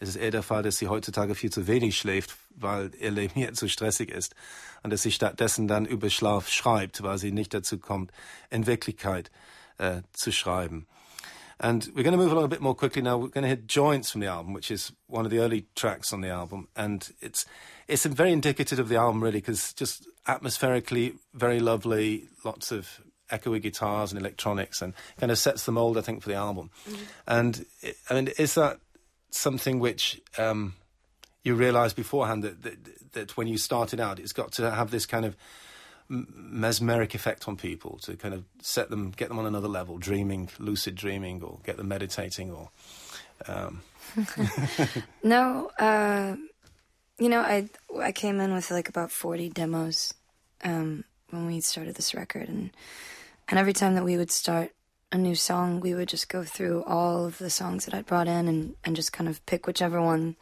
ist 0.00 0.08
es 0.08 0.16
eher 0.16 0.30
der 0.30 0.42
Fall, 0.42 0.62
dass 0.62 0.78
sie 0.78 0.88
heutzutage 0.88 1.34
viel 1.34 1.50
zu 1.52 1.66
wenig 1.66 1.98
schläft, 1.98 2.34
weil 2.54 2.92
ihr 2.98 3.10
Leben 3.10 3.38
jetzt 3.38 3.60
so 3.60 3.68
stressig 3.68 4.10
ist. 4.10 4.34
Und 4.82 4.90
dass 4.90 5.02
sie 5.02 5.12
stattdessen 5.12 5.68
dann 5.68 5.84
über 5.84 6.08
Schlaf 6.08 6.48
schreibt, 6.48 7.02
weil 7.02 7.18
sie 7.18 7.30
nicht 7.30 7.52
dazu 7.52 7.78
kommt, 7.78 8.10
in 8.48 8.66
Wirklichkeit 8.66 9.30
äh, 9.76 10.00
zu 10.12 10.32
schreiben. 10.32 10.86
And 11.58 11.88
we're 11.94 12.02
going 12.02 12.12
to 12.16 12.22
move 12.22 12.32
along 12.32 12.44
a 12.44 12.48
bit 12.48 12.60
more 12.60 12.74
quickly 12.74 13.00
now. 13.00 13.16
We're 13.16 13.28
going 13.28 13.42
to 13.42 13.48
hit 13.48 13.66
Joints 13.66 14.10
from 14.10 14.20
the 14.20 14.26
album, 14.26 14.52
which 14.52 14.70
is 14.70 14.92
one 15.06 15.24
of 15.24 15.30
the 15.30 15.38
early 15.38 15.66
tracks 15.74 16.12
on 16.12 16.20
the 16.20 16.28
album. 16.28 16.68
And 16.76 17.08
it's, 17.20 17.46
it's 17.88 18.04
very 18.04 18.32
indicative 18.32 18.78
of 18.78 18.88
the 18.88 18.96
album, 18.96 19.22
really, 19.22 19.38
because 19.38 19.72
just 19.72 20.06
atmospherically 20.26 21.14
very 21.32 21.60
lovely, 21.60 22.28
lots 22.44 22.72
of 22.72 23.00
echoey 23.30 23.60
guitars 23.60 24.12
and 24.12 24.20
electronics, 24.20 24.82
and 24.82 24.92
kind 25.18 25.32
of 25.32 25.38
sets 25.38 25.64
the 25.64 25.72
mold, 25.72 25.96
I 25.96 26.02
think, 26.02 26.22
for 26.22 26.28
the 26.28 26.34
album. 26.34 26.70
Mm-hmm. 26.88 27.04
And, 27.26 27.66
it, 27.80 27.96
I 28.10 28.14
mean, 28.14 28.28
is 28.38 28.54
that 28.54 28.78
something 29.30 29.78
which 29.78 30.20
um, 30.36 30.74
you 31.42 31.54
realised 31.54 31.96
beforehand 31.96 32.44
that, 32.44 32.62
that, 32.64 33.12
that 33.12 33.36
when 33.36 33.46
you 33.46 33.56
started 33.56 33.98
out, 33.98 34.18
it's 34.18 34.32
got 34.32 34.52
to 34.52 34.70
have 34.70 34.90
this 34.90 35.06
kind 35.06 35.24
of 35.24 35.36
mesmeric 36.08 37.14
effect 37.14 37.48
on 37.48 37.56
people 37.56 37.98
to 38.02 38.16
kind 38.16 38.34
of 38.34 38.44
set 38.60 38.90
them, 38.90 39.10
get 39.10 39.28
them 39.28 39.38
on 39.38 39.46
another 39.46 39.68
level, 39.68 39.98
dreaming, 39.98 40.48
lucid 40.58 40.94
dreaming, 40.94 41.42
or 41.42 41.58
get 41.64 41.76
them 41.76 41.88
meditating, 41.88 42.52
or. 42.52 42.70
Um. 43.46 43.82
no, 45.22 45.70
uh, 45.78 46.36
you 47.18 47.28
know, 47.28 47.40
I 47.40 47.68
I 48.00 48.12
came 48.12 48.40
in 48.40 48.54
with 48.54 48.70
like 48.70 48.88
about 48.88 49.10
forty 49.10 49.48
demos 49.48 50.14
um, 50.64 51.04
when 51.30 51.46
we 51.46 51.60
started 51.60 51.96
this 51.96 52.14
record, 52.14 52.48
and 52.48 52.70
and 53.48 53.58
every 53.58 53.72
time 53.72 53.94
that 53.94 54.04
we 54.04 54.16
would 54.16 54.30
start 54.30 54.72
a 55.12 55.18
new 55.18 55.34
song, 55.34 55.80
we 55.80 55.94
would 55.94 56.08
just 56.08 56.28
go 56.28 56.44
through 56.44 56.82
all 56.84 57.26
of 57.26 57.38
the 57.38 57.50
songs 57.50 57.84
that 57.84 57.94
I'd 57.94 58.06
brought 58.06 58.28
in 58.28 58.48
and 58.48 58.74
and 58.84 58.96
just 58.96 59.12
kind 59.12 59.28
of 59.28 59.44
pick 59.46 59.66
whichever 59.66 60.00
one 60.00 60.36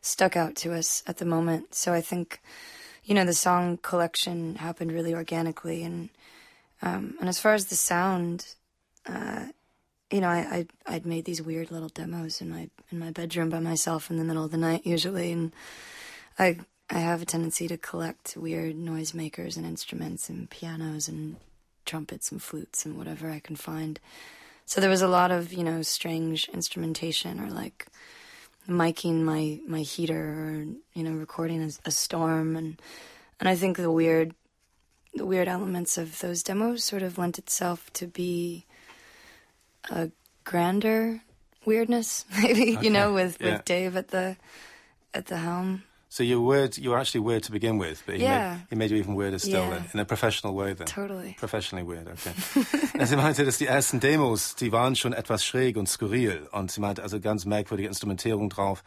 stuck 0.00 0.36
out 0.36 0.54
to 0.56 0.72
us 0.72 1.02
at 1.06 1.18
the 1.18 1.24
moment. 1.24 1.74
So 1.74 1.92
I 1.92 2.00
think 2.00 2.40
you 3.06 3.14
know, 3.14 3.24
the 3.24 3.32
song 3.32 3.78
collection 3.78 4.56
happened 4.56 4.92
really 4.92 5.14
organically, 5.14 5.84
and 5.84 6.10
um, 6.82 7.14
and 7.20 7.28
as 7.28 7.38
far 7.38 7.54
as 7.54 7.66
the 7.66 7.76
sound, 7.76 8.54
uh, 9.06 9.46
you 10.10 10.20
know, 10.20 10.28
I, 10.28 10.66
I 10.86 10.94
I'd 10.94 11.06
made 11.06 11.24
these 11.24 11.40
weird 11.40 11.70
little 11.70 11.88
demos 11.88 12.40
in 12.40 12.50
my 12.50 12.68
in 12.90 12.98
my 12.98 13.12
bedroom 13.12 13.48
by 13.48 13.60
myself 13.60 14.10
in 14.10 14.18
the 14.18 14.24
middle 14.24 14.44
of 14.44 14.50
the 14.50 14.58
night 14.58 14.84
usually, 14.84 15.30
and 15.30 15.52
I 16.36 16.58
I 16.90 16.98
have 16.98 17.22
a 17.22 17.26
tendency 17.26 17.68
to 17.68 17.78
collect 17.78 18.36
weird 18.36 18.74
noisemakers 18.74 19.56
and 19.56 19.64
instruments 19.64 20.28
and 20.28 20.50
pianos 20.50 21.06
and 21.06 21.36
trumpets 21.84 22.32
and 22.32 22.42
flutes 22.42 22.84
and 22.84 22.98
whatever 22.98 23.30
I 23.30 23.38
can 23.38 23.54
find. 23.54 24.00
So 24.64 24.80
there 24.80 24.90
was 24.90 25.02
a 25.02 25.08
lot 25.08 25.30
of 25.30 25.52
you 25.52 25.62
know 25.62 25.82
strange 25.82 26.48
instrumentation 26.48 27.38
or 27.38 27.50
like 27.50 27.86
miking 28.68 29.22
my 29.22 29.60
my 29.66 29.80
heater 29.80 30.14
or 30.14 30.66
you 30.94 31.02
know 31.02 31.12
recording 31.12 31.62
a, 31.62 31.70
a 31.84 31.90
storm 31.90 32.56
and 32.56 32.80
and 33.40 33.48
I 33.48 33.56
think 33.56 33.76
the 33.76 33.90
weird 33.90 34.34
the 35.14 35.26
weird 35.26 35.48
elements 35.48 35.96
of 35.98 36.20
those 36.20 36.42
demos 36.42 36.84
sort 36.84 37.02
of 37.02 37.18
lent 37.18 37.38
itself 37.38 37.92
to 37.94 38.06
be 38.06 38.66
a 39.90 40.10
grander 40.44 41.22
weirdness, 41.66 42.24
maybe 42.42 42.76
okay. 42.76 42.84
you 42.84 42.90
know, 42.90 43.12
with 43.12 43.38
yeah. 43.40 43.52
with 43.52 43.64
Dave 43.64 43.96
at 43.96 44.08
the 44.08 44.36
at 45.12 45.26
the 45.26 45.36
helm. 45.36 45.82
So 46.16 46.22
you're 46.22 46.40
weird. 46.40 46.78
You 46.78 46.92
were 46.92 46.98
actually 46.98 47.20
weird 47.20 47.42
to 47.42 47.52
begin 47.52 47.76
with, 47.76 48.02
but 48.06 48.14
he, 48.14 48.22
yeah. 48.22 48.52
made, 48.52 48.66
he 48.70 48.76
made 48.76 48.90
you 48.90 48.96
even 48.96 49.16
weirder 49.16 49.38
still 49.38 49.68
yeah. 49.68 49.82
in 49.92 50.00
a 50.00 50.06
professional 50.06 50.54
way 50.54 50.72
then. 50.72 50.86
Totally. 50.86 51.36
Professionally 51.38 51.86
weird, 51.86 52.08
okay. 52.08 53.04
sie 53.04 53.16
meinte, 53.16 53.44
dass 53.44 53.58
die 53.58 53.66
ersten 53.66 54.00
Demos, 54.00 54.54
die 54.54 54.72
waren 54.72 54.96
schon 54.96 55.12
etwas 55.12 55.44
schräg 55.44 55.76
und 55.76 55.90
skurril 55.90 56.48
und 56.52 56.70
sie 56.70 56.80
meinte 56.80 57.02
also 57.02 57.20
ganz 57.20 57.44
merkwürdige 57.44 57.88
Instrumentierung 57.88 58.48
drauf. 58.48 58.82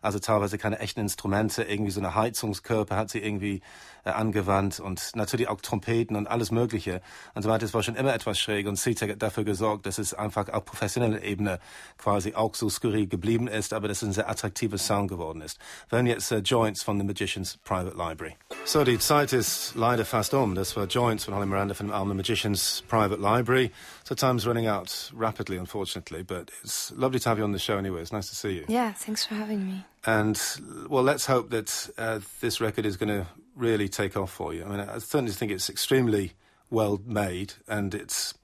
Also 0.00 0.18
teilweise 0.18 0.56
keine 0.56 0.78
echten 0.78 1.00
Instrumente, 1.00 1.64
irgendwie 1.64 1.90
so 1.90 2.00
eine 2.00 2.14
Heizungskörper 2.14 2.96
hat 2.96 3.10
sie 3.10 3.18
irgendwie 3.18 3.60
äh, 4.04 4.10
angewandt 4.10 4.80
und 4.80 5.14
natürlich 5.14 5.48
auch 5.48 5.60
Trompeten 5.60 6.16
und 6.16 6.26
alles 6.26 6.50
Mögliche. 6.50 7.02
Und 7.34 7.42
so 7.42 7.50
weiter. 7.50 7.66
Es 7.66 7.74
war 7.74 7.82
schon 7.82 7.96
immer 7.96 8.14
etwas 8.14 8.38
schräg 8.38 8.66
und 8.66 8.76
Sita 8.76 9.06
hat 9.06 9.22
dafür 9.22 9.44
gesorgt, 9.44 9.84
dass 9.84 9.98
es 9.98 10.14
einfach 10.14 10.48
auf 10.48 10.64
professioneller 10.64 11.22
Ebene 11.22 11.60
quasi 11.98 12.34
auch 12.34 12.54
so 12.54 12.70
skurril 12.70 13.08
geblieben 13.08 13.46
ist, 13.46 13.74
aber 13.74 13.88
dass 13.88 14.00
es 14.00 14.08
ein 14.08 14.12
sehr 14.14 14.30
attraktiver 14.30 14.78
Sound 14.78 15.10
geworden 15.10 15.42
ist. 15.42 15.58
Hören 15.90 16.06
jetzt 16.06 16.32
uh, 16.32 16.40
Joints 16.70 16.84
von 16.84 16.98
The 16.98 17.04
Magician's 17.04 17.56
Private 17.64 17.96
Library. 17.96 18.36
So, 18.64 18.84
die 18.84 18.98
Zeit 18.98 19.32
ist 19.32 19.74
leider 19.74 20.04
fast 20.04 20.32
um. 20.34 20.54
Das 20.54 20.76
war 20.76 20.86
Joints 20.86 21.24
von 21.24 21.34
Holly 21.34 21.46
Miranda 21.46 21.74
von 21.74 21.88
dem 21.88 22.08
The 22.08 22.14
Magician's 22.14 22.84
Private 22.86 23.20
Library. 23.20 23.72
So 24.04 24.14
time's 24.14 24.46
running 24.46 24.68
out 24.68 25.10
rapidly, 25.12 25.56
unfortunately, 25.56 26.22
but 26.22 26.52
it's 26.62 26.92
lovely 26.96 27.18
to 27.18 27.28
have 27.28 27.38
you 27.38 27.44
on 27.44 27.50
the 27.50 27.58
show 27.58 27.76
anyway. 27.76 28.02
It's 28.02 28.12
nice 28.12 28.28
to 28.28 28.36
see 28.36 28.52
you. 28.52 28.66
Yeah, 28.68 28.92
thanks 28.92 29.26
for 29.26 29.34
having 29.34 29.66
me. 29.66 29.84
And, 30.06 30.40
well, 30.88 31.02
let's 31.02 31.26
hope 31.26 31.50
that 31.50 31.90
uh, 31.98 32.20
this 32.40 32.60
record 32.60 32.86
is 32.86 32.96
going 32.96 33.08
to 33.08 33.26
really 33.56 33.88
take 33.88 34.16
off 34.16 34.30
for 34.30 34.54
you. 34.54 34.64
I 34.64 34.68
mean, 34.68 34.80
I 34.80 34.98
certainly 34.98 35.32
think 35.32 35.50
it's 35.50 35.68
extremely 35.68 36.34
well 36.70 37.00
made 37.04 37.54
and 37.66 37.96
it's 37.96 38.34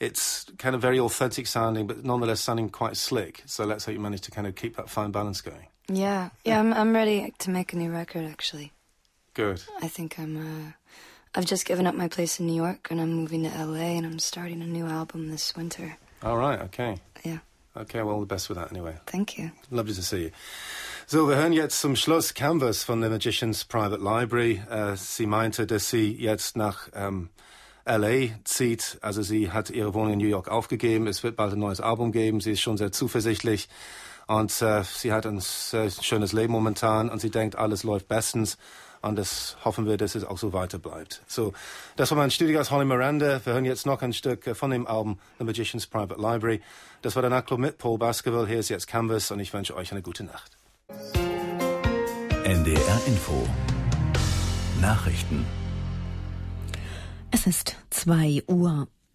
it's 0.00 0.44
kind 0.58 0.74
of 0.74 0.82
very 0.82 0.98
authentic 0.98 1.46
sounding, 1.46 1.86
but 1.86 2.04
nonetheless 2.04 2.40
sounding 2.40 2.68
quite 2.68 2.96
slick. 2.96 3.44
So 3.46 3.64
let's 3.64 3.84
hope 3.84 3.94
you 3.94 4.00
manage 4.00 4.22
to 4.22 4.32
kind 4.32 4.46
of 4.48 4.56
keep 4.56 4.76
that 4.76 4.90
fine 4.90 5.12
balance 5.12 5.40
going. 5.40 5.68
Yeah, 5.88 6.30
yeah, 6.44 6.58
I'm 6.58 6.72
I'm 6.72 6.94
ready 6.94 7.32
to 7.38 7.50
make 7.50 7.72
a 7.72 7.76
new 7.76 7.90
record 7.90 8.24
actually. 8.24 8.72
Good. 9.34 9.62
I 9.82 9.88
think 9.88 10.18
I'm. 10.18 10.36
Uh, 10.36 10.72
I've 11.34 11.44
just 11.44 11.66
given 11.66 11.86
up 11.86 11.94
my 11.94 12.08
place 12.08 12.40
in 12.40 12.46
New 12.46 12.54
York 12.54 12.88
and 12.90 13.00
I'm 13.00 13.12
moving 13.12 13.42
to 13.42 13.50
LA 13.50 13.96
and 13.96 14.06
I'm 14.06 14.18
starting 14.18 14.62
a 14.62 14.66
new 14.66 14.86
album 14.86 15.28
this 15.28 15.54
winter. 15.54 15.96
All 16.22 16.38
right. 16.38 16.60
Okay. 16.62 16.96
Yeah. 17.22 17.38
Okay. 17.76 18.02
Well, 18.02 18.20
the 18.20 18.26
best 18.26 18.48
with 18.48 18.56
that 18.56 18.70
anyway. 18.70 18.96
Thank 19.06 19.36
you. 19.38 19.50
Lovely 19.70 19.92
to 19.94 20.02
see 20.02 20.22
you. 20.22 20.30
So, 21.06 21.28
wir 21.28 21.36
hören 21.36 21.52
jetzt 21.52 21.80
zum 21.80 21.94
Schluss 21.94 22.32
Canvas 22.32 22.82
von 22.82 23.02
The 23.02 23.10
Magician's 23.10 23.64
Private 23.64 24.02
Library. 24.02 24.62
Äh, 24.70 24.96
sie 24.96 25.26
meinte, 25.26 25.66
dass 25.66 25.90
sie 25.90 26.10
jetzt 26.10 26.56
nach 26.56 26.88
ähm, 26.94 27.28
LA 27.84 28.30
zieht. 28.44 28.98
Also 29.02 29.22
sie 29.22 29.52
hat 29.52 29.70
ihre 29.70 29.94
Wohnung 29.94 30.14
in 30.14 30.18
New 30.18 30.26
York 30.26 30.48
aufgegeben. 30.48 31.06
Es 31.06 31.22
wird 31.22 31.36
bald 31.36 31.52
ein 31.52 31.60
neues 31.60 31.80
Album 31.80 32.10
geben. 32.12 32.40
Sie 32.40 32.52
ist 32.52 32.60
schon 32.60 32.76
sehr 32.76 32.92
zuversichtlich. 32.92 33.68
Und 34.26 34.60
äh, 34.62 34.82
sie 34.82 35.12
hat 35.12 35.26
ein 35.26 35.40
sehr 35.40 35.90
schönes 35.90 36.32
Leben 36.32 36.52
momentan 36.52 37.08
und 37.08 37.20
sie 37.20 37.30
denkt, 37.30 37.56
alles 37.56 37.84
läuft 37.84 38.08
bestens. 38.08 38.58
Und 39.02 39.16
das 39.16 39.56
hoffen 39.64 39.86
wir, 39.86 39.96
dass 39.96 40.14
es 40.14 40.24
auch 40.24 40.38
so 40.38 40.52
weiter 40.52 40.78
bleibt. 40.78 41.22
So, 41.28 41.52
das 41.94 42.10
war 42.10 42.18
mein 42.18 42.30
Studiogast 42.30 42.70
Holly 42.70 42.84
Miranda. 42.84 43.40
Wir 43.44 43.52
hören 43.52 43.64
jetzt 43.64 43.86
noch 43.86 44.02
ein 44.02 44.12
Stück 44.12 44.56
von 44.56 44.70
dem 44.70 44.86
Album 44.86 45.20
The 45.38 45.44
Magician's 45.44 45.86
Private 45.86 46.20
Library. 46.20 46.60
Das 47.02 47.14
war 47.14 47.22
der 47.22 47.30
Nachtclub 47.30 47.60
mit 47.60 47.78
Paul 47.78 47.98
Baskerville. 47.98 48.46
Hier 48.48 48.58
ist 48.58 48.68
jetzt 48.68 48.88
Canvas 48.88 49.30
und 49.30 49.38
ich 49.38 49.52
wünsche 49.52 49.76
euch 49.76 49.92
eine 49.92 50.02
gute 50.02 50.24
Nacht. 50.24 50.56
NDR 52.44 53.00
Info 53.06 53.46
Nachrichten 54.80 55.46
es 57.36 57.46
ist 57.46 57.76
zwei 57.90 58.42
Uhr. 58.46 58.88